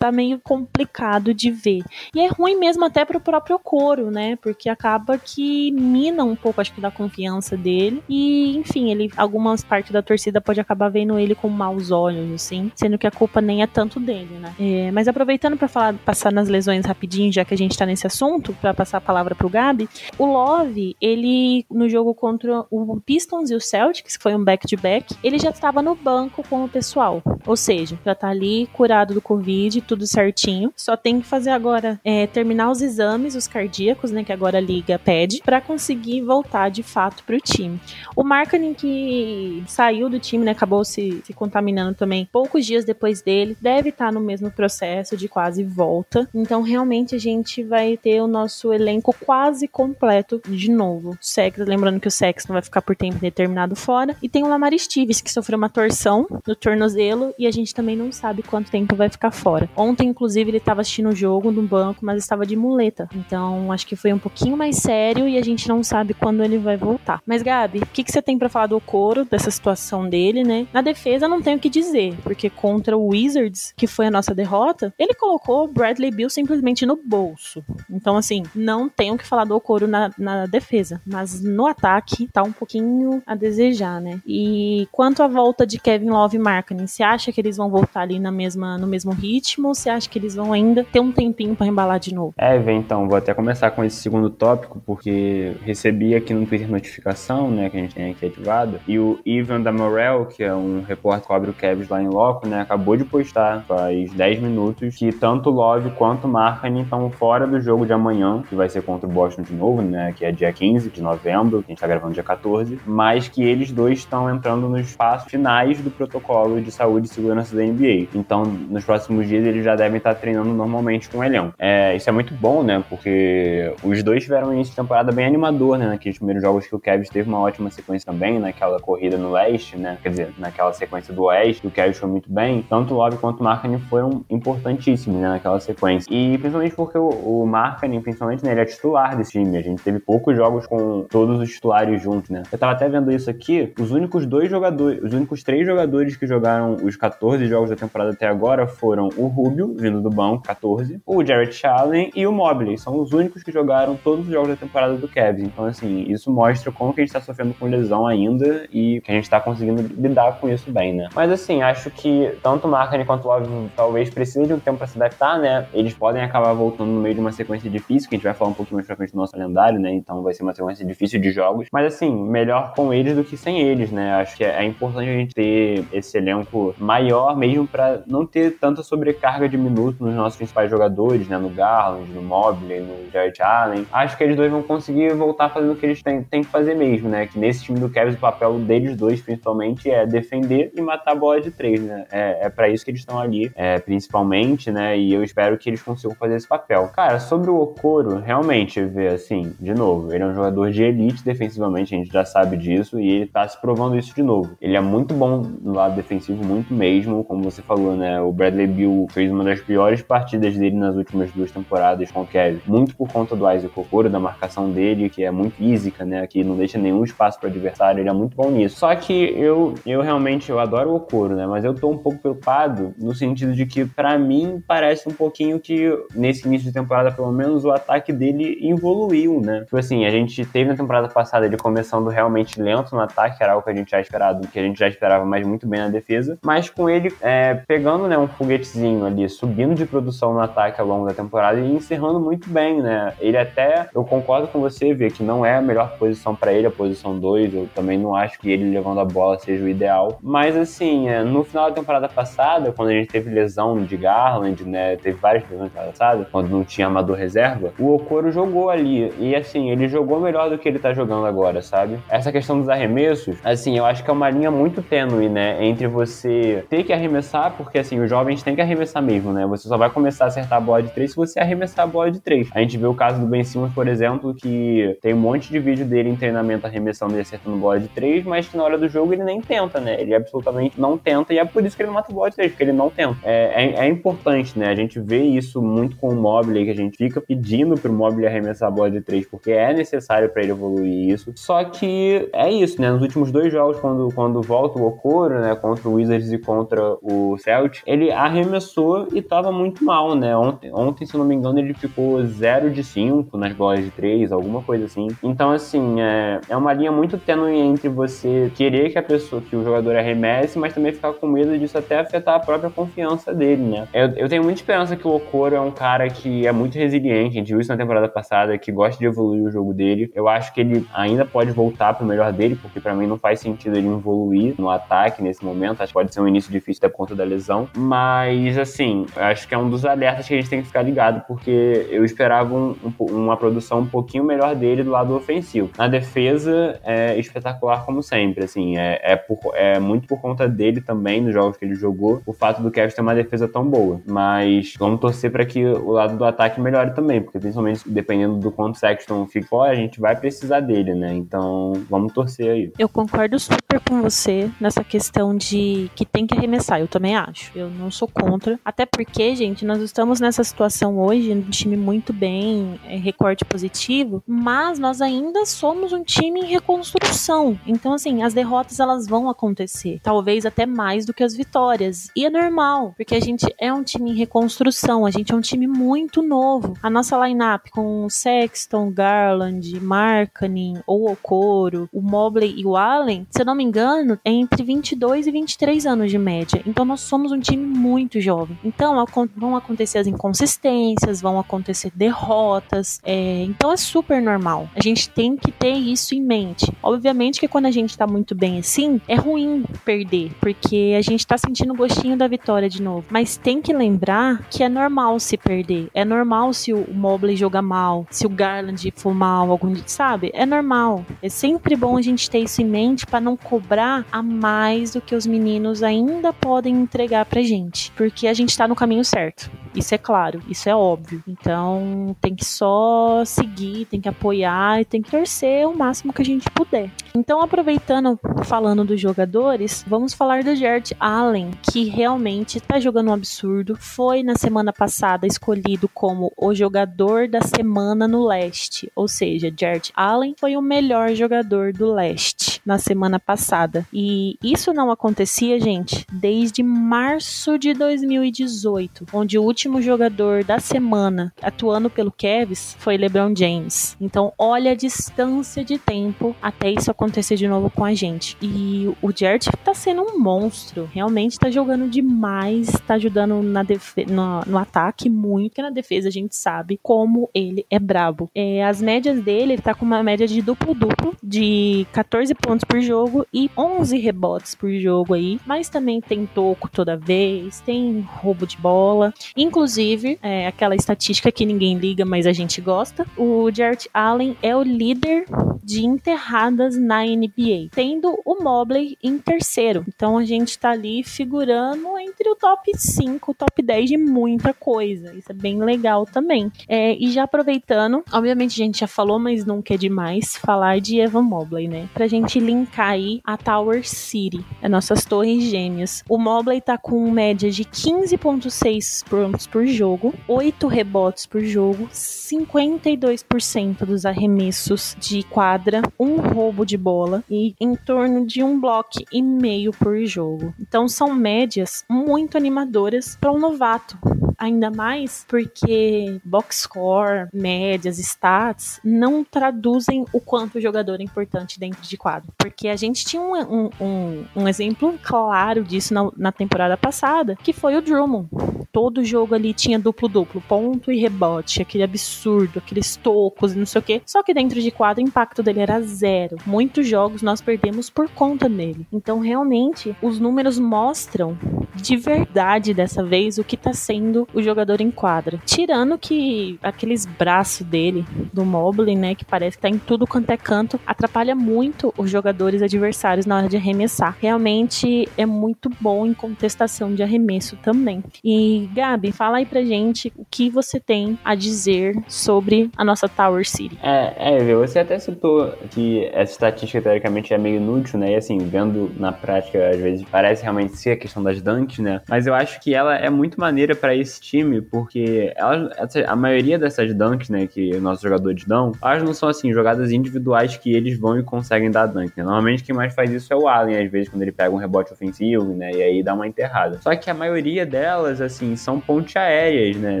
tá 0.00 0.10
meio 0.10 0.40
complicado 0.42 1.34
de 1.34 1.50
ver. 1.50 1.82
E 2.14 2.20
é 2.20 2.28
ruim 2.28 2.58
mesmo 2.58 2.86
até 2.86 3.04
pro 3.04 3.20
próprio 3.20 3.58
coro, 3.58 4.10
né? 4.10 4.36
Porque 4.36 4.70
acaba 4.70 5.18
que 5.18 5.70
mina 5.72 6.24
um 6.24 6.34
pouco, 6.34 6.58
acho 6.58 6.72
que, 6.72 6.80
da 6.80 6.90
confiança 6.90 7.54
dele. 7.54 8.02
E, 8.08 8.56
enfim, 8.56 8.90
ele 8.90 9.10
algumas 9.14 9.62
partes 9.62 9.92
da 9.92 10.00
torcida 10.00 10.40
pode 10.40 10.58
acabar 10.58 10.88
vendo 10.88 11.18
ele 11.18 11.34
com 11.34 11.50
maus 11.50 11.90
olhos, 11.90 12.32
assim, 12.32 12.72
sendo 12.74 12.96
que 12.96 13.06
a 13.06 13.10
culpa 13.10 13.42
nem 13.42 13.62
é 13.62 13.66
tanto 13.66 14.00
dele, 14.00 14.38
né? 14.40 14.54
É, 14.58 14.90
mas 14.90 15.06
aproveitando 15.06 15.58
para 15.58 15.68
falar, 15.68 15.94
passar 15.94 16.32
nas 16.32 16.48
lesões 16.48 16.86
rapidinho, 16.86 17.30
já 17.30 17.44
que 17.44 17.52
a 17.52 17.58
gente 17.58 17.76
tá 17.76 17.84
nesse 17.84 18.06
assunto, 18.06 18.56
para 18.58 18.72
passar 18.72 18.98
a 18.98 19.02
palavra 19.02 19.34
pro 19.34 19.50
Gabi, 19.50 19.86
o 20.16 20.24
Love, 20.24 20.96
ele 21.00 21.64
no 21.70 21.88
jogo 21.88 22.14
contra 22.14 22.64
o 22.70 23.00
Pistons 23.00 23.50
e 23.50 23.54
o 23.54 23.60
Celtics, 23.60 24.16
que 24.16 24.22
foi 24.22 24.34
um 24.34 24.44
back-to-back, 24.44 25.14
-back, 25.14 25.18
ele 25.22 25.38
já 25.38 25.50
estava 25.50 25.82
no 25.82 25.94
banco 25.94 26.44
com 26.48 26.64
o 26.64 26.68
pessoal. 26.68 27.22
Ou 27.46 27.56
seja, 27.56 27.98
já 28.04 28.14
tá 28.14 28.28
ali 28.28 28.68
curado 28.72 29.14
do 29.14 29.20
Covid, 29.20 29.80
tudo 29.82 30.06
certinho. 30.06 30.72
Só 30.76 30.96
tem 30.96 31.20
que 31.20 31.26
fazer 31.26 31.50
agora 31.50 32.00
é, 32.04 32.26
terminar 32.26 32.70
os 32.70 32.82
exames, 32.82 33.34
os 33.34 33.46
cardíacos, 33.46 34.10
né? 34.10 34.22
Que 34.24 34.32
agora 34.32 34.58
a 34.58 34.60
liga 34.60 34.98
pede, 34.98 35.40
para 35.44 35.60
conseguir 35.60 36.22
voltar 36.22 36.68
de 36.68 36.82
fato 36.82 37.24
pro 37.24 37.40
time. 37.40 37.80
O 38.14 38.22
Markkanen 38.22 38.74
que 38.74 39.62
saiu 39.66 40.08
do 40.08 40.18
time, 40.18 40.44
né? 40.44 40.52
Acabou 40.52 40.84
se, 40.84 41.22
se 41.24 41.32
contaminando 41.32 41.94
também 41.94 42.28
poucos 42.30 42.66
dias 42.66 42.84
depois 42.84 43.22
dele, 43.22 43.56
deve 43.60 43.90
estar 43.90 44.06
tá 44.06 44.12
no 44.12 44.20
mesmo 44.20 44.50
processo 44.50 45.16
de 45.16 45.28
quase 45.28 45.64
volta. 45.64 46.28
Então, 46.34 46.62
realmente, 46.62 47.14
a 47.14 47.18
gente 47.18 47.62
vai 47.62 47.96
ter 47.96 48.20
o 48.20 48.26
nosso 48.26 48.72
elenco 48.72 49.14
quase 49.24 49.66
completo 49.66 50.40
de 50.46 50.70
novo. 50.70 50.89
Sex, 51.20 51.58
lembrando 51.58 52.00
que 52.00 52.08
o 52.08 52.10
Sex 52.10 52.46
não 52.46 52.54
vai 52.54 52.62
ficar 52.62 52.82
por 52.82 52.96
tempo 52.96 53.18
determinado 53.18 53.76
fora. 53.76 54.16
E 54.22 54.28
tem 54.28 54.42
o 54.42 54.48
Lamar 54.48 54.76
Stevens, 54.78 55.20
que 55.20 55.32
sofreu 55.32 55.58
uma 55.58 55.68
torção 55.68 56.26
no 56.46 56.54
tornozelo 56.54 57.34
e 57.38 57.46
a 57.46 57.50
gente 57.50 57.74
também 57.74 57.96
não 57.96 58.12
sabe 58.12 58.42
quanto 58.42 58.70
tempo 58.70 58.96
vai 58.96 59.08
ficar 59.08 59.30
fora. 59.30 59.68
Ontem, 59.76 60.08
inclusive, 60.08 60.50
ele 60.50 60.58
estava 60.58 60.80
assistindo 60.80 61.10
o 61.10 61.14
jogo 61.14 61.50
no 61.50 61.62
banco, 61.62 62.04
mas 62.04 62.22
estava 62.22 62.46
de 62.46 62.56
muleta. 62.56 63.08
Então, 63.14 63.72
acho 63.72 63.86
que 63.86 63.96
foi 63.96 64.12
um 64.12 64.18
pouquinho 64.18 64.56
mais 64.56 64.76
sério 64.76 65.28
e 65.28 65.36
a 65.36 65.42
gente 65.42 65.68
não 65.68 65.82
sabe 65.82 66.14
quando 66.14 66.42
ele 66.42 66.58
vai 66.58 66.76
voltar. 66.76 67.20
Mas, 67.26 67.42
Gabi, 67.42 67.80
o 67.80 67.86
que, 67.86 68.04
que 68.04 68.12
você 68.12 68.22
tem 68.22 68.38
para 68.38 68.48
falar 68.48 68.66
do 68.66 68.80
Coro, 68.80 69.24
dessa 69.24 69.50
situação 69.50 70.08
dele, 70.08 70.42
né? 70.42 70.66
Na 70.72 70.80
defesa, 70.80 71.28
não 71.28 71.42
tenho 71.42 71.56
o 71.56 71.60
que 71.60 71.68
dizer, 71.68 72.16
porque 72.22 72.48
contra 72.48 72.96
o 72.96 73.08
Wizards, 73.08 73.72
que 73.76 73.86
foi 73.86 74.06
a 74.06 74.10
nossa 74.10 74.34
derrota, 74.34 74.94
ele 74.98 75.14
colocou 75.14 75.68
Bradley 75.68 76.10
Bill 76.10 76.30
simplesmente 76.30 76.86
no 76.86 76.96
bolso. 76.96 77.62
Então, 77.90 78.16
assim, 78.16 78.42
não 78.54 78.88
tenho 78.88 79.14
o 79.14 79.18
que 79.18 79.26
falar 79.26 79.44
do 79.44 79.60
Coro 79.60 79.86
na, 79.86 80.10
na 80.16 80.46
defesa, 80.46 80.79
mas 81.06 81.42
no 81.42 81.66
ataque 81.66 82.28
tá 82.32 82.42
um 82.42 82.52
pouquinho 82.52 83.22
a 83.26 83.34
desejar, 83.34 84.00
né? 84.00 84.20
E 84.26 84.88
quanto 84.90 85.22
à 85.22 85.28
volta 85.28 85.66
de 85.66 85.78
Kevin 85.78 86.10
Love 86.10 86.36
e 86.36 86.40
Markkanen, 86.40 86.86
você 86.86 87.02
acha 87.02 87.32
que 87.32 87.40
eles 87.40 87.56
vão 87.56 87.70
voltar 87.70 88.02
ali 88.02 88.18
na 88.18 88.32
mesma, 88.32 88.76
no 88.78 88.86
mesmo 88.86 89.12
ritmo 89.12 89.68
ou 89.68 89.74
você 89.74 89.90
acha 89.90 90.08
que 90.08 90.18
eles 90.18 90.34
vão 90.34 90.52
ainda 90.52 90.84
ter 90.84 91.00
um 91.00 91.12
tempinho 91.12 91.54
para 91.54 91.66
embalar 91.66 91.98
de 91.98 92.14
novo? 92.14 92.34
É, 92.36 92.58
vem 92.58 92.78
então, 92.78 93.08
vou 93.08 93.16
até 93.16 93.34
começar 93.34 93.70
com 93.70 93.84
esse 93.84 93.96
segundo 93.96 94.30
tópico, 94.30 94.80
porque 94.84 95.54
recebi 95.62 96.14
aqui 96.14 96.32
no 96.32 96.46
Twitter 96.46 96.70
notificação, 96.70 97.50
né, 97.50 97.68
que 97.68 97.76
a 97.76 97.80
gente 97.80 97.94
tem 97.94 98.10
aqui 98.10 98.26
ativado, 98.26 98.80
e 98.88 98.98
o 98.98 99.18
Ivan 99.24 99.60
da 99.60 99.72
Morel, 99.72 100.26
que 100.26 100.42
é 100.42 100.54
um 100.54 100.82
repórter 100.82 101.22
que 101.22 101.28
cobre 101.28 101.50
o 101.50 101.54
Cavs 101.54 101.88
lá 101.88 102.02
em 102.02 102.08
loco, 102.08 102.48
né, 102.48 102.60
acabou 102.60 102.96
de 102.96 103.04
postar 103.04 103.62
faz 103.66 104.12
10 104.12 104.40
minutos 104.40 104.96
que 104.96 105.12
tanto 105.12 105.50
Love 105.50 105.90
quanto 105.90 106.26
Markkanen 106.26 106.82
estão 106.82 107.10
fora 107.10 107.46
do 107.46 107.60
jogo 107.60 107.84
de 107.84 107.92
amanhã, 107.92 108.42
que 108.48 108.54
vai 108.54 108.68
ser 108.68 108.82
contra 108.82 109.08
o 109.08 109.12
Boston 109.12 109.42
de 109.42 109.52
novo, 109.52 109.82
né, 109.82 110.14
que 110.16 110.24
é 110.24 110.32
dia 110.32 110.52
15 110.52 110.69
de 110.78 111.02
novembro, 111.02 111.58
que 111.62 111.66
a 111.66 111.72
gente 111.72 111.80
tá 111.80 111.86
gravando 111.86 112.14
dia 112.14 112.22
14, 112.22 112.78
mas 112.86 113.28
que 113.28 113.42
eles 113.42 113.72
dois 113.72 113.98
estão 113.98 114.32
entrando 114.34 114.68
nos 114.68 114.94
passos 114.94 115.30
finais 115.30 115.80
do 115.80 115.90
protocolo 115.90 116.60
de 116.60 116.70
saúde 116.70 117.06
e 117.06 117.10
segurança 117.10 117.56
da 117.56 117.62
NBA. 117.62 118.08
Então, 118.14 118.44
nos 118.44 118.84
próximos 118.84 119.28
dias 119.28 119.44
eles 119.44 119.64
já 119.64 119.74
devem 119.74 119.98
estar 119.98 120.14
treinando 120.14 120.50
normalmente 120.50 121.08
com 121.08 121.18
o 121.18 121.24
elenco. 121.24 121.54
É, 121.58 121.96
isso 121.96 122.08
é 122.08 122.12
muito 122.12 122.34
bom, 122.34 122.62
né? 122.62 122.82
Porque 122.88 123.72
os 123.82 124.02
dois 124.02 124.22
tiveram 124.22 124.48
um 124.48 124.52
início 124.52 124.70
de 124.70 124.76
temporada 124.76 125.12
bem 125.12 125.26
animador, 125.26 125.78
né? 125.78 125.86
Naqueles 125.86 126.18
primeiros 126.18 126.42
jogos 126.42 126.66
que 126.66 126.74
o 126.74 126.78
Kevin 126.78 127.04
teve 127.04 127.28
uma 127.28 127.40
ótima 127.40 127.70
sequência 127.70 128.10
também, 128.10 128.38
naquela 128.38 128.78
corrida 128.80 129.16
no 129.16 129.32
leste, 129.32 129.76
né? 129.76 129.98
Quer 130.02 130.10
dizer, 130.10 130.34
naquela 130.38 130.72
sequência 130.72 131.14
do 131.14 131.24
oeste, 131.24 131.66
o 131.66 131.70
Kevin 131.70 131.94
foi 131.94 132.08
muito 132.08 132.32
bem. 132.32 132.62
Tanto 132.62 132.94
o 132.94 132.96
Love 132.96 133.16
quanto 133.18 133.40
o 133.40 133.44
Markkanen 133.44 133.78
foram 133.78 134.24
importantíssimos, 134.28 135.20
né? 135.20 135.28
Naquela 135.28 135.60
sequência. 135.60 136.12
E 136.12 136.36
principalmente 136.38 136.74
porque 136.74 136.98
o, 136.98 137.08
o 137.08 137.46
Markkanen, 137.46 138.00
principalmente, 138.00 138.44
né? 138.44 138.52
Ele 138.52 138.60
é 138.60 138.64
titular 138.64 139.16
desse 139.16 139.32
time. 139.32 139.56
A 139.56 139.62
gente 139.62 139.82
teve 139.82 139.98
poucos 139.98 140.36
jogos 140.36 140.49
jogos 140.50 140.66
com 140.66 141.02
todos 141.04 141.40
os 141.40 141.50
titulares 141.50 142.02
juntos, 142.02 142.30
né? 142.30 142.42
Eu 142.50 142.58
tava 142.58 142.72
até 142.72 142.88
vendo 142.88 143.10
isso 143.12 143.30
aqui, 143.30 143.72
os 143.78 143.92
únicos 143.92 144.26
dois 144.26 144.50
jogadores, 144.50 145.02
os 145.02 145.12
únicos 145.12 145.42
três 145.42 145.64
jogadores 145.64 146.16
que 146.16 146.26
jogaram 146.26 146.76
os 146.82 146.96
14 146.96 147.46
jogos 147.46 147.70
da 147.70 147.76
temporada 147.76 148.10
até 148.10 148.26
agora 148.26 148.66
foram 148.66 149.08
o 149.16 149.26
Rubio, 149.28 149.74
vindo 149.76 150.00
do 150.00 150.10
banco, 150.10 150.42
14, 150.42 151.00
o 151.06 151.24
Jarrett 151.24 151.66
Allen 151.66 152.10
e 152.14 152.26
o 152.26 152.32
Mobley. 152.32 152.76
São 152.76 152.98
os 152.98 153.12
únicos 153.12 153.42
que 153.42 153.52
jogaram 153.52 153.96
todos 153.96 154.26
os 154.26 154.32
jogos 154.32 154.48
da 154.50 154.56
temporada 154.56 154.94
do 154.94 155.06
Cavs. 155.08 155.42
Então, 155.42 155.64
assim, 155.64 156.04
isso 156.08 156.30
mostra 156.30 156.72
como 156.72 156.92
que 156.92 157.00
a 157.00 157.04
gente 157.04 157.12
tá 157.12 157.20
sofrendo 157.20 157.54
com 157.54 157.66
lesão 157.66 158.06
ainda 158.06 158.66
e 158.72 159.00
que 159.00 159.10
a 159.10 159.14
gente 159.14 159.30
tá 159.30 159.40
conseguindo 159.40 159.82
lidar 159.96 160.38
com 160.40 160.48
isso 160.48 160.70
bem, 160.70 160.94
né? 160.94 161.08
Mas, 161.14 161.30
assim, 161.30 161.62
acho 161.62 161.90
que 161.90 162.32
tanto 162.42 162.66
o 162.66 162.70
Markkinen 162.70 163.06
quanto 163.06 163.28
o 163.28 163.28
Love 163.28 163.70
talvez 163.76 164.10
precisem 164.10 164.46
de 164.46 164.54
um 164.54 164.58
tempo 164.58 164.78
pra 164.78 164.86
se 164.86 164.96
adaptar, 164.96 165.38
né? 165.38 165.66
Eles 165.72 165.94
podem 165.94 166.22
acabar 166.22 166.52
voltando 166.52 166.90
no 166.90 167.00
meio 167.00 167.14
de 167.14 167.20
uma 167.20 167.32
sequência 167.32 167.70
difícil, 167.70 168.08
que 168.08 168.16
a 168.16 168.18
gente 168.18 168.24
vai 168.24 168.34
falar 168.34 168.50
um 168.50 168.54
pouquinho 168.54 168.76
mais 168.76 168.86
pra 168.86 168.96
frente 168.96 169.12
do 169.12 169.16
nosso 169.16 169.32
calendário, 169.32 169.78
né? 169.78 169.92
Então 169.92 170.22
vai 170.22 170.34
ser 170.34 170.39
uma 170.42 170.54
sequência 170.54 170.84
difícil 170.84 171.20
de 171.20 171.30
jogos. 171.30 171.66
Mas, 171.72 171.94
assim, 171.94 172.10
melhor 172.10 172.74
com 172.74 172.92
eles 172.92 173.16
do 173.16 173.24
que 173.24 173.36
sem 173.36 173.60
eles, 173.60 173.90
né? 173.90 174.14
Acho 174.14 174.36
que 174.36 174.44
é 174.44 174.64
importante 174.64 175.08
a 175.08 175.12
gente 175.12 175.34
ter 175.34 175.84
esse 175.92 176.16
elenco 176.18 176.74
maior 176.78 177.36
mesmo 177.36 177.66
para 177.66 178.02
não 178.06 178.26
ter 178.26 178.58
tanta 178.58 178.82
sobrecarga 178.82 179.48
de 179.48 179.56
minutos 179.56 180.00
nos 180.00 180.14
nossos 180.14 180.36
principais 180.36 180.70
jogadores, 180.70 181.28
né? 181.28 181.38
No 181.38 181.50
Garland, 181.50 182.10
no 182.12 182.22
Mobley, 182.22 182.80
no 182.80 183.10
Jared 183.10 183.40
Allen. 183.42 183.86
Acho 183.92 184.16
que 184.16 184.24
eles 184.24 184.36
dois 184.36 184.50
vão 184.50 184.62
conseguir 184.62 185.12
voltar 185.14 185.48
fazendo 185.48 185.72
o 185.72 185.76
que 185.76 185.86
eles 185.86 186.02
têm, 186.02 186.22
têm 186.22 186.42
que 186.42 186.50
fazer 186.50 186.74
mesmo, 186.74 187.08
né? 187.08 187.26
Que 187.26 187.38
nesse 187.38 187.64
time 187.64 187.78
do 187.78 187.88
Cavs 187.88 188.14
o 188.14 188.18
papel 188.18 188.58
deles 188.58 188.96
dois, 188.96 189.20
principalmente, 189.20 189.90
é 189.90 190.06
defender 190.06 190.72
e 190.76 190.80
matar 190.80 191.12
a 191.12 191.14
bola 191.14 191.40
de 191.40 191.50
três, 191.50 191.80
né? 191.80 192.06
É, 192.10 192.46
é 192.46 192.48
para 192.50 192.68
isso 192.68 192.84
que 192.84 192.90
eles 192.90 193.00
estão 193.00 193.18
ali, 193.18 193.50
é, 193.54 193.78
principalmente, 193.78 194.70
né? 194.70 194.98
E 194.98 195.12
eu 195.12 195.22
espero 195.22 195.56
que 195.58 195.68
eles 195.68 195.82
consigam 195.82 196.16
fazer 196.16 196.36
esse 196.36 196.48
papel. 196.48 196.88
Cara, 196.94 197.18
sobre 197.18 197.50
o 197.50 197.60
Okoro, 197.60 198.20
realmente, 198.20 198.82
ver 198.84 199.12
assim, 199.12 199.54
de 199.58 199.74
novo, 199.74 200.12
ele 200.12 200.22
é 200.22 200.26
um 200.30 200.34
jogador 200.34 200.70
de 200.70 200.82
elite 200.82 201.24
defensivamente, 201.24 201.94
a 201.94 201.98
gente 201.98 202.12
já 202.12 202.24
sabe 202.24 202.56
disso, 202.56 202.98
e 203.00 203.08
ele 203.08 203.26
tá 203.26 203.46
se 203.46 203.60
provando 203.60 203.96
isso 203.96 204.14
de 204.14 204.22
novo. 204.22 204.56
Ele 204.60 204.76
é 204.76 204.80
muito 204.80 205.14
bom 205.14 205.42
no 205.60 205.74
lado 205.74 205.96
defensivo, 205.96 206.44
muito 206.44 206.72
mesmo, 206.72 207.24
como 207.24 207.42
você 207.42 207.62
falou, 207.62 207.94
né? 207.96 208.20
O 208.20 208.32
Bradley 208.32 208.66
Bill 208.66 209.06
fez 209.10 209.30
uma 209.30 209.44
das 209.44 209.60
piores 209.60 210.02
partidas 210.02 210.56
dele 210.56 210.76
nas 210.76 210.94
últimas 210.96 211.30
duas 211.32 211.50
temporadas 211.50 212.10
com 212.10 212.22
o 212.22 212.26
Kevin, 212.26 212.60
muito 212.66 212.96
por 212.96 213.08
conta 213.08 213.36
do 213.36 213.50
Isaac 213.50 213.78
Okoro, 213.78 214.08
da 214.08 214.20
marcação 214.20 214.70
dele, 214.70 215.08
que 215.08 215.24
é 215.24 215.30
muito 215.30 215.56
física, 215.56 216.04
né? 216.04 216.26
Que 216.26 216.44
não 216.44 216.56
deixa 216.56 216.78
nenhum 216.78 217.04
espaço 217.04 217.38
para 217.38 217.48
adversário, 217.48 218.00
ele 218.00 218.08
é 218.08 218.12
muito 218.12 218.36
bom 218.36 218.50
nisso. 218.50 218.78
Só 218.78 218.94
que 218.94 219.12
eu, 219.36 219.74
eu 219.84 220.00
realmente 220.00 220.50
eu 220.50 220.58
adoro 220.58 220.90
o 220.90 220.96
Okoro, 220.96 221.34
né? 221.36 221.46
Mas 221.46 221.64
eu 221.64 221.74
tô 221.74 221.90
um 221.90 221.98
pouco 221.98 222.18
preocupado 222.18 222.94
no 222.98 223.14
sentido 223.14 223.52
de 223.52 223.66
que, 223.66 223.84
para 223.84 224.18
mim, 224.18 224.62
parece 224.66 225.08
um 225.08 225.12
pouquinho 225.12 225.58
que 225.58 225.90
nesse 226.14 226.46
início 226.46 226.68
de 226.68 226.72
temporada, 226.72 227.10
pelo 227.10 227.32
menos, 227.32 227.64
o 227.64 227.70
ataque 227.70 228.12
dele 228.12 228.58
evoluiu, 228.62 229.40
né? 229.40 229.60
Tipo 229.64 229.76
assim, 229.76 230.04
a 230.04 230.10
gente 230.10 230.19
teve 230.26 230.70
na 230.70 230.76
temporada 230.76 231.08
passada 231.08 231.46
ele 231.46 231.56
começando 231.56 232.08
realmente 232.08 232.60
lento 232.60 232.94
no 232.94 233.00
ataque, 233.00 233.42
era 233.42 233.52
algo 233.52 233.64
que 233.64 233.70
a 233.70 233.74
gente 233.74 233.90
já 233.90 234.00
esperava, 234.00 234.40
que 234.40 234.58
a 234.58 234.62
gente 234.62 234.78
já 234.78 234.88
esperava, 234.88 235.24
mas 235.24 235.46
muito 235.46 235.66
bem 235.66 235.80
na 235.80 235.88
defesa. 235.88 236.38
Mas 236.42 236.68
com 236.70 236.88
ele 236.88 237.12
é, 237.20 237.54
pegando 237.66 238.06
né, 238.08 238.16
um 238.16 238.28
foguetezinho 238.28 239.04
ali, 239.04 239.28
subindo 239.28 239.74
de 239.74 239.86
produção 239.86 240.32
no 240.32 240.40
ataque 240.40 240.80
ao 240.80 240.86
longo 240.86 241.06
da 241.06 241.14
temporada 241.14 241.58
e 241.60 241.74
encerrando 241.74 242.20
muito 242.20 242.48
bem, 242.48 242.80
né? 242.82 243.14
Ele 243.20 243.36
até, 243.36 243.88
eu 243.94 244.04
concordo 244.04 244.48
com 244.48 244.60
você, 244.60 244.92
ver 244.94 245.12
que 245.12 245.22
não 245.22 245.44
é 245.44 245.56
a 245.56 245.62
melhor 245.62 245.96
posição 245.98 246.34
para 246.34 246.52
ele, 246.52 246.66
a 246.66 246.70
posição 246.70 247.18
2. 247.18 247.54
Eu 247.54 247.68
também 247.74 247.98
não 247.98 248.14
acho 248.14 248.38
que 248.38 248.50
ele 248.50 248.70
levando 248.70 249.00
a 249.00 249.04
bola 249.04 249.38
seja 249.38 249.64
o 249.64 249.68
ideal. 249.68 250.18
Mas 250.22 250.56
assim, 250.56 251.08
é, 251.08 251.22
no 251.22 251.44
final 251.44 251.68
da 251.68 251.74
temporada 251.76 252.08
passada, 252.08 252.72
quando 252.72 252.88
a 252.88 252.92
gente 252.92 253.08
teve 253.08 253.30
lesão 253.30 253.82
de 253.82 253.96
Garland, 253.96 254.64
né? 254.64 254.96
Teve 254.96 255.18
várias 255.18 255.48
lesões 255.48 255.72
na 255.74 255.82
temporada 255.82 256.28
quando 256.30 256.48
não 256.48 256.64
tinha 256.64 256.86
amador 256.86 257.16
reserva, 257.16 257.72
o 257.78 257.94
Okoro 257.94 258.32
jogou 258.32 258.70
ali. 258.70 259.12
E 259.18 259.34
assim, 259.34 259.70
ele 259.70 259.88
jogou 259.88 260.09
melhor 260.18 260.48
do 260.48 260.58
que 260.58 260.68
ele 260.68 260.78
tá 260.78 260.92
jogando 260.92 261.26
agora, 261.26 261.60
sabe? 261.60 261.98
Essa 262.08 262.32
questão 262.32 262.58
dos 262.58 262.68
arremessos, 262.68 263.36
assim, 263.44 263.76
eu 263.76 263.84
acho 263.84 264.02
que 264.02 264.10
é 264.10 264.12
uma 264.12 264.30
linha 264.30 264.50
muito 264.50 264.82
tênue, 264.82 265.28
né? 265.28 265.64
Entre 265.64 265.86
você 265.86 266.64
ter 266.68 266.84
que 266.84 266.92
arremessar, 266.92 267.54
porque 267.56 267.78
assim, 267.78 268.00
os 268.00 268.08
jovens 268.08 268.42
têm 268.42 268.54
que 268.54 268.60
arremessar 268.60 269.02
mesmo, 269.02 269.32
né? 269.32 269.46
Você 269.46 269.68
só 269.68 269.76
vai 269.76 269.90
começar 269.90 270.24
a 270.24 270.28
acertar 270.28 270.58
a 270.58 270.60
bola 270.60 270.82
de 270.82 270.90
três 270.90 271.10
se 271.10 271.16
você 271.16 271.38
arremessar 271.38 271.84
a 271.84 271.86
bola 271.86 272.10
de 272.10 272.20
três. 272.20 272.48
A 272.54 272.60
gente 272.60 272.76
vê 272.76 272.86
o 272.86 272.94
caso 272.94 273.20
do 273.20 273.26
Ben 273.26 273.44
Simmons, 273.44 273.72
por 273.72 273.86
exemplo, 273.86 274.34
que 274.34 274.98
tem 275.00 275.14
um 275.14 275.18
monte 275.18 275.50
de 275.50 275.58
vídeo 275.58 275.84
dele 275.84 276.08
em 276.08 276.16
treinamento 276.16 276.66
arremessando 276.66 277.16
e 277.16 277.20
acertando 277.20 277.56
bola 277.56 277.78
de 277.78 277.88
três, 277.88 278.24
mas 278.24 278.48
que 278.48 278.56
na 278.56 278.64
hora 278.64 278.78
do 278.78 278.88
jogo 278.88 279.12
ele 279.12 279.24
nem 279.24 279.40
tenta, 279.40 279.80
né? 279.80 280.00
Ele 280.00 280.14
absolutamente 280.14 280.80
não 280.80 280.96
tenta, 280.96 281.32
e 281.32 281.38
é 281.38 281.44
por 281.44 281.64
isso 281.64 281.76
que 281.76 281.82
ele 281.82 281.90
mata 281.90 282.12
bola 282.12 282.30
de 282.30 282.36
três, 282.36 282.50
porque 282.50 282.64
ele 282.64 282.72
não 282.72 282.90
tenta. 282.90 283.16
É, 283.22 283.64
é, 283.64 283.86
é 283.86 283.88
importante, 283.88 284.58
né? 284.58 284.68
A 284.68 284.74
gente 284.74 284.98
vê 284.98 285.22
isso 285.22 285.60
muito 285.62 285.96
com 285.96 286.08
o 286.08 286.14
Mobley, 286.14 286.64
que 286.64 286.70
a 286.70 286.76
gente 286.76 286.96
fica 286.96 287.20
pedindo 287.20 287.74
pro 287.76 287.92
Mobley 287.92 288.26
arremessar 288.26 288.68
a 288.68 288.70
bola 288.70 288.90
de 288.90 289.00
três, 289.00 289.26
porque 289.26 289.50
é 289.50 289.72
necessário 289.72 289.99
para 290.28 290.42
ele 290.42 290.52
evoluir 290.52 291.10
isso. 291.10 291.32
Só 291.34 291.62
que 291.64 292.28
é 292.32 292.50
isso, 292.50 292.80
né? 292.80 292.90
Nos 292.90 293.02
últimos 293.02 293.30
dois 293.30 293.52
jogos, 293.52 293.78
quando, 293.80 294.08
quando 294.14 294.42
volta 294.42 294.78
o 294.78 294.86
Okoro, 294.86 295.40
né? 295.40 295.54
Contra 295.54 295.88
o 295.88 295.94
Wizards 295.94 296.32
e 296.32 296.38
contra 296.38 296.96
o 297.02 297.36
Celtic, 297.38 297.82
ele 297.86 298.10
arremessou 298.10 299.08
e 299.12 299.22
tava 299.22 299.50
muito 299.52 299.84
mal, 299.84 300.14
né? 300.14 300.36
Ontem, 300.36 300.72
ontem, 300.72 301.06
se 301.06 301.16
não 301.16 301.24
me 301.24 301.34
engano, 301.34 301.58
ele 301.58 301.74
ficou 301.74 302.24
0 302.24 302.70
de 302.70 302.82
5 302.82 303.36
nas 303.36 303.52
bolas 303.52 303.84
de 303.84 303.90
3, 303.90 304.32
alguma 304.32 304.62
coisa 304.62 304.84
assim. 304.84 305.08
Então, 305.22 305.50
assim, 305.50 306.00
é, 306.00 306.40
é 306.48 306.56
uma 306.56 306.72
linha 306.72 306.92
muito 306.92 307.18
tênue 307.18 307.58
entre 307.58 307.88
você 307.88 308.50
querer 308.54 308.90
que 308.90 308.98
a 308.98 309.02
pessoa, 309.02 309.42
que 309.42 309.56
o 309.56 309.64
jogador 309.64 309.96
arremesse, 309.96 310.58
mas 310.58 310.74
também 310.74 310.92
ficar 310.92 311.12
com 311.12 311.26
medo 311.26 311.58
disso 311.58 311.76
até 311.78 312.00
afetar 312.00 312.36
a 312.36 312.40
própria 312.40 312.70
confiança 312.70 313.34
dele, 313.34 313.62
né? 313.62 313.88
Eu, 313.92 314.08
eu 314.16 314.28
tenho 314.28 314.42
muita 314.42 314.60
esperança 314.60 314.96
que 314.96 315.06
o 315.06 315.14
Okoro 315.14 315.54
é 315.54 315.60
um 315.60 315.70
cara 315.70 316.08
que 316.08 316.46
é 316.46 316.52
muito 316.52 316.76
resiliente, 316.76 317.36
a 317.36 317.40
gente 317.40 317.48
viu 317.48 317.60
isso 317.60 317.70
na 317.70 317.76
temporada 317.76 318.08
passada, 318.08 318.56
que 318.58 318.72
gosta 318.72 318.98
de 318.98 319.06
evoluir 319.06 319.44
o 319.44 319.50
jogo 319.50 319.72
dele. 319.72 319.89
Eu 320.14 320.28
acho 320.28 320.52
que 320.52 320.60
ele 320.60 320.86
ainda 320.92 321.24
pode 321.24 321.50
voltar 321.50 321.94
pro 321.94 322.06
melhor 322.06 322.32
dele, 322.32 322.58
porque 322.60 322.80
para 322.80 322.94
mim 322.94 323.06
não 323.06 323.18
faz 323.18 323.40
sentido 323.40 323.76
ele 323.76 323.88
evoluir 323.88 324.54
no 324.58 324.68
ataque 324.70 325.22
nesse 325.22 325.44
momento. 325.44 325.80
Acho 325.80 325.88
que 325.88 325.94
pode 325.94 326.14
ser 326.14 326.20
um 326.20 326.28
início 326.28 326.50
difícil 326.50 326.80
por 326.82 326.90
conta 326.90 327.14
da 327.14 327.24
lesão. 327.24 327.68
Mas, 327.76 328.56
assim, 328.58 329.06
acho 329.16 329.48
que 329.48 329.54
é 329.54 329.58
um 329.58 329.68
dos 329.68 329.84
alertas 329.84 330.26
que 330.26 330.34
a 330.34 330.36
gente 330.36 330.50
tem 330.50 330.60
que 330.60 330.66
ficar 330.66 330.82
ligado, 330.82 331.24
porque 331.26 331.86
eu 331.90 332.04
esperava 332.04 332.54
um, 332.54 332.76
um, 332.84 333.04
uma 333.04 333.36
produção 333.36 333.80
um 333.80 333.86
pouquinho 333.86 334.24
melhor 334.24 334.54
dele 334.54 334.82
do 334.82 334.90
lado 334.90 335.14
ofensivo. 335.14 335.70
Na 335.76 335.88
defesa, 335.88 336.78
é 336.84 337.18
espetacular 337.18 337.84
como 337.84 338.02
sempre, 338.02 338.44
assim, 338.44 338.76
é, 338.76 339.00
é, 339.02 339.16
por, 339.16 339.38
é 339.54 339.78
muito 339.78 340.06
por 340.06 340.20
conta 340.20 340.48
dele 340.48 340.80
também, 340.80 341.20
nos 341.20 341.32
jogos 341.32 341.56
que 341.56 341.64
ele 341.64 341.74
jogou, 341.74 342.22
o 342.26 342.32
fato 342.32 342.62
do 342.62 342.70
Kevin 342.70 342.90
ter 342.94 343.00
uma 343.00 343.14
defesa 343.14 343.48
tão 343.48 343.64
boa. 343.64 344.00
Mas 344.06 344.74
vamos 344.78 345.00
torcer 345.00 345.30
para 345.30 345.44
que 345.44 345.64
o 345.64 345.92
lado 345.92 346.16
do 346.16 346.24
ataque 346.24 346.60
melhore 346.60 346.94
também, 346.94 347.20
porque 347.20 347.38
principalmente 347.38 347.88
dependendo 347.88 348.36
do 348.36 348.50
quanto 348.50 348.78
Sexton 348.78 349.26
a 349.62 349.74
gente 349.80 350.00
vai 350.00 350.16
precisar 350.16 350.60
dele, 350.60 350.94
né? 350.94 351.12
Então, 351.14 351.72
vamos 351.88 352.12
torcer 352.12 352.50
aí. 352.50 352.72
Eu 352.78 352.88
concordo 352.88 353.38
super 353.38 353.80
com 353.80 354.02
você 354.02 354.50
nessa 354.60 354.84
questão 354.84 355.36
de 355.36 355.90
que 355.94 356.04
tem 356.04 356.26
que 356.26 356.34
arremessar, 356.34 356.80
eu 356.80 356.88
também 356.88 357.16
acho. 357.16 357.50
Eu 357.56 357.70
não 357.70 357.90
sou 357.90 358.08
contra. 358.08 358.58
Até 358.64 358.86
porque, 358.86 359.34
gente, 359.34 359.64
nós 359.64 359.80
estamos 359.80 360.20
nessa 360.20 360.44
situação 360.44 360.98
hoje, 360.98 361.32
um 361.32 361.42
time 361.42 361.76
muito 361.76 362.12
bem, 362.12 362.78
é, 362.86 362.96
recorte 362.96 363.44
positivo, 363.44 364.22
mas 364.26 364.78
nós 364.78 365.00
ainda 365.00 365.44
somos 365.46 365.92
um 365.92 366.02
time 366.02 366.40
em 366.40 366.46
reconstrução. 366.46 367.58
Então, 367.66 367.92
assim, 367.94 368.22
as 368.22 368.34
derrotas 368.34 368.80
elas 368.80 369.06
vão 369.06 369.28
acontecer. 369.28 370.00
Talvez 370.02 370.46
até 370.46 370.66
mais 370.66 371.04
do 371.04 371.14
que 371.14 371.24
as 371.24 371.34
vitórias. 371.34 372.08
E 372.16 372.24
é 372.24 372.30
normal, 372.30 372.94
porque 372.96 373.14
a 373.14 373.20
gente 373.20 373.46
é 373.58 373.72
um 373.72 373.82
time 373.82 374.10
em 374.10 374.14
reconstrução, 374.14 375.06
a 375.06 375.10
gente 375.10 375.32
é 375.32 375.36
um 375.36 375.40
time 375.40 375.66
muito 375.66 376.22
novo. 376.22 376.74
A 376.82 376.90
nossa 376.90 377.16
lineup 377.26 377.68
com 377.70 378.08
Sexton, 378.08 378.90
Garland, 378.90 379.59
Markkanen 379.80 380.82
ou 380.86 381.10
Okoro, 381.10 381.88
o 381.92 382.00
Mobley 382.00 382.54
e 382.56 382.66
o 382.66 382.76
Allen, 382.76 383.26
se 383.30 383.42
eu 383.42 383.46
não 383.46 383.54
me 383.54 383.64
engano, 383.64 384.18
é 384.24 384.30
entre 384.30 384.62
22 384.62 385.26
e 385.26 385.30
23 385.30 385.86
anos 385.86 386.10
de 386.10 386.18
média. 386.18 386.62
Então 386.66 386.84
nós 386.84 387.00
somos 387.00 387.32
um 387.32 387.40
time 387.40 387.64
muito 387.64 388.20
jovem. 388.20 388.58
Então 388.64 389.04
vão 389.36 389.56
acontecer 389.56 389.98
as 389.98 390.06
inconsistências, 390.06 391.20
vão 391.20 391.38
acontecer 391.38 391.92
derrotas. 391.94 393.00
É, 393.04 393.42
então 393.42 393.72
é 393.72 393.76
super 393.76 394.20
normal. 394.22 394.68
A 394.74 394.82
gente 394.82 395.08
tem 395.10 395.36
que 395.36 395.50
ter 395.52 395.74
isso 395.74 396.14
em 396.14 396.22
mente. 396.22 396.72
Obviamente 396.82 397.40
que 397.40 397.48
quando 397.48 397.66
a 397.66 397.70
gente 397.70 397.96
tá 397.96 398.06
muito 398.06 398.34
bem 398.34 398.58
assim, 398.58 399.00
é 399.06 399.14
ruim 399.14 399.64
perder, 399.84 400.32
porque 400.40 400.94
a 400.96 401.02
gente 401.02 401.26
tá 401.26 401.36
sentindo 401.36 401.72
o 401.72 401.76
gostinho 401.76 402.16
da 402.16 402.28
vitória 402.28 402.68
de 402.68 402.82
novo. 402.82 403.06
Mas 403.10 403.36
tem 403.36 403.60
que 403.60 403.72
lembrar 403.72 404.46
que 404.50 404.62
é 404.62 404.68
normal 404.68 405.18
se 405.18 405.36
perder. 405.36 405.88
É 405.94 406.04
normal 406.04 406.52
se 406.52 406.72
o 406.72 406.86
Mobley 406.92 407.36
jogar 407.36 407.62
mal, 407.62 408.06
se 408.10 408.26
o 408.26 408.30
Garland 408.30 408.92
for 408.96 409.14
mal, 409.14 409.49
algum, 409.52 409.74
sabe? 409.86 410.30
É 410.34 410.44
normal. 410.44 411.04
É 411.22 411.28
sempre 411.28 411.76
bom 411.76 411.96
a 411.96 412.02
gente 412.02 412.30
ter 412.30 412.38
isso 412.38 412.62
em 412.62 412.66
mente 412.66 413.06
para 413.06 413.20
não 413.20 413.36
cobrar 413.36 414.04
a 414.10 414.22
mais 414.22 414.92
do 414.92 415.00
que 415.00 415.14
os 415.14 415.26
meninos 415.26 415.82
ainda 415.82 416.32
podem 416.32 416.74
entregar 416.74 417.24
pra 417.24 417.42
gente, 417.42 417.90
porque 417.92 418.26
a 418.26 418.34
gente 418.34 418.56
tá 418.56 418.66
no 418.66 418.74
caminho 418.74 419.04
certo. 419.04 419.50
Isso 419.74 419.94
é 419.94 419.98
claro, 419.98 420.42
isso 420.48 420.68
é 420.68 420.74
óbvio. 420.74 421.22
Então 421.26 422.16
tem 422.20 422.34
que 422.34 422.44
só 422.44 423.24
seguir, 423.24 423.86
tem 423.86 424.00
que 424.00 424.08
apoiar 424.08 424.80
e 424.80 424.84
tem 424.84 425.00
que 425.00 425.10
torcer 425.10 425.66
o 425.66 425.76
máximo 425.76 426.12
que 426.12 426.22
a 426.22 426.24
gente 426.24 426.50
puder. 426.50 426.90
Então, 427.14 427.42
aproveitando, 427.42 428.18
falando 428.44 428.84
dos 428.84 429.00
jogadores, 429.00 429.84
vamos 429.86 430.14
falar 430.14 430.42
do 430.42 430.54
Jared 430.54 430.96
Allen, 430.98 431.50
que 431.62 431.84
realmente 431.84 432.60
tá 432.60 432.78
jogando 432.78 433.08
um 433.08 433.14
absurdo. 433.14 433.76
Foi 433.76 434.22
na 434.22 434.36
semana 434.36 434.72
passada 434.72 435.26
escolhido 435.26 435.88
como 435.88 436.32
o 436.36 436.54
jogador 436.54 437.28
da 437.28 437.42
semana 437.42 438.06
no 438.06 438.26
leste. 438.26 438.90
Ou 438.94 439.08
seja, 439.08 439.52
Jared 439.56 439.92
Allen 439.94 440.34
foi 440.38 440.56
o 440.56 440.62
melhor 440.62 441.14
jogador 441.14 441.72
do 441.72 441.92
leste 441.92 442.49
na 442.64 442.78
semana 442.78 443.18
passada. 443.18 443.86
E 443.92 444.36
isso 444.42 444.72
não 444.72 444.90
acontecia, 444.90 445.60
gente, 445.60 446.06
desde 446.12 446.62
março 446.62 447.58
de 447.58 447.72
2018, 447.74 449.06
onde 449.12 449.38
o 449.38 449.42
último 449.42 449.80
jogador 449.80 450.44
da 450.44 450.58
semana 450.58 451.32
atuando 451.42 451.90
pelo 451.90 452.12
Cavs 452.12 452.76
foi 452.78 452.96
LeBron 452.96 453.34
James. 453.36 453.96
Então, 454.00 454.32
olha 454.38 454.72
a 454.72 454.74
distância 454.74 455.64
de 455.64 455.78
tempo 455.78 456.34
até 456.40 456.70
isso 456.70 456.90
acontecer 456.90 457.36
de 457.36 457.48
novo 457.48 457.70
com 457.70 457.84
a 457.84 457.94
gente. 457.94 458.36
E 458.40 458.88
o 459.02 459.12
Jared 459.14 459.48
tá 459.64 459.74
sendo 459.74 460.02
um 460.02 460.18
monstro, 460.18 460.88
realmente 460.92 461.38
tá 461.38 461.50
jogando 461.50 461.88
demais, 461.88 462.70
tá 462.86 462.94
ajudando 462.94 463.42
na 463.42 463.64
no, 464.08 464.40
no, 464.46 464.58
ataque 464.58 465.08
muito, 465.08 465.54
que 465.54 465.62
na 465.62 465.70
defesa 465.70 466.08
a 466.08 466.12
gente 466.12 466.34
sabe 466.34 466.78
como 466.82 467.30
ele 467.34 467.64
é 467.70 467.78
brabo. 467.78 468.30
É, 468.34 468.64
as 468.64 468.80
médias 468.80 469.22
dele, 469.22 469.54
ele 469.54 469.62
tá 469.62 469.74
com 469.74 469.84
uma 469.84 470.02
média 470.02 470.26
de 470.26 470.40
duplo-duplo, 470.42 471.16
de 471.22 471.86
14 471.92 472.34
pontos 472.34 472.49
por 472.58 472.80
jogo 472.80 473.26
e 473.32 473.50
11 473.56 473.98
rebotes 473.98 474.54
por 474.54 474.70
jogo 474.72 475.14
aí, 475.14 475.38
mas 475.46 475.68
também 475.68 476.00
tem 476.00 476.26
toco 476.26 476.68
toda 476.68 476.96
vez, 476.96 477.60
tem 477.60 478.00
roubo 478.00 478.46
de 478.46 478.56
bola, 478.56 479.14
inclusive, 479.36 480.18
é, 480.22 480.46
aquela 480.46 480.74
estatística 480.74 481.30
que 481.30 481.46
ninguém 481.46 481.78
liga, 481.78 482.04
mas 482.04 482.26
a 482.26 482.32
gente 482.32 482.60
gosta, 482.60 483.06
o 483.16 483.50
Jared 483.52 483.88
Allen 483.94 484.36
é 484.42 484.56
o 484.56 484.62
líder 484.62 485.26
de 485.62 485.84
enterradas 485.84 486.76
na 486.76 487.04
NBA, 487.04 487.68
tendo 487.70 488.18
o 488.24 488.42
Mobley 488.42 488.96
em 489.02 489.18
terceiro. 489.18 489.84
Então 489.86 490.18
a 490.18 490.24
gente 490.24 490.58
tá 490.58 490.70
ali 490.70 491.04
figurando 491.04 491.96
entre 491.98 492.28
o 492.28 492.34
top 492.34 492.72
5, 492.74 493.34
top 493.34 493.62
10 493.62 493.90
de 493.90 493.96
muita 493.96 494.52
coisa. 494.52 495.14
Isso 495.14 495.30
é 495.30 495.34
bem 495.34 495.62
legal 495.62 496.04
também. 496.06 496.50
É, 496.68 496.94
e 496.94 497.10
já 497.10 497.24
aproveitando, 497.24 498.02
obviamente 498.12 498.60
a 498.60 498.64
gente 498.64 498.80
já 498.80 498.88
falou, 498.88 499.18
mas 499.18 499.44
nunca 499.44 499.74
é 499.74 499.76
demais 499.76 500.36
falar 500.36 500.80
de 500.80 500.98
Evan 500.98 501.22
Mobley, 501.22 501.68
né? 501.68 501.88
Pra 501.94 502.06
gente 502.06 502.39
linkar 502.40 502.90
aí 502.90 503.20
a 503.24 503.36
Tower 503.36 503.86
City, 503.86 504.44
as 504.62 504.70
nossas 504.70 505.04
torres 505.04 505.44
gêmeas. 505.44 506.02
O 506.08 506.18
Mobley 506.18 506.60
tá 506.60 506.76
com 506.76 507.10
média 507.10 507.50
de 507.50 507.64
15.6 507.64 509.04
pontos 509.08 509.46
por 509.46 509.66
jogo, 509.66 510.14
8 510.26 510.66
rebotes 510.66 511.26
por 511.26 511.42
jogo, 511.42 511.88
52% 511.92 513.84
dos 513.84 514.04
arremessos 514.04 514.96
de 514.98 515.22
quadra, 515.24 515.82
um 515.98 516.16
roubo 516.16 516.64
de 516.64 516.76
bola 516.76 517.22
e 517.30 517.54
em 517.60 517.74
torno 517.74 518.26
de 518.26 518.42
um 518.42 518.60
bloco 518.60 518.80
e 519.12 519.22
meio 519.22 519.72
por 519.72 520.04
jogo. 520.04 520.54
Então 520.58 520.88
são 520.88 521.14
médias 521.14 521.84
muito 521.88 522.36
animadoras 522.36 523.16
para 523.20 523.30
um 523.32 523.38
novato 523.38 523.98
ainda 524.40 524.70
mais 524.70 525.24
porque 525.28 526.18
box 526.24 526.62
score, 526.62 527.28
médias, 527.32 527.98
stats 527.98 528.80
não 528.82 529.22
traduzem 529.22 530.06
o 530.12 530.20
quanto 530.20 530.56
o 530.56 530.60
jogador 530.60 530.98
é 531.00 531.04
importante 531.04 531.60
dentro 531.60 531.82
de 531.82 531.96
quadro. 531.96 532.32
Porque 532.38 532.68
a 532.68 532.76
gente 532.76 533.04
tinha 533.04 533.20
um, 533.20 533.36
um, 533.36 533.70
um, 533.80 534.24
um 534.36 534.48
exemplo 534.48 534.98
claro 535.02 535.62
disso 535.62 535.92
na, 535.92 536.10
na, 536.16 536.32
temporada 536.32 536.76
passada, 536.76 537.36
que 537.36 537.52
foi 537.52 537.76
o 537.76 537.82
Drummond. 537.82 538.28
Todo 538.72 539.04
jogo 539.04 539.34
ali 539.34 539.52
tinha 539.52 539.78
duplo-duplo, 539.78 540.40
ponto 540.48 540.90
e 540.90 540.98
rebote, 540.98 541.60
aquele 541.60 541.84
absurdo, 541.84 542.60
aqueles 542.60 542.96
tocos 542.96 543.52
e 543.52 543.58
não 543.58 543.66
sei 543.66 543.80
o 543.80 543.84
que. 543.84 544.02
Só 544.06 544.22
que 544.22 544.32
dentro 544.32 544.60
de 544.60 544.70
quadro 544.70 545.04
o 545.04 545.06
impacto 545.06 545.42
dele 545.42 545.60
era 545.60 545.80
zero. 545.82 546.36
Muitos 546.46 546.86
jogos 546.86 547.20
nós 547.20 547.40
perdemos 547.40 547.90
por 547.90 548.08
conta 548.08 548.48
dele. 548.48 548.86
Então, 548.92 549.18
realmente, 549.18 549.94
os 550.00 550.18
números 550.18 550.58
mostram 550.58 551.36
de 551.74 551.96
verdade 551.96 552.72
dessa 552.72 553.04
vez 553.04 553.38
o 553.38 553.44
que 553.44 553.56
tá 553.56 553.72
sendo 553.72 554.26
o 554.32 554.42
jogador 554.42 554.80
em 554.80 554.90
quadra. 554.90 555.40
Tirando 555.44 555.98
que 555.98 556.58
aqueles 556.62 557.06
braços 557.06 557.66
dele, 557.66 558.04
do 558.32 558.44
Mobley, 558.44 558.96
né, 558.96 559.14
que 559.14 559.24
parece 559.24 559.56
que 559.56 559.62
tá 559.62 559.68
em 559.68 559.78
tudo 559.78 560.06
quanto 560.06 560.30
é 560.30 560.36
canto, 560.36 560.80
atrapalha 560.86 561.34
muito 561.34 561.92
os 561.96 562.10
jogadores 562.10 562.62
adversários 562.62 563.26
na 563.26 563.38
hora 563.38 563.48
de 563.48 563.56
arremessar. 563.56 564.16
Realmente 564.20 565.08
é 565.16 565.26
muito 565.26 565.70
bom 565.80 566.06
em 566.06 566.14
contestação 566.14 566.94
de 566.94 567.02
arremesso 567.02 567.56
também. 567.56 568.02
E 568.24 568.68
Gabi, 568.74 569.12
fala 569.12 569.38
aí 569.38 569.46
pra 569.46 569.62
gente 569.62 570.12
o 570.16 570.24
que 570.30 570.50
você 570.50 570.78
tem 570.78 571.18
a 571.24 571.34
dizer 571.34 571.96
sobre 572.08 572.70
a 572.76 572.84
nossa 572.84 573.08
Tower 573.08 573.46
City. 573.48 573.78
É, 573.82 574.38
é 574.38 574.54
você 574.54 574.80
até 574.80 574.98
citou 574.98 575.52
que 575.70 576.06
essa 576.12 576.32
estatística 576.32 576.82
teoricamente 576.82 577.32
é 577.32 577.38
meio 577.38 577.56
inútil, 577.56 577.98
né? 577.98 578.12
E 578.12 578.16
assim, 578.16 578.38
vendo 578.38 578.90
na 578.98 579.12
prática, 579.12 579.70
às 579.70 579.76
vezes 579.76 580.04
parece 580.10 580.42
realmente 580.42 580.76
ser 580.76 580.92
a 580.92 580.96
questão 580.96 581.22
das 581.22 581.40
dunks, 581.40 581.78
né? 581.78 582.00
Mas 582.08 582.26
eu 582.26 582.34
acho 582.34 582.60
que 582.60 582.74
ela 582.74 582.96
é 582.96 583.10
muito 583.10 583.40
maneira 583.40 583.74
para 583.74 583.94
time, 584.20 584.60
porque 584.60 585.32
ela, 585.36 585.70
a 586.06 586.16
maioria 586.16 586.58
dessas 586.58 586.94
dunks, 586.94 587.28
né, 587.28 587.46
que 587.46 587.76
nossos 587.78 588.02
jogadores 588.02 588.44
dão, 588.44 588.72
elas 588.82 589.02
não 589.02 589.14
são 589.14 589.28
assim, 589.28 589.52
jogadas 589.52 589.90
individuais 589.90 590.56
que 590.56 590.72
eles 590.72 590.98
vão 590.98 591.18
e 591.18 591.22
conseguem 591.22 591.70
dar 591.70 591.86
dunk. 591.86 592.12
Né? 592.16 592.22
Normalmente 592.22 592.62
quem 592.62 592.74
mais 592.74 592.94
faz 592.94 593.10
isso 593.10 593.32
é 593.32 593.36
o 593.36 593.48
Allen, 593.48 593.76
às 593.76 593.90
vezes, 593.90 594.08
quando 594.08 594.22
ele 594.22 594.32
pega 594.32 594.54
um 594.54 594.58
rebote 594.58 594.92
ofensivo, 594.92 595.44
né? 595.54 595.70
E 595.72 595.82
aí 595.82 596.02
dá 596.02 596.14
uma 596.14 596.26
enterrada. 596.26 596.78
Só 596.80 596.94
que 596.94 597.10
a 597.10 597.14
maioria 597.14 597.64
delas, 597.66 598.20
assim, 598.20 598.56
são 598.56 598.80
pontes 598.80 599.16
aéreas, 599.16 599.76
né? 599.76 600.00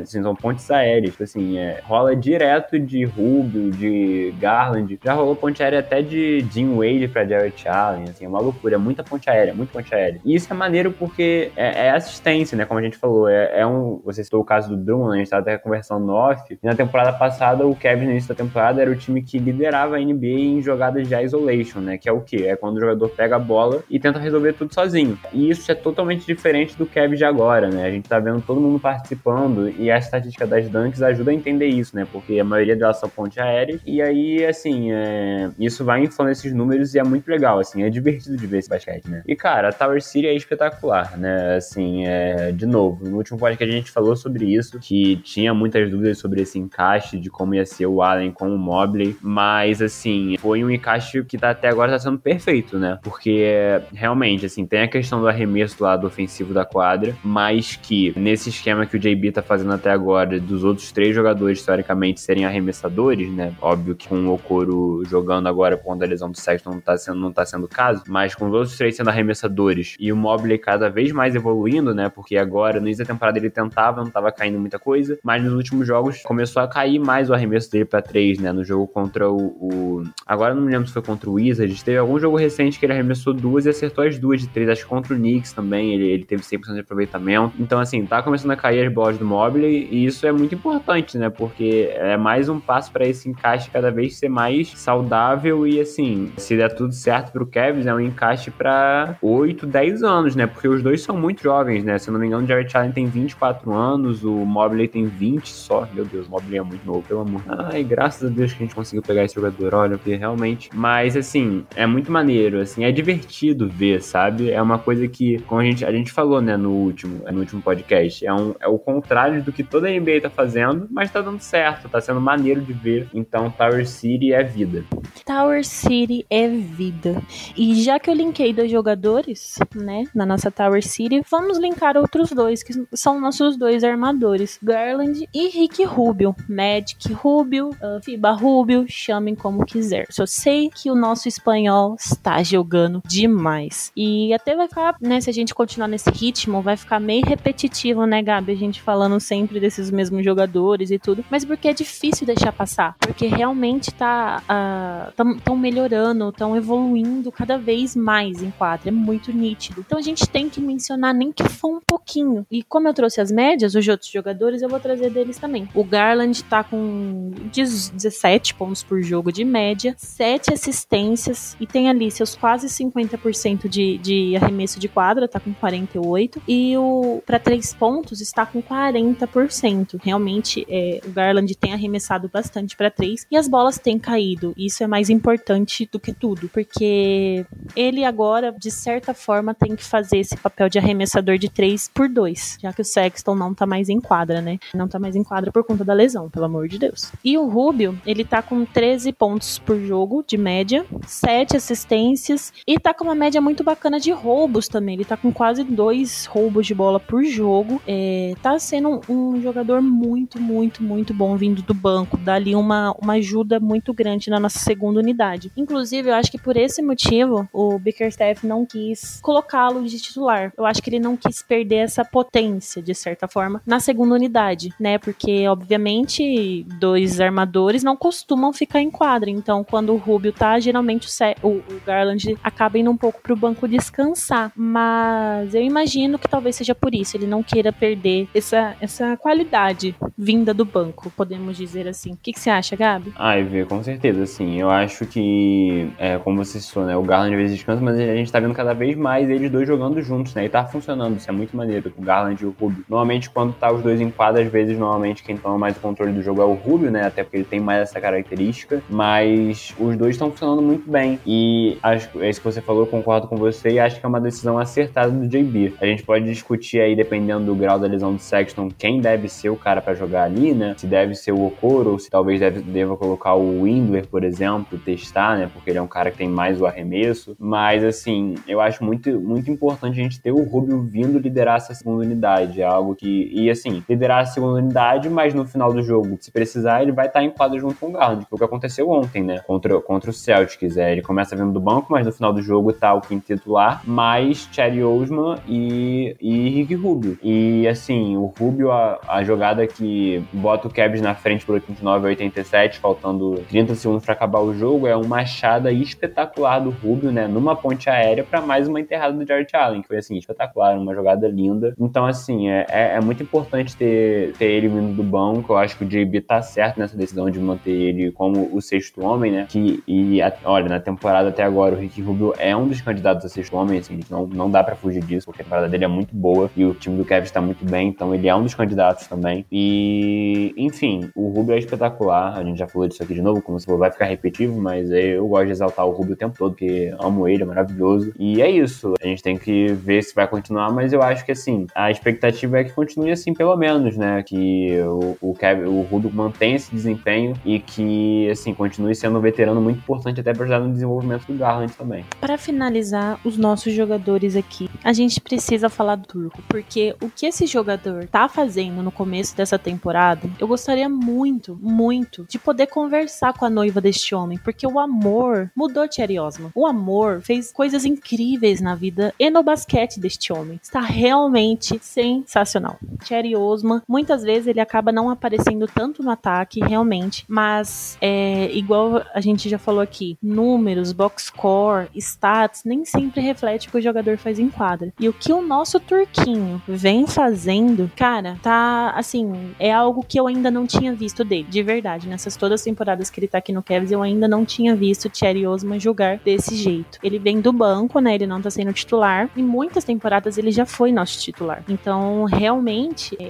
Assim, 0.00 0.22
são 0.22 0.34
pontes 0.34 0.70
aéreas. 0.70 1.20
Assim, 1.20 1.58
é, 1.58 1.80
rola 1.84 2.14
direto 2.14 2.78
de 2.78 3.04
Rubio, 3.04 3.70
de 3.70 4.34
Garland. 4.38 4.98
Já 5.02 5.12
rolou 5.12 5.36
ponte 5.36 5.62
aérea 5.62 5.80
até 5.80 6.02
de 6.02 6.44
Jim 6.50 6.74
Wade 6.74 7.08
pra 7.08 7.24
Jarrett 7.24 7.68
Allen, 7.68 8.04
assim, 8.04 8.24
é 8.24 8.28
uma 8.28 8.40
loucura. 8.40 8.74
É 8.74 8.78
muita 8.78 9.02
ponte 9.02 9.28
aérea, 9.28 9.54
muita 9.54 9.72
ponte 9.72 9.94
aérea. 9.94 10.20
E 10.24 10.34
isso 10.34 10.52
é 10.52 10.56
maneiro 10.56 10.92
porque 10.92 11.50
é, 11.56 11.86
é 11.86 11.90
assistência, 11.90 12.56
né? 12.56 12.64
Como 12.64 12.78
a 12.78 12.82
gente 12.82 12.96
falou, 12.96 13.28
é, 13.28 13.60
é 13.60 13.66
um. 13.66 14.00
Você 14.12 14.24
citou 14.24 14.40
o 14.40 14.44
caso 14.44 14.68
do 14.68 14.76
Drummond, 14.76 15.10
né? 15.10 15.14
a 15.14 15.16
gente 15.18 15.26
estava 15.26 15.42
até 15.42 15.58
conversando 15.58 16.12
off. 16.12 16.58
E 16.62 16.66
na 16.66 16.74
temporada 16.74 17.12
passada, 17.12 17.66
o 17.66 17.74
Kevin, 17.74 18.06
no 18.06 18.10
início 18.12 18.28
da 18.28 18.34
temporada, 18.34 18.80
era 18.80 18.90
o 18.90 18.96
time 18.96 19.22
que 19.22 19.38
liderava 19.38 19.96
a 19.96 19.98
NBA 19.98 20.26
em 20.26 20.62
jogadas 20.62 21.06
de 21.06 21.14
isolation, 21.14 21.80
né? 21.80 21.98
Que 21.98 22.08
é 22.08 22.12
o 22.12 22.20
quê? 22.20 22.46
É 22.48 22.56
quando 22.56 22.76
o 22.76 22.80
jogador 22.80 23.08
pega 23.10 23.36
a 23.36 23.38
bola 23.38 23.82
e 23.88 23.98
tenta 23.98 24.18
resolver 24.18 24.52
tudo 24.54 24.72
sozinho. 24.72 25.18
E 25.32 25.50
isso 25.50 25.70
é 25.70 25.74
totalmente 25.74 26.26
diferente 26.26 26.76
do 26.76 26.86
Kevin 26.86 27.16
de 27.16 27.24
agora, 27.24 27.68
né? 27.68 27.86
A 27.86 27.90
gente 27.90 28.08
tá 28.08 28.18
vendo 28.18 28.40
todo 28.40 28.60
mundo 28.60 28.78
participando 28.78 29.68
e 29.78 29.90
a 29.90 29.98
estatística 29.98 30.46
das 30.46 30.68
dunks 30.68 31.02
ajuda 31.02 31.30
a 31.30 31.34
entender 31.34 31.66
isso, 31.66 31.94
né? 31.94 32.06
Porque 32.10 32.38
a 32.38 32.44
maioria 32.44 32.76
delas 32.76 32.98
são 32.98 33.08
ponte 33.08 33.40
aérea. 33.40 33.78
E 33.84 34.00
aí, 34.00 34.44
assim, 34.44 34.92
é... 34.92 35.50
isso 35.58 35.84
vai 35.84 36.02
inflando 36.02 36.30
esses 36.30 36.52
números 36.52 36.94
e 36.94 36.98
é 36.98 37.04
muito 37.04 37.28
legal, 37.28 37.58
assim. 37.58 37.82
É 37.82 37.90
divertido 37.90 38.36
de 38.36 38.46
ver 38.46 38.58
esse 38.58 38.68
basquete, 38.68 39.08
né? 39.08 39.22
E, 39.26 39.36
cara, 39.36 39.68
a 39.68 39.72
Tower 39.72 40.02
City 40.02 40.26
é 40.26 40.34
espetacular, 40.34 41.16
né? 41.18 41.56
Assim, 41.56 42.06
é... 42.06 42.52
de 42.52 42.66
novo, 42.66 43.08
no 43.08 43.16
último 43.16 43.38
podcast 43.38 43.72
a 43.72 43.76
gente 43.76 43.90
falou 43.90 43.99
sobre 44.16 44.54
isso, 44.54 44.78
que 44.78 45.16
tinha 45.16 45.54
muitas 45.54 45.90
dúvidas 45.90 46.18
sobre 46.18 46.42
esse 46.42 46.58
encaixe, 46.58 47.18
de 47.18 47.30
como 47.30 47.54
ia 47.54 47.64
ser 47.64 47.86
o 47.86 48.02
Allen 48.02 48.30
com 48.30 48.54
o 48.54 48.58
Mobley, 48.58 49.16
mas, 49.20 49.80
assim, 49.80 50.36
foi 50.38 50.64
um 50.64 50.70
encaixe 50.70 51.22
que 51.24 51.38
tá, 51.38 51.50
até 51.50 51.68
agora 51.68 51.92
tá 51.92 51.98
sendo 51.98 52.18
perfeito, 52.18 52.78
né? 52.78 52.98
Porque, 53.02 53.80
realmente, 53.92 54.46
assim, 54.46 54.66
tem 54.66 54.82
a 54.82 54.88
questão 54.88 55.20
do 55.20 55.28
arremesso 55.28 55.78
do 55.78 55.84
lado 55.84 56.06
ofensivo 56.06 56.52
da 56.52 56.64
quadra, 56.64 57.16
mas 57.24 57.76
que 57.76 58.12
nesse 58.16 58.48
esquema 58.48 58.86
que 58.86 58.96
o 58.96 59.00
JB 59.00 59.32
tá 59.32 59.42
fazendo 59.42 59.72
até 59.72 59.90
agora, 59.90 60.38
dos 60.40 60.64
outros 60.64 60.92
três 60.92 61.14
jogadores, 61.14 61.64
teoricamente, 61.64 62.20
serem 62.20 62.44
arremessadores, 62.44 63.30
né? 63.32 63.54
Óbvio 63.60 63.94
que 63.94 64.08
com 64.08 64.16
o 64.26 64.34
Okoro 64.34 65.02
jogando 65.04 65.46
agora 65.48 65.76
conta 65.76 66.00
da 66.00 66.06
lesão 66.06 66.30
do 66.30 66.38
Sexton 66.38 66.70
não 66.70 66.80
tá 66.80 66.96
sendo, 66.96 67.18
não 67.18 67.32
tá 67.32 67.44
sendo 67.44 67.68
caso, 67.68 68.02
mas 68.08 68.34
com 68.34 68.46
os 68.46 68.52
outros 68.52 68.76
três 68.76 68.96
sendo 68.96 69.10
arremessadores 69.10 69.96
e 69.98 70.12
o 70.12 70.16
Mobley 70.16 70.58
cada 70.58 70.88
vez 70.88 71.12
mais 71.12 71.34
evoluindo, 71.34 71.94
né? 71.94 72.08
Porque 72.08 72.36
agora, 72.36 72.80
no 72.80 72.86
início 72.86 73.04
da 73.04 73.12
temporada, 73.12 73.38
ele 73.38 73.50
tentava, 73.50 73.89
não 73.96 74.10
tava 74.10 74.30
caindo 74.30 74.58
muita 74.58 74.78
coisa, 74.78 75.18
mas 75.22 75.42
nos 75.42 75.52
últimos 75.52 75.86
jogos 75.86 76.22
começou 76.22 76.62
a 76.62 76.68
cair 76.68 76.98
mais 76.98 77.30
o 77.30 77.34
arremesso 77.34 77.70
dele 77.70 77.84
para 77.84 78.02
três, 78.02 78.38
né? 78.38 78.52
No 78.52 78.64
jogo 78.64 78.86
contra 78.86 79.30
o, 79.30 79.38
o, 79.38 80.02
Agora 80.26 80.54
não 80.54 80.62
me 80.62 80.70
lembro 80.70 80.86
se 80.86 80.92
foi 80.92 81.02
contra 81.02 81.28
o 81.28 81.34
Wizards, 81.34 81.82
teve 81.82 81.98
algum 81.98 82.18
jogo 82.18 82.36
recente 82.36 82.78
que 82.78 82.86
ele 82.86 82.92
arremessou 82.92 83.32
duas 83.32 83.66
e 83.66 83.68
acertou 83.70 84.04
as 84.04 84.18
duas 84.18 84.40
de 84.40 84.48
três, 84.48 84.68
acho 84.68 84.82
que 84.82 84.88
contra 84.88 85.14
o 85.14 85.16
Knicks 85.16 85.52
também, 85.52 85.94
ele, 85.94 86.04
ele 86.04 86.24
teve 86.24 86.42
100% 86.42 86.74
de 86.74 86.80
aproveitamento. 86.80 87.54
Então, 87.58 87.78
assim, 87.78 88.04
tá 88.06 88.22
começando 88.22 88.50
a 88.50 88.56
cair 88.56 88.86
as 88.86 88.92
bolas 88.92 89.18
do 89.18 89.24
Mobley 89.24 89.88
e 89.90 90.06
isso 90.06 90.26
é 90.26 90.32
muito 90.32 90.54
importante, 90.54 91.18
né? 91.18 91.30
Porque 91.30 91.90
é 91.94 92.16
mais 92.16 92.48
um 92.48 92.60
passo 92.60 92.92
para 92.92 93.06
esse 93.06 93.28
encaixe 93.28 93.70
cada 93.70 93.90
vez 93.90 94.16
ser 94.16 94.28
mais 94.28 94.72
saudável 94.76 95.66
e, 95.66 95.80
assim, 95.80 96.32
se 96.36 96.56
der 96.56 96.74
tudo 96.74 96.92
certo 96.92 97.32
pro 97.32 97.46
Kevin, 97.46 97.86
é 97.88 97.94
um 97.94 98.00
encaixe 98.00 98.50
para 98.50 99.16
8, 99.22 99.66
10 99.66 100.02
anos, 100.02 100.36
né? 100.36 100.46
Porque 100.46 100.68
os 100.68 100.82
dois 100.82 101.02
são 101.02 101.16
muito 101.16 101.42
jovens, 101.42 101.84
né? 101.84 101.98
Se 101.98 102.08
eu 102.08 102.12
não 102.12 102.20
me 102.20 102.26
engano, 102.26 102.44
o 102.44 102.46
Jared 102.46 102.76
Allen 102.76 102.92
tem 102.92 103.06
24 103.06 103.69
anos, 103.72 104.24
o 104.24 104.30
Mobley 104.30 104.88
tem 104.88 105.04
20 105.04 105.48
só. 105.48 105.88
Meu 105.92 106.04
Deus, 106.04 106.26
o 106.26 106.30
Mobley 106.30 106.58
é 106.58 106.62
muito 106.62 106.84
novo, 106.84 107.02
pelo 107.02 107.20
amor. 107.20 107.42
Ai, 107.48 107.82
graças 107.82 108.30
a 108.30 108.32
Deus 108.32 108.52
que 108.52 108.62
a 108.62 108.66
gente 108.66 108.74
conseguiu 108.74 109.02
pegar 109.02 109.24
esse 109.24 109.34
jogador, 109.34 109.74
olha, 109.74 109.98
porque 109.98 110.14
realmente. 110.14 110.70
Mas, 110.74 111.16
assim, 111.16 111.64
é 111.74 111.86
muito 111.86 112.10
maneiro, 112.10 112.60
assim, 112.60 112.84
é 112.84 112.92
divertido 112.92 113.68
ver, 113.68 114.02
sabe? 114.02 114.50
É 114.50 114.60
uma 114.60 114.78
coisa 114.78 115.06
que, 115.08 115.38
como 115.42 115.60
a 115.60 115.64
gente, 115.64 115.84
a 115.84 115.92
gente 115.92 116.12
falou, 116.12 116.40
né, 116.40 116.56
no 116.56 116.70
último, 116.70 117.22
no 117.30 117.40
último 117.40 117.62
podcast, 117.62 118.24
é, 118.24 118.32
um, 118.32 118.54
é 118.60 118.68
o 118.68 118.78
contrário 118.78 119.42
do 119.42 119.52
que 119.52 119.62
toda 119.62 119.88
a 119.88 119.90
NBA 119.90 120.20
tá 120.22 120.30
fazendo, 120.30 120.88
mas 120.90 121.10
tá 121.10 121.20
dando 121.20 121.40
certo, 121.40 121.88
tá 121.88 122.00
sendo 122.00 122.20
maneiro 122.20 122.60
de 122.60 122.72
ver. 122.72 123.08
Então, 123.14 123.50
Tower 123.50 123.86
City 123.86 124.32
é 124.32 124.42
vida. 124.42 124.84
Tower 125.24 125.64
City 125.64 126.26
é 126.30 126.48
vida. 126.48 127.22
E 127.56 127.74
já 127.82 127.98
que 127.98 128.10
eu 128.10 128.14
linkei 128.14 128.52
dois 128.52 128.70
jogadores, 128.70 129.58
né, 129.74 130.04
na 130.14 130.26
nossa 130.26 130.50
Tower 130.50 130.82
City, 130.82 131.22
vamos 131.30 131.58
linkar 131.58 131.96
outros 131.96 132.30
dois, 132.30 132.62
que 132.62 132.72
são 132.94 133.20
nossos 133.20 133.56
dois 133.60 133.84
armadores, 133.84 134.58
Garland 134.62 135.28
e 135.34 135.48
Rick 135.48 135.84
Rubio. 135.84 136.34
Magic 136.48 137.12
Rubio, 137.12 137.68
uh, 137.68 138.02
FIBA 138.02 138.32
Rubio, 138.32 138.86
chamem 138.88 139.34
como 139.34 139.66
quiser. 139.66 140.06
Só 140.08 140.24
sei 140.24 140.70
que 140.74 140.90
o 140.90 140.94
nosso 140.94 141.28
espanhol 141.28 141.94
está 142.00 142.42
jogando 142.42 143.02
demais. 143.06 143.92
E 143.94 144.32
até 144.32 144.56
vai 144.56 144.66
ficar, 144.66 144.96
né, 144.98 145.20
se 145.20 145.28
a 145.28 145.32
gente 145.32 145.54
continuar 145.54 145.88
nesse 145.88 146.08
ritmo, 146.08 146.62
vai 146.62 146.74
ficar 146.74 146.98
meio 146.98 147.22
repetitivo, 147.26 148.06
né, 148.06 148.22
Gabi? 148.22 148.52
A 148.52 148.56
gente 148.56 148.80
falando 148.80 149.20
sempre 149.20 149.60
desses 149.60 149.90
mesmos 149.90 150.24
jogadores 150.24 150.90
e 150.90 150.98
tudo. 150.98 151.22
Mas 151.30 151.44
porque 151.44 151.68
é 151.68 151.74
difícil 151.74 152.26
deixar 152.26 152.52
passar. 152.52 152.96
Porque 152.98 153.26
realmente 153.26 153.92
tá. 153.92 154.42
Uh, 154.48 155.12
tão, 155.12 155.38
tão 155.38 155.56
melhorando, 155.56 156.32
tão 156.32 156.56
evoluindo 156.56 157.30
cada 157.30 157.58
vez 157.58 157.94
mais 157.94 158.42
em 158.42 158.50
quadra. 158.50 158.88
É 158.88 158.92
muito 158.92 159.30
nítido. 159.32 159.84
Então 159.86 159.98
a 159.98 160.02
gente 160.02 160.26
tem 160.26 160.48
que 160.48 160.62
mencionar 160.62 161.12
nem 161.12 161.30
que 161.30 161.46
for 161.46 161.76
um 161.76 161.80
pouquinho. 161.86 162.46
E 162.50 162.62
como 162.62 162.88
eu 162.88 162.94
trouxe 162.94 163.20
as 163.20 163.30
médias, 163.30 163.49
os 163.56 163.88
outros 163.88 164.10
jogadores, 164.10 164.62
eu 164.62 164.68
vou 164.68 164.80
trazer 164.80 165.10
deles 165.10 165.38
também. 165.38 165.68
O 165.74 165.84
Garland 165.84 166.42
tá 166.44 166.62
com 166.62 167.30
17 167.52 168.54
pontos 168.54 168.82
por 168.82 169.02
jogo 169.02 169.32
de 169.32 169.44
média, 169.44 169.94
7 169.96 170.52
assistências 170.52 171.56
e 171.60 171.66
tem 171.66 171.88
ali 171.88 172.10
seus 172.10 172.34
quase 172.34 172.66
50% 172.66 173.68
de, 173.68 173.98
de 173.98 174.36
arremesso 174.36 174.78
de 174.78 174.88
quadra, 174.88 175.28
tá 175.28 175.40
com 175.40 175.52
48. 175.52 176.42
E 176.46 176.76
o 176.76 177.22
para 177.26 177.38
3 177.38 177.74
pontos 177.74 178.20
está 178.20 178.44
com 178.46 178.62
40%. 178.62 180.00
Realmente, 180.02 180.66
é, 180.68 181.00
o 181.06 181.10
Garland 181.10 181.54
tem 181.56 181.72
arremessado 181.72 182.28
bastante 182.32 182.76
para 182.76 182.90
3 182.90 183.26
e 183.30 183.36
as 183.36 183.48
bolas 183.48 183.78
têm 183.78 183.98
caído. 183.98 184.54
Isso 184.56 184.82
é 184.82 184.86
mais 184.86 185.10
importante 185.10 185.88
do 185.90 185.98
que 185.98 186.12
tudo, 186.12 186.48
porque 186.48 187.44
ele 187.74 188.04
agora, 188.04 188.52
de 188.52 188.70
certa 188.70 189.14
forma, 189.14 189.54
tem 189.54 189.76
que 189.76 189.84
fazer 189.84 190.18
esse 190.18 190.36
papel 190.36 190.68
de 190.68 190.78
arremessador 190.78 191.38
de 191.38 191.48
3 191.48 191.90
por 191.92 192.08
2, 192.08 192.58
já 192.62 192.72
que 192.72 192.82
o 192.82 192.84
Sexton 192.84 193.34
não 193.48 193.54
tá 193.54 193.66
mais 193.66 193.88
em 193.88 194.00
quadra, 194.00 194.40
né? 194.40 194.58
Não 194.74 194.86
tá 194.86 194.98
mais 194.98 195.16
em 195.16 195.24
quadra 195.24 195.50
por 195.50 195.64
conta 195.64 195.84
da 195.84 195.92
lesão, 195.92 196.28
pelo 196.28 196.44
amor 196.44 196.68
de 196.68 196.78
Deus. 196.78 197.12
E 197.24 197.36
o 197.36 197.48
Rubio, 197.48 197.98
ele 198.06 198.24
tá 198.24 198.42
com 198.42 198.64
13 198.64 199.12
pontos 199.12 199.58
por 199.58 199.78
jogo 199.80 200.24
de 200.26 200.36
média, 200.36 200.84
7 201.06 201.56
assistências 201.56 202.52
e 202.66 202.78
tá 202.78 202.92
com 202.94 203.04
uma 203.04 203.14
média 203.14 203.40
muito 203.40 203.64
bacana 203.64 203.98
de 203.98 204.10
roubos 204.10 204.68
também. 204.68 204.94
Ele 204.94 205.04
tá 205.04 205.16
com 205.16 205.32
quase 205.32 205.64
dois 205.64 206.26
roubos 206.26 206.66
de 206.66 206.74
bola 206.74 207.00
por 207.00 207.24
jogo. 207.24 207.80
É, 207.86 208.34
tá 208.42 208.58
sendo 208.58 209.00
um, 209.08 209.34
um 209.34 209.42
jogador 209.42 209.80
muito, 209.80 210.40
muito, 210.40 210.82
muito 210.82 211.14
bom 211.14 211.36
vindo 211.36 211.62
do 211.62 211.74
banco. 211.74 212.16
Dá 212.16 212.34
ali 212.34 212.54
uma, 212.54 212.94
uma 213.00 213.14
ajuda 213.14 213.58
muito 213.58 213.92
grande 213.92 214.30
na 214.30 214.38
nossa 214.38 214.58
segunda 214.58 215.00
unidade. 215.00 215.50
Inclusive, 215.56 216.10
eu 216.10 216.14
acho 216.14 216.30
que 216.30 216.38
por 216.38 216.56
esse 216.56 216.82
motivo 216.82 217.48
o 217.52 217.78
Bickerstaff 217.78 218.46
não 218.46 218.66
quis 218.66 219.20
colocá-lo 219.22 219.82
de 219.84 220.00
titular. 220.00 220.52
Eu 220.56 220.64
acho 220.64 220.82
que 220.82 220.90
ele 220.90 220.98
não 220.98 221.16
quis 221.16 221.42
perder 221.42 221.76
essa 221.76 222.04
potência, 222.04 222.82
de 222.82 222.94
certa 222.94 223.28
forma, 223.30 223.62
na 223.66 223.80
segunda 223.80 224.14
unidade, 224.14 224.74
né? 224.78 224.98
Porque, 224.98 225.46
obviamente, 225.48 226.64
dois 226.78 227.20
armadores 227.20 227.82
não 227.82 227.96
costumam 227.96 228.52
ficar 228.52 228.80
em 228.80 228.90
quadra. 228.90 229.30
Então, 229.30 229.64
quando 229.64 229.92
o 229.92 229.96
Rubio 229.96 230.32
tá, 230.32 230.58
geralmente 230.58 231.08
o, 231.42 231.48
o 231.48 231.80
Garland 231.86 232.36
acaba 232.42 232.78
indo 232.78 232.90
um 232.90 232.96
pouco 232.96 233.20
pro 233.20 233.36
banco 233.36 233.68
descansar. 233.68 234.52
Mas 234.56 235.54
eu 235.54 235.62
imagino 235.62 236.18
que 236.18 236.28
talvez 236.28 236.56
seja 236.56 236.74
por 236.74 236.94
isso. 236.94 237.16
Ele 237.16 237.26
não 237.26 237.42
queira 237.42 237.72
perder 237.72 238.28
essa, 238.34 238.76
essa 238.80 239.16
qualidade 239.16 239.94
vinda 240.16 240.52
do 240.52 240.64
banco, 240.64 241.10
podemos 241.16 241.56
dizer 241.56 241.88
assim. 241.88 242.12
O 242.12 242.16
que, 242.16 242.32
que 242.32 242.40
você 242.40 242.50
acha, 242.50 242.76
Gabi? 242.76 243.12
Ah, 243.16 243.34
Ivy, 243.34 243.64
com 243.64 243.82
certeza, 243.82 244.26
sim. 244.26 244.60
Eu 244.60 244.70
acho 244.70 245.06
que, 245.06 245.90
é, 245.98 246.18
como 246.18 246.44
você 246.44 246.60
citou, 246.60 246.84
né? 246.84 246.96
O 246.96 247.02
Garland 247.02 247.34
às 247.34 247.40
vezes 247.40 247.56
descansa, 247.56 247.82
mas 247.82 247.98
a 247.98 248.16
gente 248.16 248.30
tá 248.30 248.40
vendo 248.40 248.54
cada 248.54 248.72
vez 248.72 248.96
mais 248.96 249.28
eles 249.28 249.50
dois 249.50 249.66
jogando 249.66 250.00
juntos, 250.02 250.34
né? 250.34 250.44
E 250.44 250.48
tá 250.48 250.64
funcionando, 250.64 251.16
isso 251.16 251.28
é 251.28 251.32
muito 251.32 251.56
maneiro. 251.56 251.92
O 251.96 252.02
Garland 252.02 252.42
e 252.42 252.46
o 252.46 252.54
Rubio. 252.58 252.84
Normalmente, 252.88 253.19
quando 253.28 253.52
tá 253.52 253.70
os 253.72 253.82
dois 253.82 254.00
em 254.00 254.10
quadra, 254.10 254.42
às 254.42 254.50
vezes, 254.50 254.78
normalmente 254.78 255.22
quem 255.22 255.36
toma 255.36 255.58
mais 255.58 255.76
o 255.76 255.80
controle 255.80 256.12
do 256.12 256.22
jogo 256.22 256.40
é 256.40 256.44
o 256.44 256.54
Rubio, 256.54 256.90
né? 256.90 257.04
Até 257.04 257.22
porque 257.22 257.36
ele 257.36 257.44
tem 257.44 257.60
mais 257.60 257.82
essa 257.82 258.00
característica. 258.00 258.82
Mas 258.88 259.74
os 259.78 259.96
dois 259.96 260.14
estão 260.14 260.30
funcionando 260.30 260.62
muito 260.62 260.90
bem. 260.90 261.18
E 261.26 261.76
acho 261.82 262.08
é 262.20 262.28
isso 262.28 262.40
que 262.40 262.46
você 262.46 262.60
falou, 262.60 262.86
concordo 262.86 263.28
com 263.28 263.36
você. 263.36 263.70
E 263.70 263.78
acho 263.78 263.98
que 263.98 264.06
é 264.06 264.08
uma 264.08 264.20
decisão 264.20 264.58
acertada 264.58 265.10
do 265.10 265.26
JB. 265.26 265.74
A 265.80 265.86
gente 265.86 266.02
pode 266.02 266.24
discutir 266.24 266.80
aí, 266.80 266.94
dependendo 266.94 267.44
do 267.44 267.54
grau 267.54 267.78
da 267.78 267.86
lesão 267.86 268.14
do 268.14 268.20
Sexton, 268.20 268.70
quem 268.76 269.00
deve 269.00 269.28
ser 269.28 269.50
o 269.50 269.56
cara 269.56 269.80
para 269.80 269.94
jogar 269.94 270.24
ali, 270.24 270.54
né? 270.54 270.74
Se 270.76 270.86
deve 270.86 271.14
ser 271.14 271.32
o 271.32 271.44
Okoro, 271.46 271.92
ou 271.92 271.98
se 271.98 272.08
talvez 272.10 272.40
deve, 272.40 272.60
deva 272.60 272.96
colocar 272.96 273.34
o 273.34 273.62
Windler, 273.62 274.06
por 274.06 274.24
exemplo, 274.24 274.78
testar, 274.78 275.38
né? 275.38 275.50
Porque 275.52 275.70
ele 275.70 275.78
é 275.78 275.82
um 275.82 275.88
cara 275.88 276.10
que 276.10 276.18
tem 276.18 276.28
mais 276.28 276.60
o 276.60 276.66
arremesso. 276.66 277.36
Mas, 277.38 277.84
assim, 277.84 278.34
eu 278.46 278.60
acho 278.60 278.84
muito, 278.84 279.20
muito 279.20 279.50
importante 279.50 279.98
a 279.98 280.02
gente 280.02 280.20
ter 280.20 280.32
o 280.32 280.42
Rubio 280.42 280.82
vindo 280.82 281.18
liderar 281.18 281.56
essa 281.56 281.74
segunda 281.74 282.04
unidade. 282.04 282.60
É 282.60 282.64
algo 282.64 282.94
que. 282.94 283.09
E, 283.32 283.50
assim, 283.50 283.82
liderar 283.88 284.22
a 284.22 284.26
segunda 284.26 284.58
unidade, 284.58 285.08
mas 285.08 285.34
no 285.34 285.46
final 285.46 285.72
do 285.72 285.82
jogo, 285.82 286.16
se 286.20 286.30
precisar, 286.30 286.82
ele 286.82 286.92
vai 286.92 287.06
estar 287.06 287.22
em 287.22 287.30
quadra 287.30 287.58
junto 287.58 287.76
com 287.76 287.88
o 287.88 287.92
Garland. 287.92 288.26
Foi 288.28 288.36
o 288.36 288.38
que 288.38 288.44
aconteceu 288.44 288.90
ontem, 288.90 289.22
né? 289.22 289.40
Contra, 289.46 289.80
contra 289.80 290.10
o 290.10 290.12
Celtics. 290.12 290.76
É, 290.76 290.92
ele 290.92 291.02
começa 291.02 291.36
vindo 291.36 291.52
do 291.52 291.60
banco, 291.60 291.88
mas 291.90 292.06
no 292.06 292.12
final 292.12 292.32
do 292.32 292.42
jogo 292.42 292.72
tá 292.72 292.92
o 292.94 293.00
quinto 293.00 293.26
titular, 293.26 293.82
mais 293.86 294.48
Cherry 294.52 294.82
Osman 294.82 295.38
e, 295.46 296.16
e 296.20 296.50
Rick 296.50 296.74
Rubio. 296.74 297.18
E, 297.22 297.66
assim, 297.68 298.16
o 298.16 298.26
Rubio, 298.26 298.72
a, 298.72 298.98
a 299.08 299.22
jogada 299.22 299.66
que 299.66 300.22
bota 300.32 300.68
o 300.68 300.70
Cavs 300.72 301.00
na 301.00 301.14
frente 301.14 301.44
por 301.44 301.54
89 301.54 302.06
a 302.06 302.10
87, 302.10 302.78
faltando 302.78 303.34
30 303.48 303.74
segundos 303.74 304.04
para 304.04 304.14
acabar 304.14 304.40
o 304.40 304.54
jogo, 304.54 304.86
é 304.86 304.96
uma 304.96 305.20
machada 305.20 305.70
espetacular 305.70 306.60
do 306.60 306.70
Rubio, 306.70 307.12
né? 307.12 307.28
Numa 307.28 307.54
ponte 307.54 307.90
aérea 307.90 308.24
para 308.24 308.40
mais 308.40 308.66
uma 308.66 308.80
enterrada 308.80 309.12
do 309.12 309.26
Jared 309.26 309.54
Allen, 309.54 309.82
que 309.82 309.88
foi 309.88 309.98
assim, 309.98 310.16
espetacular, 310.16 310.76
uma 310.78 310.94
jogada 310.94 311.28
linda. 311.28 311.74
Então, 311.78 312.06
assim, 312.06 312.48
é, 312.48 312.66
é, 312.68 312.99
é, 313.00 313.04
muito 313.04 313.22
importante 313.22 313.76
ter, 313.76 314.32
ter 314.34 314.46
ele 314.46 314.68
vindo 314.68 314.94
do 314.94 315.02
banco. 315.02 315.52
Eu 315.52 315.56
acho 315.58 315.76
que 315.76 315.84
o 315.84 315.86
JB 315.86 316.20
tá 316.20 316.42
certo 316.42 316.78
nessa 316.78 316.96
decisão 316.96 317.30
de 317.30 317.38
manter 317.38 317.70
ele 317.70 318.12
como 318.12 318.54
o 318.54 318.60
sexto 318.60 319.02
homem, 319.02 319.32
né? 319.32 319.46
Que, 319.48 319.82
e 319.86 320.22
a, 320.22 320.32
olha, 320.44 320.68
na 320.68 320.80
temporada 320.80 321.30
até 321.30 321.42
agora, 321.42 321.74
o 321.74 321.78
Rick 321.78 322.00
Rubio 322.00 322.34
é 322.38 322.54
um 322.56 322.68
dos 322.68 322.80
candidatos 322.80 323.24
a 323.24 323.28
sexto 323.28 323.56
homem, 323.56 323.78
assim, 323.78 324.00
não, 324.10 324.26
não 324.26 324.50
dá 324.50 324.62
para 324.62 324.76
fugir 324.76 325.02
disso, 325.02 325.26
porque 325.26 325.42
a 325.42 325.44
temporada 325.44 325.68
dele 325.68 325.84
é 325.84 325.88
muito 325.88 326.14
boa 326.14 326.50
e 326.56 326.64
o 326.64 326.74
time 326.74 326.96
do 326.96 327.04
Kevin 327.04 327.24
está 327.24 327.40
muito 327.40 327.64
bem, 327.64 327.88
então 327.88 328.14
ele 328.14 328.28
é 328.28 328.34
um 328.34 328.42
dos 328.42 328.54
candidatos 328.54 329.06
também. 329.06 329.44
E, 329.50 330.54
enfim, 330.56 331.10
o 331.14 331.28
Rubio 331.28 331.54
é 331.54 331.58
espetacular, 331.58 332.36
a 332.36 332.44
gente 332.44 332.58
já 332.58 332.66
falou 332.66 332.86
disso 332.86 333.02
aqui 333.02 333.14
de 333.14 333.22
novo, 333.22 333.40
como 333.42 333.58
você 333.58 333.66
falou, 333.66 333.80
vai 333.80 333.90
ficar 333.90 334.04
repetitivo, 334.04 334.60
mas 334.60 334.90
eu 334.90 335.26
gosto 335.26 335.46
de 335.46 335.52
exaltar 335.52 335.86
o 335.86 335.90
Rubio 335.90 336.14
o 336.14 336.16
tempo 336.16 336.36
todo, 336.36 336.50
porque 336.50 336.94
amo 336.98 337.26
ele, 337.26 337.42
é 337.42 337.46
maravilhoso. 337.46 338.12
E 338.18 338.42
é 338.42 338.50
isso, 338.50 338.94
a 339.00 339.06
gente 339.06 339.22
tem 339.22 339.36
que 339.36 339.66
ver 339.72 340.02
se 340.02 340.14
vai 340.14 340.26
continuar, 340.26 340.72
mas 340.72 340.92
eu 340.92 341.02
acho 341.02 341.24
que 341.24 341.32
assim, 341.32 341.66
a 341.74 341.90
expectativa 341.90 342.58
é 342.58 342.64
que 342.64 342.72
continue 342.80 343.12
assim, 343.12 343.34
pelo 343.34 343.54
menos, 343.56 343.94
né? 343.96 344.22
Que 344.22 344.80
o, 344.80 345.16
o, 345.20 345.34
Kevin, 345.34 345.64
o 345.64 345.82
Rubio 345.82 346.10
mantenha 346.10 346.56
esse 346.56 346.74
desempenho 346.74 347.34
e 347.44 347.60
que, 347.60 348.28
assim, 348.30 348.54
continue 348.54 348.94
sendo 348.94 349.18
um 349.18 349.20
veterano 349.20 349.60
muito 349.60 349.78
importante 349.78 350.20
até 350.20 350.32
para 350.32 350.44
ajudar 350.44 350.60
no 350.60 350.72
desenvolvimento 350.72 351.26
do 351.26 351.36
Garland 351.36 351.72
também. 351.74 352.06
Para 352.18 352.38
finalizar 352.38 353.20
os 353.22 353.36
nossos 353.36 353.74
jogadores 353.74 354.34
aqui, 354.34 354.70
a 354.82 354.94
gente 354.94 355.20
precisa 355.20 355.68
falar 355.68 355.96
do 355.96 356.06
Turco, 356.06 356.42
porque 356.48 356.96
o 357.02 357.10
que 357.10 357.26
esse 357.26 357.46
jogador 357.46 358.06
tá 358.06 358.28
fazendo 358.28 358.82
no 358.82 358.90
começo 358.90 359.36
dessa 359.36 359.58
temporada, 359.58 360.30
eu 360.38 360.48
gostaria 360.48 360.88
muito, 360.88 361.58
muito 361.60 362.24
de 362.28 362.38
poder 362.38 362.66
conversar 362.66 363.34
com 363.34 363.44
a 363.44 363.50
noiva 363.50 363.80
deste 363.80 364.14
homem, 364.14 364.38
porque 364.42 364.66
o 364.66 364.78
amor 364.78 365.50
mudou 365.54 365.86
Thierry 365.86 366.18
Osman. 366.18 366.50
O 366.54 366.66
amor 366.66 367.20
fez 367.20 367.52
coisas 367.52 367.84
incríveis 367.84 368.60
na 368.62 368.74
vida 368.74 369.12
e 369.18 369.28
no 369.28 369.42
basquete 369.42 370.00
deste 370.00 370.32
homem. 370.32 370.58
Está 370.62 370.80
realmente 370.80 371.78
sensacional. 371.82 372.69
Thierry 373.04 373.36
Osman, 373.36 373.82
muitas 373.88 374.22
vezes 374.22 374.46
ele 374.46 374.60
acaba 374.60 374.92
não 374.92 375.10
aparecendo 375.10 375.66
tanto 375.66 376.02
no 376.02 376.10
ataque, 376.10 376.60
realmente, 376.60 377.24
mas 377.28 377.96
é 378.00 378.50
igual 378.52 379.02
a 379.14 379.20
gente 379.20 379.48
já 379.48 379.58
falou 379.58 379.80
aqui, 379.80 380.16
números, 380.22 380.92
box 380.92 381.24
score, 381.24 381.88
stats, 381.94 382.62
nem 382.64 382.84
sempre 382.84 383.20
reflete 383.20 383.68
o 383.68 383.70
que 383.70 383.78
o 383.78 383.82
jogador 383.82 384.16
faz 384.16 384.38
em 384.38 384.48
quadra. 384.48 384.92
E 384.98 385.08
o 385.08 385.12
que 385.12 385.32
o 385.32 385.42
nosso 385.42 385.78
turquinho 385.80 386.60
vem 386.66 387.06
fazendo, 387.06 387.90
cara, 387.96 388.38
tá 388.42 388.92
assim, 388.96 389.54
é 389.58 389.72
algo 389.72 390.04
que 390.06 390.18
eu 390.18 390.26
ainda 390.26 390.50
não 390.50 390.66
tinha 390.66 390.92
visto 390.94 391.24
dele, 391.24 391.46
de 391.48 391.62
verdade. 391.62 392.08
Nessas 392.08 392.36
todas 392.36 392.60
as 392.60 392.64
temporadas 392.64 393.10
que 393.10 393.20
ele 393.20 393.28
tá 393.28 393.38
aqui 393.38 393.52
no 393.52 393.62
Cavs, 393.62 393.90
eu 393.90 394.02
ainda 394.02 394.26
não 394.26 394.44
tinha 394.44 394.74
visto 394.74 395.08
Thierry 395.08 395.46
Osman 395.46 395.78
jogar 395.78 396.18
desse 396.18 396.54
jeito. 396.56 396.98
Ele 397.02 397.18
vem 397.18 397.40
do 397.40 397.52
banco, 397.52 398.00
né? 398.00 398.14
Ele 398.14 398.26
não 398.26 398.40
tá 398.40 398.50
sendo 398.50 398.72
titular. 398.72 399.30
Em 399.36 399.42
muitas 399.42 399.84
temporadas 399.84 400.38
ele 400.38 400.50
já 400.50 400.66
foi 400.66 400.92
nosso 400.92 401.18
titular. 401.20 401.62
Então, 401.68 402.24
realmente, 402.24 402.59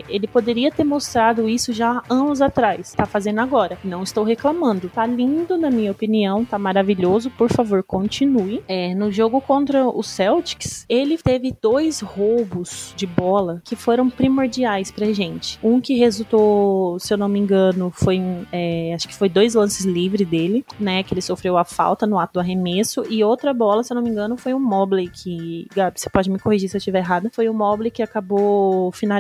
ele 0.09 0.26
poderia 0.26 0.70
ter 0.70 0.85
mostrado 0.85 1.49
isso 1.49 1.72
já 1.72 2.03
anos 2.09 2.41
atrás. 2.41 2.93
Tá 2.93 3.07
fazendo 3.07 3.41
agora. 3.41 3.78
Não 3.85 4.03
estou 4.03 4.24
reclamando. 4.24 4.89
Tá 4.89 5.07
lindo, 5.07 5.57
na 5.57 5.70
minha 5.70 5.91
opinião. 5.91 6.45
Tá 6.45 6.59
maravilhoso. 6.59 7.31
Por 7.31 7.51
favor, 7.51 7.83
continue. 7.83 8.62
É, 8.68 8.95
no 8.95 9.11
jogo 9.11 9.41
contra 9.41 9.87
o 9.87 10.03
Celtics, 10.03 10.85
ele 10.89 11.16
teve 11.16 11.55
dois 11.61 12.01
roubos 12.01 12.93
de 12.97 13.07
bola 13.07 13.62
que 13.64 13.76
foram 13.76 14.11
primordiais 14.11 14.91
pra 14.91 15.12
gente. 15.12 15.59
Um 15.62 15.81
que 15.81 15.95
resultou, 15.95 16.99
se 16.99 17.12
eu 17.12 17.18
não 17.18 17.28
me 17.28 17.39
engano, 17.39 17.91
foi 17.95 18.20
é, 18.53 18.93
acho 18.95 19.09
que 19.09 19.14
foi 19.14 19.28
dois 19.28 19.55
lances 19.55 19.85
livres 19.85 20.26
dele, 20.26 20.64
né? 20.78 21.03
Que 21.03 21.14
ele 21.14 21.22
sofreu 21.22 21.57
a 21.57 21.64
falta 21.64 22.07
no 22.07 22.18
ato 22.18 22.35
do 22.35 22.41
arremesso. 22.41 23.05
E 23.09 23.22
outra 23.24 23.53
bola, 23.55 23.83
se 23.83 23.93
eu 23.93 23.95
não 23.95 24.03
me 24.03 24.11
engano, 24.11 24.37
foi 24.37 24.55
um 24.55 24.61
Mobley 24.61 25.09
que. 25.09 25.66
Gabi, 25.74 25.99
você 25.99 26.11
pode 26.11 26.31
me 26.31 26.39
corrigir 26.39 26.68
se 26.68 26.76
eu 26.76 26.78
estiver 26.78 26.99
errada. 26.99 27.31
Foi 27.33 27.49
o 27.49 27.55
Mobley 27.55 27.91
que 27.91 28.03
acabou 28.03 28.91
finalizando 28.93 29.20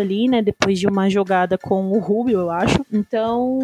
ali, 0.00 0.28
né? 0.28 0.42
Depois 0.42 0.78
de 0.78 0.86
uma 0.86 1.08
jogada 1.08 1.58
com 1.58 1.90
o 1.90 1.98
Rubio, 1.98 2.40
eu 2.40 2.50
acho. 2.50 2.84
Então, 2.92 3.60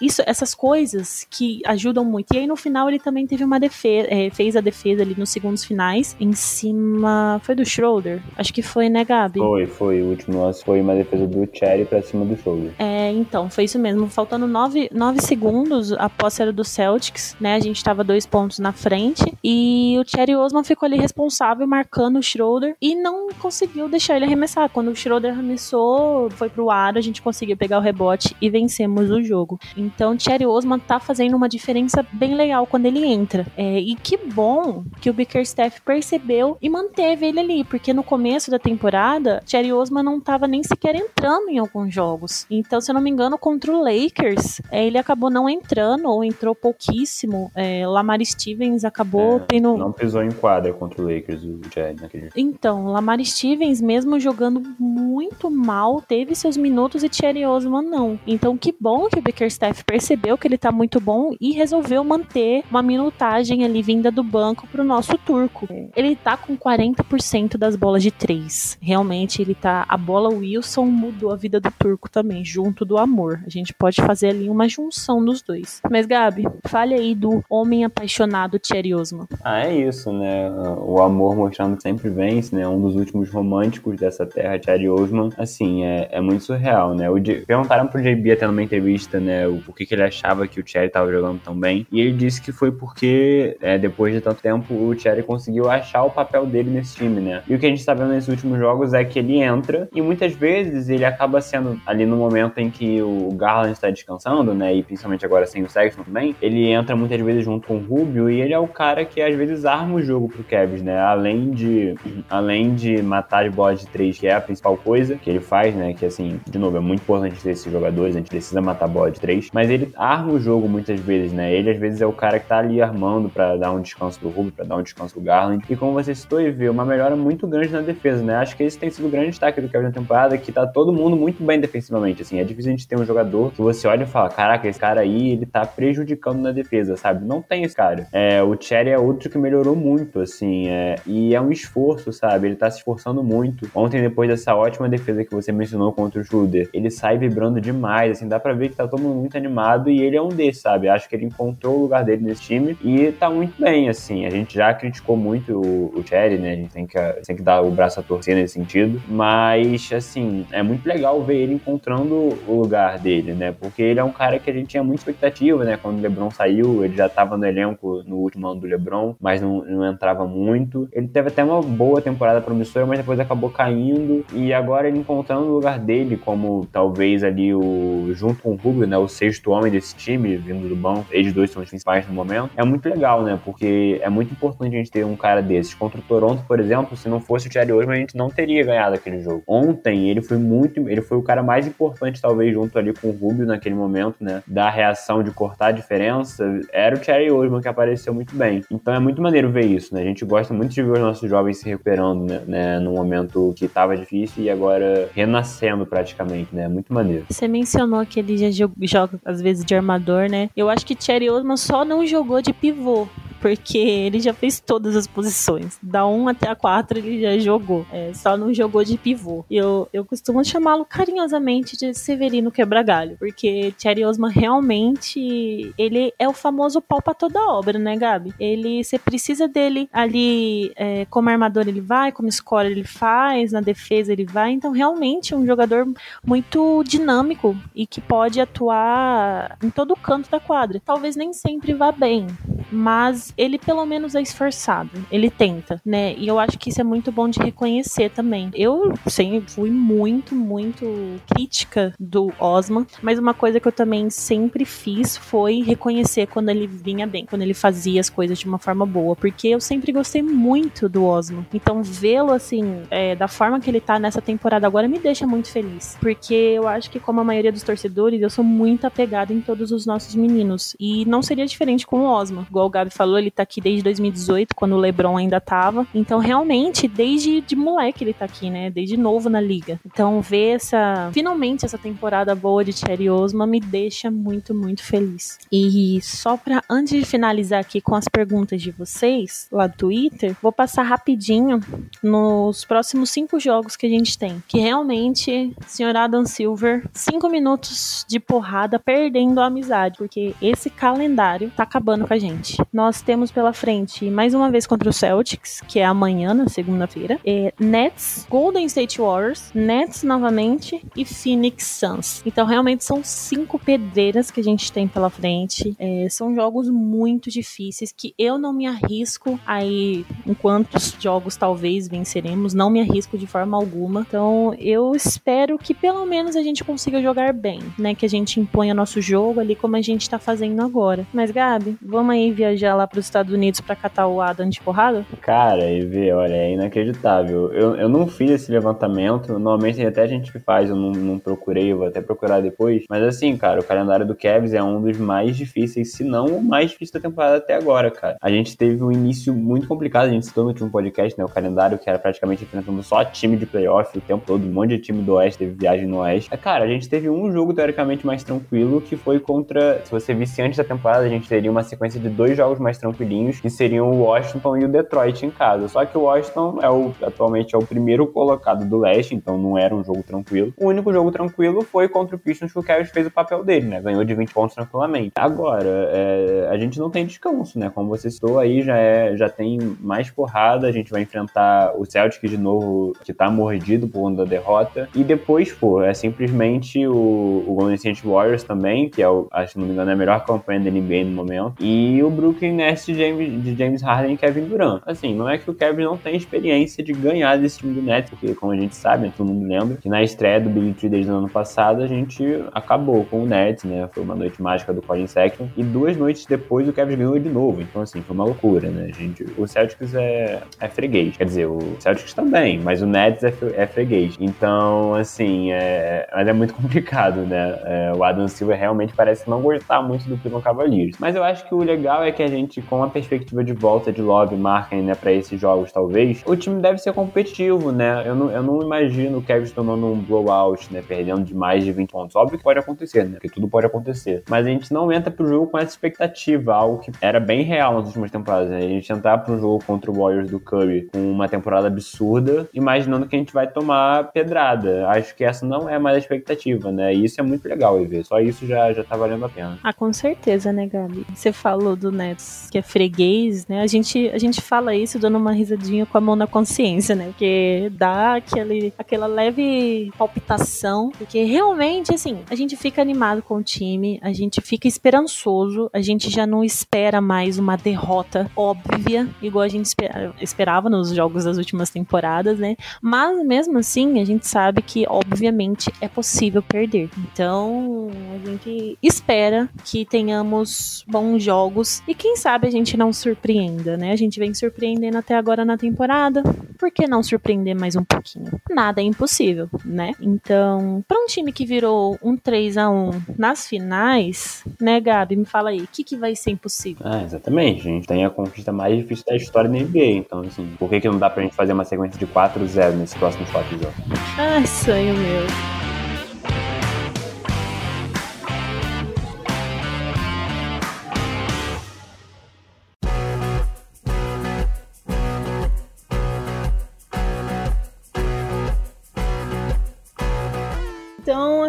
isso, 0.00 0.22
essas 0.26 0.54
coisas 0.54 1.26
que 1.30 1.60
ajudam 1.66 2.04
muito. 2.04 2.34
E 2.34 2.38
aí 2.38 2.46
no 2.46 2.56
final 2.56 2.88
ele 2.88 2.98
também 2.98 3.26
teve 3.26 3.44
uma 3.44 3.60
defesa, 3.60 4.08
é, 4.10 4.30
fez 4.30 4.56
a 4.56 4.60
defesa 4.60 5.02
ali 5.02 5.14
nos 5.16 5.30
segundos 5.30 5.64
finais, 5.64 6.16
em 6.18 6.32
cima. 6.32 7.40
Foi 7.42 7.54
do 7.54 7.64
Schroeder? 7.64 8.22
Acho 8.36 8.52
que 8.52 8.62
foi, 8.62 8.88
né, 8.88 9.04
Gabi? 9.04 9.38
Foi, 9.38 9.66
foi. 9.66 10.02
O 10.02 10.06
último 10.06 10.42
lance 10.42 10.64
foi 10.64 10.80
uma 10.80 10.94
defesa 10.94 11.26
do 11.26 11.48
Cherry 11.52 11.84
pra 11.84 12.02
cima 12.02 12.24
do 12.24 12.36
Schroeder. 12.36 12.72
É, 12.78 13.10
então, 13.12 13.50
foi 13.50 13.64
isso 13.64 13.78
mesmo. 13.78 14.08
Faltando 14.08 14.46
nove, 14.46 14.88
nove 14.92 15.20
segundos, 15.20 15.92
a 15.92 16.08
posse 16.08 16.42
era 16.42 16.52
do 16.52 16.64
Celtics, 16.64 17.36
né? 17.40 17.54
A 17.54 17.60
gente 17.60 17.82
tava 17.82 18.02
dois 18.02 18.26
pontos 18.26 18.58
na 18.58 18.72
frente. 18.72 19.24
E 19.42 19.96
o 19.98 20.08
Cherry 20.08 20.34
Osman 20.34 20.64
ficou 20.64 20.86
ali 20.86 20.96
responsável, 20.96 21.66
marcando 21.66 22.18
o 22.18 22.22
Schroeder 22.22 22.76
e 22.80 22.94
não 22.94 23.28
conseguiu 23.38 23.88
deixar 23.88 24.16
ele 24.16 24.24
arremessar. 24.24 24.68
Quando 24.70 24.90
o 24.90 24.96
Schroeder 25.04 25.32
arremessou, 25.32 26.30
foi 26.30 26.48
pro 26.48 26.70
ar, 26.70 26.96
a 26.96 27.00
gente 27.00 27.20
conseguiu 27.20 27.56
pegar 27.56 27.78
o 27.78 27.82
rebote 27.82 28.34
e 28.40 28.48
vencemos 28.48 29.10
o 29.10 29.22
jogo. 29.22 29.58
Então, 29.76 30.18
Cherry 30.18 30.46
Osman 30.46 30.78
tá 30.78 30.98
fazendo 30.98 31.36
uma 31.36 31.48
diferença 31.48 32.04
bem 32.12 32.34
legal 32.34 32.66
quando 32.66 32.86
ele 32.86 33.04
entra. 33.04 33.46
É, 33.56 33.78
e 33.78 33.94
que 33.94 34.16
bom 34.16 34.84
que 35.00 35.10
o 35.10 35.12
Bickerstaff 35.12 35.80
percebeu 35.82 36.56
e 36.62 36.70
manteve 36.70 37.26
ele 37.26 37.38
ali, 37.40 37.64
porque 37.64 37.92
no 37.92 38.02
começo 38.02 38.50
da 38.50 38.58
temporada, 38.58 39.42
Cherry 39.46 39.72
Osman 39.72 40.02
não 40.02 40.18
tava 40.20 40.48
nem 40.48 40.62
sequer 40.62 40.94
entrando 40.94 41.50
em 41.50 41.58
alguns 41.58 41.92
jogos. 41.92 42.46
Então, 42.50 42.80
se 42.80 42.90
eu 42.90 42.94
não 42.94 43.00
me 43.02 43.10
engano, 43.10 43.36
contra 43.36 43.70
o 43.72 43.82
Lakers, 43.82 44.60
é, 44.70 44.86
ele 44.86 44.96
acabou 44.96 45.28
não 45.30 45.48
entrando 45.48 46.08
ou 46.08 46.24
entrou 46.24 46.54
pouquíssimo. 46.54 47.50
É, 47.54 47.86
Lamar 47.86 48.24
Stevens 48.24 48.84
acabou 48.84 49.36
É, 49.36 49.40
tendo. 49.40 49.76
Não 49.76 49.92
pisou 49.92 50.22
em 50.22 50.30
quadra 50.30 50.72
contra 50.72 51.02
o 51.02 51.04
Lakers, 51.04 51.42
o 51.44 51.60
Cherry, 51.72 52.00
naquele. 52.00 52.30
Então, 52.34 52.86
Lamar 52.86 53.22
Stevens, 53.24 53.80
mesmo 53.80 54.18
jogando 54.18 54.62
muito 54.94 55.50
mal, 55.50 56.00
teve 56.00 56.34
seus 56.34 56.56
minutos 56.56 57.02
e 57.02 57.08
Thierry 57.08 57.44
Osman 57.44 57.82
não. 57.82 58.18
Então, 58.26 58.56
que 58.56 58.74
bom 58.78 59.08
que 59.08 59.18
o 59.18 59.22
Bickerstaff 59.22 59.84
percebeu 59.84 60.38
que 60.38 60.46
ele 60.46 60.56
tá 60.56 60.70
muito 60.70 61.00
bom 61.00 61.34
e 61.40 61.52
resolveu 61.52 62.04
manter 62.04 62.62
uma 62.70 62.82
minutagem 62.82 63.64
ali 63.64 63.82
vinda 63.82 64.10
do 64.10 64.22
banco 64.22 64.66
pro 64.68 64.84
nosso 64.84 65.18
turco. 65.18 65.66
Ele 65.96 66.14
tá 66.14 66.36
com 66.36 66.56
40% 66.56 67.56
das 67.56 67.74
bolas 67.74 68.02
de 68.02 68.10
três. 68.10 68.78
Realmente, 68.80 69.42
ele 69.42 69.54
tá. 69.54 69.84
A 69.88 69.96
bola 69.96 70.28
Wilson 70.28 70.86
mudou 70.86 71.32
a 71.32 71.36
vida 71.36 71.60
do 71.60 71.70
turco 71.72 72.08
também, 72.08 72.44
junto 72.44 72.84
do 72.84 72.96
amor. 72.96 73.42
A 73.44 73.50
gente 73.50 73.74
pode 73.74 74.00
fazer 74.02 74.28
ali 74.28 74.48
uma 74.48 74.68
junção 74.68 75.24
dos 75.24 75.42
dois. 75.42 75.80
Mas, 75.90 76.06
Gabi, 76.06 76.44
fale 76.66 76.94
aí 76.94 77.14
do 77.14 77.42
homem 77.50 77.84
apaixonado 77.84 78.58
Thierry 78.58 78.94
Osman. 78.94 79.26
Ah, 79.42 79.66
é 79.66 79.74
isso, 79.74 80.12
né? 80.12 80.50
O 80.78 81.00
amor 81.00 81.34
mostrando 81.34 81.80
sempre 81.80 82.08
vence, 82.08 82.54
né? 82.54 82.66
Um 82.68 82.80
dos 82.80 82.94
últimos 82.94 83.30
românticos 83.30 83.96
dessa 83.96 84.24
terra, 84.24 84.58
Cherry 84.84 84.88
Osman. 84.88 85.30
Assim, 85.38 85.84
é, 85.84 86.08
é 86.12 86.20
muito 86.20 86.44
surreal, 86.44 86.94
né? 86.94 87.08
O 87.10 87.18
J- 87.18 87.44
Perguntaram 87.46 87.86
pro 87.86 88.00
JB 88.02 88.32
até 88.32 88.46
numa 88.46 88.62
entrevista, 88.62 89.18
né? 89.20 89.46
O 89.46 89.58
porquê 89.58 89.86
que 89.86 89.94
ele 89.94 90.02
achava 90.02 90.46
que 90.46 90.60
o 90.60 90.66
Cherry 90.66 90.88
tava 90.90 91.10
jogando 91.10 91.40
tão 91.42 91.54
bem. 91.54 91.86
E 91.90 92.00
ele 92.00 92.12
disse 92.12 92.40
que 92.40 92.52
foi 92.52 92.70
porque, 92.72 93.56
é, 93.60 93.78
depois 93.78 94.14
de 94.14 94.20
tanto 94.20 94.40
tempo, 94.42 94.74
o 94.74 94.98
Cherry 94.98 95.22
conseguiu 95.22 95.70
achar 95.70 96.02
o 96.04 96.10
papel 96.10 96.46
dele 96.46 96.70
nesse 96.70 96.96
time, 96.96 97.20
né? 97.20 97.42
E 97.48 97.54
o 97.54 97.58
que 97.58 97.66
a 97.66 97.68
gente 97.68 97.84
tá 97.84 97.94
vendo 97.94 98.10
nesses 98.10 98.28
últimos 98.28 98.58
jogos 98.58 98.92
é 98.94 99.04
que 99.04 99.18
ele 99.18 99.38
entra 99.40 99.88
e 99.94 100.00
muitas 100.02 100.32
vezes 100.34 100.88
ele 100.88 101.04
acaba 101.04 101.40
sendo 101.40 101.80
ali 101.86 102.04
no 102.06 102.16
momento 102.16 102.58
em 102.58 102.70
que 102.70 103.00
o 103.02 103.30
Garland 103.34 103.72
está 103.72 103.90
descansando, 103.90 104.54
né? 104.54 104.74
E 104.74 104.82
principalmente 104.82 105.24
agora 105.24 105.46
sem 105.46 105.62
o 105.62 105.68
Sexton 105.68 106.02
também, 106.02 106.34
ele 106.40 106.68
entra 106.70 106.94
muitas 106.96 107.20
vezes 107.20 107.44
junto 107.44 107.66
com 107.66 107.76
o 107.76 107.80
Rubio 107.80 108.30
e 108.30 108.40
ele 108.40 108.52
é 108.52 108.58
o 108.58 108.66
cara 108.68 109.04
que 109.04 109.20
às 109.20 109.34
vezes 109.34 109.64
arma 109.64 109.94
o 109.94 110.02
jogo 110.02 110.28
pro 110.28 110.44
Cavs, 110.44 110.82
né? 110.82 110.98
Além 110.98 111.50
de, 111.50 111.94
além 112.28 112.74
de 112.74 113.02
matar 113.02 113.46
as 113.46 113.54
bolas 113.54 113.80
de 113.80 113.86
três, 113.86 114.18
que 114.18 114.26
é 114.26 114.34
a 114.34 114.40
principal 114.40 114.73
coisa 114.76 115.16
que 115.16 115.28
ele 115.28 115.40
faz, 115.40 115.74
né? 115.74 115.92
Que 115.94 116.06
assim, 116.06 116.40
de 116.48 116.58
novo, 116.58 116.76
é 116.76 116.80
muito 116.80 117.02
importante 117.02 117.42
ter 117.42 117.50
esses 117.50 117.70
jogadores, 117.70 118.14
a 118.14 118.18
gente 118.18 118.28
precisa 118.28 118.60
matar 118.60 118.86
a 118.86 118.88
bola 118.88 119.10
de 119.10 119.20
três, 119.20 119.48
mas 119.52 119.70
ele 119.70 119.92
arma 119.96 120.32
o 120.32 120.40
jogo 120.40 120.68
muitas 120.68 120.98
vezes, 121.00 121.32
né? 121.32 121.52
Ele 121.52 121.70
às 121.70 121.78
vezes 121.78 122.00
é 122.00 122.06
o 122.06 122.12
cara 122.12 122.38
que 122.38 122.46
tá 122.46 122.58
ali 122.58 122.80
armando 122.80 123.28
pra 123.28 123.56
dar 123.56 123.72
um 123.72 123.80
descanso 123.80 124.18
pro 124.18 124.28
Rubio, 124.28 124.52
pra 124.52 124.64
dar 124.64 124.76
um 124.76 124.82
descanso 124.82 125.14
pro 125.14 125.22
Garland. 125.22 125.64
E 125.68 125.76
como 125.76 125.92
você 125.92 126.14
citou 126.14 126.40
e 126.40 126.50
viu, 126.50 126.72
uma 126.72 126.84
melhora 126.84 127.16
muito 127.16 127.46
grande 127.46 127.68
na 127.70 127.80
defesa, 127.80 128.22
né? 128.22 128.36
Acho 128.36 128.56
que 128.56 128.62
esse 128.62 128.78
tem 128.78 128.90
sido 128.90 129.06
o 129.06 129.10
grande 129.10 129.30
destaque 129.30 129.60
do 129.60 129.68
Cavs 129.68 129.88
na 129.88 129.92
temporada, 129.92 130.36
que 130.38 130.52
tá 130.52 130.66
todo 130.66 130.92
mundo 130.92 131.16
muito 131.16 131.42
bem 131.42 131.60
defensivamente, 131.60 132.22
assim. 132.22 132.38
É 132.38 132.44
difícil 132.44 132.72
a 132.72 132.76
gente 132.76 132.88
ter 132.88 132.98
um 132.98 133.04
jogador 133.04 133.52
que 133.52 133.60
você 133.60 133.86
olha 133.86 134.04
e 134.04 134.06
fala, 134.06 134.28
caraca, 134.28 134.68
esse 134.68 134.78
cara 134.78 135.00
aí, 135.00 135.32
ele 135.32 135.46
tá 135.46 135.64
prejudicando 135.66 136.40
na 136.40 136.52
defesa, 136.52 136.96
sabe? 136.96 137.24
Não 137.24 137.40
tem 137.42 137.64
esse 137.64 137.74
cara. 137.74 138.06
É, 138.12 138.42
o 138.42 138.56
Cherry 138.60 138.90
é 138.90 138.98
outro 138.98 139.30
que 139.30 139.38
melhorou 139.38 139.76
muito, 139.76 140.20
assim, 140.20 140.68
é, 140.68 140.96
e 141.06 141.34
é 141.34 141.40
um 141.40 141.50
esforço, 141.50 142.12
sabe? 142.12 142.48
Ele 142.48 142.56
tá 142.56 142.70
se 142.70 142.78
esforçando 142.78 143.22
muito. 143.22 143.68
Ontem, 143.74 144.02
depois 144.02 144.28
dessa 144.28 144.54
ótima 144.64 144.88
defesa 144.88 145.24
que 145.24 145.34
você 145.34 145.52
mencionou 145.52 145.92
contra 145.92 146.20
o 146.20 146.24
Schroeder, 146.24 146.68
ele 146.72 146.90
sai 146.90 147.18
vibrando 147.18 147.60
demais, 147.60 148.12
assim, 148.12 148.28
dá 148.28 148.40
pra 148.40 148.52
ver 148.52 148.70
que 148.70 148.76
tá 148.76 148.86
todo 148.86 149.02
mundo 149.02 149.20
muito 149.20 149.36
animado 149.36 149.90
e 149.90 150.02
ele 150.02 150.16
é 150.16 150.22
um 150.22 150.28
desses, 150.28 150.62
sabe? 150.62 150.88
Acho 150.88 151.08
que 151.08 151.16
ele 151.16 151.26
encontrou 151.26 151.78
o 151.78 151.82
lugar 151.82 152.04
dele 152.04 152.24
nesse 152.24 152.42
time 152.42 152.76
e 152.82 153.12
tá 153.12 153.30
muito 153.30 153.60
bem, 153.60 153.88
assim. 153.88 154.26
A 154.26 154.30
gente 154.30 154.54
já 154.54 154.72
criticou 154.74 155.16
muito 155.16 155.60
o, 155.60 155.98
o 155.98 156.06
Cherry, 156.06 156.38
né? 156.38 156.52
A 156.52 156.56
gente 156.56 156.72
tem 156.72 156.86
que, 156.86 156.98
tem 157.26 157.36
que 157.36 157.42
dar 157.42 157.62
o 157.62 157.70
braço 157.70 158.00
a 158.00 158.02
torcer 158.02 158.34
nesse 158.34 158.54
sentido, 158.54 159.00
mas, 159.08 159.90
assim, 159.92 160.46
é 160.50 160.62
muito 160.62 160.86
legal 160.86 161.22
ver 161.22 161.36
ele 161.36 161.54
encontrando 161.54 162.14
o 162.46 162.60
lugar 162.60 162.98
dele, 162.98 163.32
né? 163.32 163.52
Porque 163.52 163.82
ele 163.82 164.00
é 164.00 164.04
um 164.04 164.12
cara 164.12 164.38
que 164.38 164.50
a 164.50 164.52
gente 164.52 164.68
tinha 164.68 164.82
muita 164.82 165.00
expectativa, 165.00 165.64
né? 165.64 165.78
Quando 165.80 165.98
o 165.98 166.00
LeBron 166.00 166.30
saiu, 166.30 166.84
ele 166.84 166.96
já 166.96 167.08
tava 167.08 167.36
no 167.36 167.46
elenco 167.46 168.02
no 168.06 168.16
último 168.16 168.46
ano 168.48 168.60
do 168.60 168.66
LeBron, 168.66 169.14
mas 169.20 169.40
não, 169.40 169.64
não 169.64 169.86
entrava 169.90 170.26
muito. 170.26 170.88
Ele 170.92 171.08
teve 171.08 171.28
até 171.28 171.44
uma 171.44 171.60
boa 171.62 172.00
temporada 172.00 172.40
promissora, 172.40 172.86
mas 172.86 172.98
depois 172.98 173.18
acabou 173.20 173.50
caindo. 173.50 174.24
E 174.32 174.43
agora 174.52 174.88
ele 174.88 174.98
encontrando 174.98 175.46
o 175.46 175.54
lugar 175.54 175.78
dele, 175.78 176.16
como 176.16 176.66
talvez 176.70 177.22
ali 177.22 177.54
o. 177.54 178.10
junto 178.12 178.42
com 178.42 178.52
o 178.52 178.56
Rubio, 178.56 178.86
né? 178.86 178.96
O 178.98 179.08
sexto 179.08 179.50
homem 179.50 179.70
desse 179.70 179.94
time, 179.94 180.36
vindo 180.36 180.68
do 180.68 180.76
banco. 180.76 181.06
Eles 181.10 181.32
dois 181.32 181.50
são 181.50 181.62
os 181.62 181.68
principais 181.68 182.06
no 182.08 182.14
momento. 182.14 182.50
É 182.56 182.64
muito 182.64 182.88
legal, 182.88 183.22
né? 183.22 183.38
Porque 183.44 184.00
é 184.02 184.08
muito 184.08 184.32
importante 184.32 184.74
a 184.74 184.78
gente 184.78 184.90
ter 184.90 185.04
um 185.04 185.16
cara 185.16 185.40
desses. 185.40 185.74
Contra 185.74 185.98
o 185.98 186.02
Toronto, 186.02 186.42
por 186.46 186.60
exemplo, 186.60 186.96
se 186.96 187.08
não 187.08 187.20
fosse 187.20 187.46
o 187.46 187.50
Thierry 187.50 187.72
Osman, 187.72 187.94
a 187.94 187.98
gente 187.98 188.16
não 188.16 188.28
teria 188.28 188.64
ganhado 188.64 188.94
aquele 188.94 189.20
jogo. 189.20 189.42
Ontem 189.46 190.08
ele 190.08 190.22
foi 190.22 190.36
muito. 190.36 190.88
Ele 190.88 191.02
foi 191.02 191.18
o 191.18 191.22
cara 191.22 191.42
mais 191.42 191.66
importante, 191.66 192.20
talvez, 192.20 192.52
junto 192.52 192.78
ali 192.78 192.92
com 192.92 193.08
o 193.08 193.12
Rubio 193.12 193.46
naquele 193.46 193.74
momento, 193.74 194.16
né? 194.20 194.42
Da 194.46 194.68
reação 194.70 195.22
de 195.22 195.30
cortar 195.30 195.68
a 195.68 195.72
diferença. 195.72 196.44
Era 196.72 196.96
o 196.96 196.98
Thierry 196.98 197.30
Osman 197.30 197.60
que 197.60 197.68
apareceu 197.68 198.12
muito 198.12 198.34
bem. 198.34 198.62
Então 198.70 198.94
é 198.94 198.98
muito 198.98 199.20
maneiro 199.22 199.50
ver 199.50 199.66
isso, 199.66 199.94
né? 199.94 200.02
A 200.02 200.04
gente 200.04 200.24
gosta 200.24 200.52
muito 200.52 200.72
de 200.72 200.82
ver 200.82 200.92
os 200.92 201.00
nossos 201.00 201.28
jovens 201.28 201.58
se 201.58 201.68
recuperando, 201.68 202.24
né? 202.26 202.42
né? 202.46 202.78
Num 202.78 202.94
momento 202.94 203.52
que 203.56 203.68
tava 203.68 203.96
difícil 203.96 204.33
e 204.36 204.50
agora 204.50 205.08
renascendo 205.14 205.84
praticamente, 205.86 206.54
né? 206.54 206.68
Muito 206.68 206.92
maneiro. 206.92 207.24
Você 207.28 207.46
mencionou 207.48 208.04
que 208.06 208.18
ele 208.20 208.36
já 208.36 208.50
jo- 208.50 208.72
joga, 208.82 209.18
às 209.24 209.40
vezes, 209.40 209.64
de 209.64 209.74
armador, 209.74 210.28
né? 210.30 210.50
Eu 210.56 210.68
acho 210.68 210.84
que 210.86 210.94
Thierry 210.94 211.30
Osman 211.30 211.56
só 211.56 211.84
não 211.84 212.06
jogou 212.06 212.40
de 212.42 212.52
pivô. 212.52 213.06
Porque 213.44 213.76
ele 213.76 214.20
já 214.20 214.32
fez 214.32 214.58
todas 214.58 214.96
as 214.96 215.06
posições. 215.06 215.78
Da 215.82 216.06
1 216.06 216.28
até 216.28 216.48
a 216.48 216.56
4 216.56 216.98
ele 216.98 217.20
já 217.20 217.36
jogou. 217.36 217.86
É, 217.92 218.10
só 218.14 218.38
não 218.38 218.54
jogou 218.54 218.82
de 218.82 218.96
pivô. 218.96 219.44
Eu, 219.50 219.86
eu 219.92 220.02
costumo 220.02 220.42
chamá-lo 220.42 220.82
carinhosamente 220.86 221.76
de 221.76 221.92
Severino 221.92 222.50
Quebra-Galho. 222.50 223.18
Porque 223.18 223.74
Thierry 223.76 224.02
Osman 224.06 224.30
realmente. 224.30 225.74
Ele 225.76 226.10
é 226.18 226.26
o 226.26 226.32
famoso 226.32 226.80
pau 226.80 227.02
pra 227.02 227.12
toda 227.12 227.38
obra, 227.50 227.78
né, 227.78 227.98
Gabi? 227.98 228.32
Ele. 228.40 228.82
Você 228.82 228.98
precisa 228.98 229.46
dele 229.46 229.90
ali. 229.92 230.72
é, 230.74 231.04
como 231.10 231.28
armador 231.28 231.68
ele 231.68 231.82
vai, 231.82 232.12
como 232.12 232.32
scorer 232.32 232.70
ele 232.70 232.82
faz, 232.82 233.52
na 233.52 233.60
defesa 233.60 234.10
ele 234.10 234.24
vai. 234.24 234.52
Então, 234.52 234.72
realmente 234.72 235.34
é 235.34 235.36
um 235.36 235.44
jogador 235.44 235.86
muito 236.24 236.82
dinâmico 236.84 237.54
e 237.74 237.86
que 237.86 238.00
pode 238.00 238.40
atuar 238.40 239.58
em 239.62 239.68
todo 239.68 239.94
canto 239.94 240.30
da 240.30 240.40
quadra. 240.40 240.80
Talvez 240.82 241.14
nem 241.14 241.34
sempre 241.34 241.74
vá 241.74 241.92
bem, 241.92 242.26
mas 242.74 243.32
ele 243.36 243.58
pelo 243.58 243.86
menos 243.86 244.14
é 244.14 244.22
esforçado, 244.22 244.90
ele 245.10 245.30
tenta, 245.30 245.80
né? 245.84 246.14
E 246.14 246.26
eu 246.26 246.38
acho 246.38 246.58
que 246.58 246.70
isso 246.70 246.80
é 246.80 246.84
muito 246.84 247.10
bom 247.12 247.28
de 247.28 247.38
reconhecer 247.40 248.10
também. 248.10 248.50
Eu 248.54 248.92
sempre 249.06 249.50
fui 249.50 249.70
muito, 249.70 250.34
muito 250.34 250.84
crítica 251.32 251.94
do 251.98 252.32
Osman, 252.38 252.86
mas 253.02 253.18
uma 253.18 253.34
coisa 253.34 253.60
que 253.60 253.68
eu 253.68 253.72
também 253.72 254.10
sempre 254.10 254.64
fiz 254.64 255.16
foi 255.16 255.62
reconhecer 255.62 256.26
quando 256.26 256.48
ele 256.48 256.66
vinha 256.66 257.06
bem, 257.06 257.26
quando 257.26 257.42
ele 257.42 257.54
fazia 257.54 258.00
as 258.00 258.10
coisas 258.10 258.38
de 258.38 258.46
uma 258.46 258.58
forma 258.58 258.84
boa, 258.84 259.14
porque 259.14 259.48
eu 259.48 259.60
sempre 259.60 259.92
gostei 259.92 260.22
muito 260.22 260.88
do 260.88 261.04
Osman. 261.04 261.46
Então 261.52 261.82
vê-lo 261.82 262.32
assim, 262.32 262.82
é, 262.90 263.14
da 263.14 263.28
forma 263.28 263.60
que 263.60 263.70
ele 263.70 263.80
tá 263.80 263.98
nessa 263.98 264.20
temporada 264.20 264.66
agora 264.66 264.88
me 264.88 264.98
deixa 264.98 265.26
muito 265.26 265.48
feliz, 265.48 265.96
porque 266.00 266.34
eu 266.34 266.66
acho 266.66 266.90
que 266.90 267.00
como 267.00 267.20
a 267.20 267.24
maioria 267.24 267.52
dos 267.52 267.62
torcedores, 267.62 268.20
eu 268.20 268.30
sou 268.30 268.44
muito 268.44 268.86
apegada 268.86 269.32
em 269.32 269.40
todos 269.40 269.70
os 269.70 269.86
nossos 269.86 270.14
meninos 270.14 270.74
e 270.78 271.04
não 271.04 271.22
seria 271.22 271.46
diferente 271.46 271.86
com 271.86 272.00
o 272.00 272.04
Osman. 272.04 272.46
Igual 272.48 272.63
o 272.66 272.70
Gabi 272.70 272.90
falou, 272.90 273.18
ele 273.18 273.30
tá 273.30 273.42
aqui 273.42 273.60
desde 273.60 273.82
2018, 273.82 274.54
quando 274.54 274.72
o 274.72 274.78
LeBron 274.78 275.16
ainda 275.16 275.40
tava. 275.40 275.86
Então 275.94 276.18
realmente 276.18 276.88
desde 276.88 277.40
de 277.40 277.56
moleque 277.56 278.04
ele 278.04 278.12
tá 278.12 278.24
aqui, 278.24 278.50
né? 278.50 278.70
Desde 278.70 278.96
novo 278.96 279.28
na 279.28 279.40
liga. 279.40 279.80
Então 279.86 280.20
ver 280.20 280.56
essa 280.56 281.10
finalmente 281.12 281.64
essa 281.64 281.78
temporada 281.78 282.34
boa 282.34 282.64
de 282.64 282.72
Cherry 282.72 283.08
Osman 283.10 283.46
me 283.46 283.60
deixa 283.60 284.10
muito, 284.10 284.54
muito 284.54 284.82
feliz. 284.82 285.38
E 285.50 286.00
só 286.02 286.36
para 286.36 286.62
antes 286.68 286.98
de 286.98 287.04
finalizar 287.04 287.60
aqui 287.60 287.80
com 287.80 287.94
as 287.94 288.08
perguntas 288.08 288.60
de 288.60 288.70
vocês 288.70 289.48
lá 289.50 289.66
do 289.66 289.76
Twitter, 289.76 290.36
vou 290.42 290.52
passar 290.52 290.82
rapidinho 290.82 291.60
nos 292.02 292.64
próximos 292.64 293.10
cinco 293.10 293.38
jogos 293.38 293.76
que 293.76 293.86
a 293.86 293.88
gente 293.88 294.18
tem. 294.18 294.42
Que 294.46 294.58
realmente, 294.58 295.54
senhor 295.66 295.96
Adam 295.96 296.24
Silver, 296.24 296.88
cinco 296.92 297.28
minutos 297.28 298.04
de 298.08 298.18
porrada 298.18 298.78
perdendo 298.78 299.40
a 299.40 299.46
amizade, 299.46 299.98
porque 299.98 300.34
esse 300.40 300.70
calendário 300.70 301.50
tá 301.56 301.62
acabando 301.62 302.06
com 302.06 302.14
a 302.14 302.18
gente. 302.18 302.43
Nós 302.72 303.02
temos 303.02 303.30
pela 303.30 303.52
frente 303.52 304.10
mais 304.10 304.34
uma 304.34 304.50
vez 304.50 304.66
contra 304.66 304.88
o 304.88 304.92
Celtics, 304.92 305.60
que 305.66 305.78
é 305.78 305.84
amanhã, 305.84 306.34
na 306.34 306.48
segunda-feira, 306.48 307.18
é 307.24 307.52
Nets, 307.58 308.26
Golden 308.28 308.66
State 308.66 309.00
Warriors, 309.00 309.50
Nets 309.54 310.02
novamente 310.02 310.84
e 310.96 311.04
Phoenix 311.04 311.66
Suns. 311.66 312.22
Então 312.26 312.46
realmente 312.46 312.84
são 312.84 313.02
cinco 313.02 313.58
pedreiras 313.58 314.30
que 314.30 314.40
a 314.40 314.44
gente 314.44 314.70
tem 314.72 314.86
pela 314.86 315.10
frente. 315.10 315.74
É, 315.78 316.06
são 316.10 316.34
jogos 316.34 316.68
muito 316.68 317.30
difíceis 317.30 317.92
que 317.92 318.14
eu 318.18 318.38
não 318.38 318.52
me 318.52 318.66
arrisco 318.66 319.38
aí 319.46 320.04
em 320.26 320.34
quantos 320.34 320.96
jogos 321.00 321.36
talvez 321.36 321.88
venceremos, 321.88 322.54
não 322.54 322.70
me 322.70 322.80
arrisco 322.80 323.16
de 323.16 323.26
forma 323.26 323.56
alguma. 323.56 324.04
Então 324.06 324.54
eu 324.58 324.94
espero 324.94 325.58
que 325.58 325.72
pelo 325.72 326.04
menos 326.04 326.36
a 326.36 326.42
gente 326.42 326.64
consiga 326.64 327.00
jogar 327.00 327.32
bem, 327.32 327.60
né? 327.78 327.94
Que 327.94 328.06
a 328.06 328.08
gente 328.08 328.40
imponha 328.40 328.74
nosso 328.74 329.00
jogo 329.00 329.40
ali 329.40 329.54
como 329.54 329.76
a 329.76 329.82
gente 329.82 330.08
tá 330.08 330.18
fazendo 330.18 330.60
agora. 330.60 331.06
Mas 331.12 331.30
Gabi, 331.30 331.76
vamos 331.80 332.14
aí 332.14 332.33
viajar 332.34 332.74
lá 332.74 332.86
para 332.86 332.98
os 332.98 333.06
Estados 333.06 333.32
Unidos 333.32 333.60
para 333.60 333.76
catar 333.76 334.06
o 334.06 334.20
Adam 334.20 334.48
de 334.48 334.60
porrada? 334.60 335.04
Cara, 335.20 335.70
e 335.70 335.80
ver, 335.84 336.14
olha, 336.14 336.34
é 336.34 336.52
inacreditável. 336.52 337.52
Eu, 337.52 337.76
eu 337.76 337.88
não 337.88 338.06
fiz 338.06 338.30
esse 338.30 338.50
levantamento, 338.50 339.38
normalmente 339.38 339.84
até 339.84 340.02
a 340.02 340.06
gente 340.06 340.32
faz, 340.40 340.70
eu 340.70 340.76
não, 340.76 340.90
não 340.92 341.18
procurei, 341.18 341.72
eu 341.72 341.78
vou 341.78 341.86
até 341.86 342.00
procurar 342.00 342.40
depois. 342.40 342.84
Mas 342.88 343.02
assim, 343.02 343.36
cara, 343.36 343.60
o 343.60 343.64
calendário 343.64 344.06
do 344.06 344.14
Cavs 344.14 344.52
é 344.52 344.62
um 344.62 344.80
dos 344.82 344.98
mais 344.98 345.36
difíceis, 345.36 345.92
se 345.92 346.04
não 346.04 346.26
o 346.26 346.42
mais 346.42 346.70
difícil 346.70 346.94
da 346.94 347.08
temporada 347.08 347.36
até 347.36 347.54
agora, 347.54 347.90
cara. 347.90 348.16
A 348.20 348.30
gente 348.30 348.56
teve 348.56 348.82
um 348.82 348.90
início 348.90 349.34
muito 349.34 349.66
complicado, 349.66 350.06
a 350.06 350.10
gente 350.10 350.26
citou 350.26 350.44
no 350.44 350.50
último 350.50 350.70
podcast, 350.70 351.18
né? 351.18 351.24
O 351.24 351.28
calendário 351.28 351.78
que 351.78 351.88
era 351.88 351.98
praticamente 351.98 352.44
enfrentando 352.44 352.82
só 352.82 353.04
time 353.04 353.36
de 353.36 353.46
playoff 353.46 353.96
o 353.96 354.00
tempo 354.00 354.24
todo, 354.26 354.44
um 354.44 354.52
monte 354.52 354.70
de 354.70 354.78
time 354.78 355.02
do 355.02 355.14
Oeste, 355.14 355.38
teve 355.38 355.52
viagem 355.52 355.86
no 355.86 355.98
Oeste. 355.98 356.32
É, 356.32 356.36
cara, 356.36 356.64
a 356.64 356.68
gente 356.68 356.88
teve 356.88 357.08
um 357.08 357.30
jogo 357.32 357.52
teoricamente 357.52 358.06
mais 358.06 358.22
tranquilo, 358.22 358.80
que 358.80 358.96
foi 358.96 359.20
contra. 359.20 359.80
Se 359.84 359.90
você 359.90 360.14
visse 360.14 360.40
antes 360.42 360.56
da 360.56 360.64
temporada, 360.64 361.04
a 361.04 361.08
gente 361.08 361.28
teria 361.28 361.50
uma 361.50 361.62
sequência 361.62 362.00
de 362.00 362.08
dois 362.08 362.23
jogos 362.32 362.58
mais 362.58 362.78
tranquilinhos, 362.78 363.40
que 363.40 363.50
seriam 363.50 363.90
o 363.90 364.02
Washington 364.02 364.56
e 364.56 364.64
o 364.64 364.68
Detroit 364.68 365.24
em 365.24 365.30
casa. 365.30 365.68
Só 365.68 365.84
que 365.84 365.96
o 365.96 366.02
Washington 366.02 366.58
é 366.62 366.70
o, 366.70 366.92
atualmente 367.02 367.54
é 367.54 367.58
o 367.58 367.64
primeiro 367.64 368.06
colocado 368.06 368.64
do 368.64 368.78
leste, 368.78 369.14
então 369.14 369.36
não 369.36 369.58
era 369.58 369.74
um 369.74 369.84
jogo 369.84 370.02
tranquilo. 370.02 370.52
O 370.56 370.66
único 370.66 370.92
jogo 370.92 371.10
tranquilo 371.10 371.62
foi 371.62 371.88
contra 371.88 372.16
o 372.16 372.18
Pistons 372.18 372.52
que 372.52 372.58
o 372.58 372.62
Kevin 372.62 372.84
fez 372.84 373.06
o 373.06 373.10
papel 373.10 373.44
dele, 373.44 373.66
né? 373.66 373.80
Ganhou 373.80 374.04
de 374.04 374.14
20 374.14 374.32
pontos 374.32 374.54
tranquilamente. 374.54 375.12
Agora, 375.16 375.68
é, 375.92 376.48
a 376.50 376.56
gente 376.56 376.78
não 376.78 376.90
tem 376.90 377.06
descanso, 377.06 377.58
né? 377.58 377.70
Como 377.74 377.88
você 377.88 378.10
citou 378.10 378.38
aí, 378.38 378.62
já, 378.62 378.76
é, 378.76 379.16
já 379.16 379.28
tem 379.28 379.58
mais 379.80 380.10
porrada. 380.10 380.66
A 380.66 380.72
gente 380.72 380.90
vai 380.90 381.02
enfrentar 381.02 381.74
o 381.76 381.84
Celtic 381.84 382.22
de 382.28 382.38
novo, 382.38 382.92
que 383.04 383.12
tá 383.12 383.30
mordido 383.30 383.88
por 383.88 384.00
conta 384.00 384.24
da 384.24 384.30
derrota. 384.30 384.88
E 384.94 385.02
depois, 385.02 385.52
pô, 385.52 385.82
é 385.82 385.92
simplesmente 385.94 386.86
o, 386.86 387.44
o 387.46 387.54
Golden 387.54 387.74
State 387.74 388.06
Warriors 388.06 388.42
também, 388.42 388.88
que 388.88 389.02
é 389.02 389.08
o, 389.08 389.28
acho 389.32 389.54
que 389.54 389.58
não 389.58 389.66
me 389.66 389.72
engano, 389.72 389.90
é 389.90 389.94
a 389.94 389.96
melhor 389.96 390.24
campanha 390.24 390.60
da 390.60 390.70
NBA 390.70 391.04
no 391.04 391.12
momento. 391.12 391.54
E 391.60 392.02
o 392.02 392.10
Brooklyn 392.14 392.52
Nets 392.52 392.86
de 392.86 392.94
James, 392.94 393.42
de 393.42 393.54
James 393.54 393.82
Harden 393.82 394.14
e 394.14 394.16
Kevin 394.16 394.44
Durant. 394.44 394.82
Assim, 394.86 395.14
não 395.14 395.28
é 395.28 395.38
que 395.38 395.50
o 395.50 395.54
Kevin 395.54 395.84
não 395.84 395.96
tem 395.96 396.16
experiência 396.16 396.82
de 396.82 396.92
ganhar 396.92 397.36
desse 397.38 397.58
time 397.58 397.74
do 397.74 397.82
Nets, 397.82 398.10
porque 398.10 398.34
como 398.34 398.52
a 398.52 398.56
gente 398.56 398.74
sabe, 398.74 399.12
todo 399.16 399.32
mundo 399.32 399.46
lembra, 399.46 399.76
que 399.76 399.88
na 399.88 400.02
estreia 400.02 400.40
do 400.40 400.48
Big 400.48 400.74
Three 400.74 400.88
desde 400.88 401.10
o 401.10 401.14
ano 401.14 401.28
passado, 401.28 401.82
a 401.82 401.86
gente 401.86 402.24
acabou 402.52 403.04
com 403.04 403.22
o 403.22 403.26
Nets, 403.26 403.64
né? 403.64 403.88
Foi 403.92 404.02
uma 404.02 404.14
noite 404.14 404.40
mágica 404.40 404.72
do 404.72 404.82
Colin 404.82 405.06
Sexton. 405.06 405.48
E 405.56 405.62
duas 405.62 405.96
noites 405.96 406.26
depois 406.26 406.68
o 406.68 406.72
Kevin 406.72 406.96
ganhou 406.96 407.18
de 407.18 407.28
novo. 407.28 407.60
Então, 407.62 407.82
assim, 407.82 408.02
foi 408.02 408.14
uma 408.14 408.24
loucura, 408.24 408.68
né, 408.70 408.90
gente? 408.92 409.24
O 409.36 409.46
Celtics 409.46 409.94
é, 409.94 410.42
é 410.60 410.68
freguês. 410.68 411.16
Quer 411.16 411.24
dizer, 411.24 411.46
o 411.46 411.58
Celtics 411.78 412.14
também, 412.14 412.58
mas 412.60 412.82
o 412.82 412.86
Nets 412.86 413.24
é, 413.24 413.32
é 413.56 413.66
freguês. 413.66 414.16
Então, 414.20 414.94
assim, 414.94 415.52
é, 415.52 416.08
mas 416.12 416.28
é 416.28 416.32
muito 416.32 416.54
complicado, 416.54 417.22
né? 417.22 417.58
É, 417.64 417.92
o 417.94 418.04
Adam 418.04 418.28
Silver 418.28 418.58
realmente 418.58 418.92
parece 418.94 419.28
não 419.28 419.40
gostar 419.40 419.82
muito 419.82 420.08
do 420.08 420.16
Cleveland 420.18 420.44
Cavaliers. 420.44 420.96
Mas 420.98 421.16
eu 421.16 421.24
acho 421.24 421.46
que 421.48 421.54
o 421.54 421.58
legal 421.58 422.03
é 422.04 422.12
que 422.12 422.22
a 422.22 422.26
gente, 422.26 422.60
com 422.62 422.82
a 422.82 422.88
perspectiva 422.88 423.42
de 423.42 423.52
volta 423.52 423.92
de 423.92 424.02
Love 424.02 424.36
Marken, 424.36 424.82
né, 424.82 424.94
pra 424.94 425.12
esses 425.12 425.40
jogos, 425.40 425.72
talvez, 425.72 426.22
o 426.26 426.36
time 426.36 426.60
deve 426.60 426.78
ser 426.78 426.92
competitivo, 426.92 427.72
né? 427.72 428.02
Eu 428.06 428.14
não, 428.14 428.30
eu 428.30 428.42
não 428.42 428.62
imagino 428.62 429.18
o 429.18 429.22
Kevin 429.22 429.50
tomando 429.50 429.86
um 429.86 430.00
blowout, 430.00 430.72
né? 430.72 430.82
Perdendo 430.86 431.22
de 431.22 431.34
mais 431.34 431.64
de 431.64 431.72
20 431.72 431.90
pontos. 431.90 432.16
Óbvio 432.16 432.38
que 432.38 432.44
pode 432.44 432.58
acontecer, 432.58 433.04
né? 433.04 433.12
Porque 433.12 433.28
tudo 433.28 433.48
pode 433.48 433.66
acontecer. 433.66 434.22
Mas 434.28 434.46
a 434.46 434.50
gente 434.50 434.72
não 434.72 434.90
entra 434.92 435.10
pro 435.10 435.26
jogo 435.26 435.46
com 435.46 435.58
essa 435.58 435.70
expectativa, 435.70 436.54
algo 436.54 436.78
que 436.78 436.92
era 437.00 437.20
bem 437.20 437.42
real 437.42 437.74
nas 437.74 437.86
últimas 437.86 438.10
temporadas, 438.10 438.50
né? 438.50 438.58
A 438.58 438.68
gente 438.68 438.92
entrar 438.92 439.18
pro 439.18 439.38
jogo 439.38 439.64
contra 439.64 439.90
o 439.90 439.94
Warriors 439.94 440.30
do 440.30 440.40
Curry 440.40 440.88
com 440.92 441.10
uma 441.10 441.28
temporada 441.28 441.66
absurda, 441.66 442.48
imaginando 442.52 443.06
que 443.06 443.16
a 443.16 443.18
gente 443.18 443.32
vai 443.32 443.46
tomar 443.46 444.12
pedrada. 444.12 444.88
Acho 444.88 445.14
que 445.14 445.24
essa 445.24 445.44
não 445.46 445.68
é 445.68 445.78
mais 445.78 445.96
a 445.96 445.98
expectativa, 445.98 446.70
né? 446.70 446.94
E 446.94 447.04
isso 447.04 447.20
é 447.20 447.24
muito 447.24 447.48
legal 447.48 447.82
ver. 447.84 448.04
Só 448.04 448.20
isso 448.20 448.46
já, 448.46 448.72
já 448.72 448.84
tá 448.84 448.96
valendo 448.96 449.24
a 449.24 449.28
pena. 449.28 449.58
Ah, 449.62 449.72
com 449.72 449.92
certeza, 449.92 450.52
né, 450.52 450.66
Gabi? 450.66 451.06
Você 451.14 451.32
falou 451.32 451.76
do 451.76 451.90
Nets 451.94 452.48
que 452.50 452.58
é 452.58 452.62
freguês, 452.62 453.46
né? 453.48 453.62
A 453.62 453.66
gente, 453.66 454.08
a 454.10 454.18
gente 454.18 454.40
fala 454.40 454.74
isso 454.74 454.98
dando 454.98 455.18
uma 455.18 455.32
risadinha 455.32 455.86
com 455.86 455.98
a 455.98 456.00
mão 456.00 456.14
na 456.14 456.26
consciência, 456.26 456.94
né? 456.94 457.06
Porque 457.06 457.70
dá 457.72 458.16
aquele, 458.16 458.72
aquela 458.78 459.06
leve 459.06 459.90
palpitação, 459.98 460.90
porque 460.96 461.24
realmente, 461.24 461.94
assim, 461.94 462.20
a 462.30 462.34
gente 462.34 462.56
fica 462.56 462.80
animado 462.80 463.22
com 463.22 463.36
o 463.36 463.42
time, 463.42 463.98
a 464.02 464.12
gente 464.12 464.40
fica 464.40 464.68
esperançoso, 464.68 465.70
a 465.72 465.80
gente 465.80 466.10
já 466.10 466.26
não 466.26 466.44
espera 466.44 467.00
mais 467.00 467.38
uma 467.38 467.56
derrota 467.56 468.30
óbvia, 468.36 469.08
igual 469.20 469.42
a 469.42 469.48
gente 469.48 469.74
esperava 470.20 470.68
nos 470.70 470.90
jogos 470.90 471.24
das 471.24 471.36
últimas 471.36 471.70
temporadas, 471.70 472.38
né? 472.38 472.56
Mas 472.80 473.24
mesmo 473.24 473.58
assim, 473.58 474.00
a 474.00 474.04
gente 474.04 474.26
sabe 474.26 474.62
que, 474.62 474.84
obviamente, 474.88 475.72
é 475.80 475.88
possível 475.88 476.42
perder. 476.42 476.88
Então, 476.98 477.90
a 478.14 478.28
gente 478.28 478.78
espera 478.82 479.48
que 479.64 479.84
tenhamos 479.84 480.84
bons 480.86 481.22
jogos 481.22 481.82
e 481.86 481.94
quem 481.94 482.16
sabe 482.16 482.46
a 482.46 482.50
gente 482.50 482.76
não 482.76 482.92
surpreenda, 482.92 483.76
né? 483.76 483.92
A 483.92 483.96
gente 483.96 484.18
vem 484.18 484.32
surpreendendo 484.34 484.98
até 484.98 485.14
agora 485.14 485.44
na 485.44 485.56
temporada, 485.56 486.22
por 486.58 486.70
que 486.70 486.86
não 486.86 487.02
surpreender 487.02 487.54
mais 487.54 487.76
um 487.76 487.84
pouquinho? 487.84 488.40
Nada 488.50 488.80
é 488.80 488.84
impossível, 488.84 489.48
né? 489.64 489.92
Então, 490.00 490.84
para 490.88 490.98
um 490.98 491.06
time 491.06 491.32
que 491.32 491.44
virou 491.44 491.98
um 492.02 492.16
3 492.16 492.56
a 492.56 492.70
1 492.70 493.02
nas 493.18 493.46
finais, 493.46 494.44
né, 494.60 494.80
Gabi, 494.80 495.16
me 495.16 495.24
fala 495.24 495.50
aí, 495.50 495.60
o 495.60 495.68
que, 495.70 495.84
que 495.84 495.96
vai 495.96 496.14
ser 496.14 496.30
impossível? 496.30 496.84
Ah, 496.86 497.02
exatamente. 497.02 497.60
A 497.60 497.70
gente 497.70 497.86
tem 497.86 498.04
a 498.04 498.10
conquista 498.10 498.52
mais 498.52 498.76
difícil 498.76 499.04
da 499.06 499.16
história 499.16 499.50
da 499.50 499.58
NBA, 499.58 499.84
então, 499.84 500.20
assim, 500.20 500.54
por 500.58 500.70
que, 500.70 500.80
que 500.80 500.88
não 500.88 500.98
dá 500.98 501.10
pra 501.10 501.22
gente 501.22 501.34
fazer 501.34 501.52
uma 501.52 501.64
sequência 501.64 501.98
de 501.98 502.06
4-0 502.06 502.72
nesses 502.72 502.96
próximos 502.96 503.30
4 503.30 503.58
jogos? 503.58 503.74
Ai, 504.18 504.46
sonho 504.46 504.94
meu. 504.94 505.63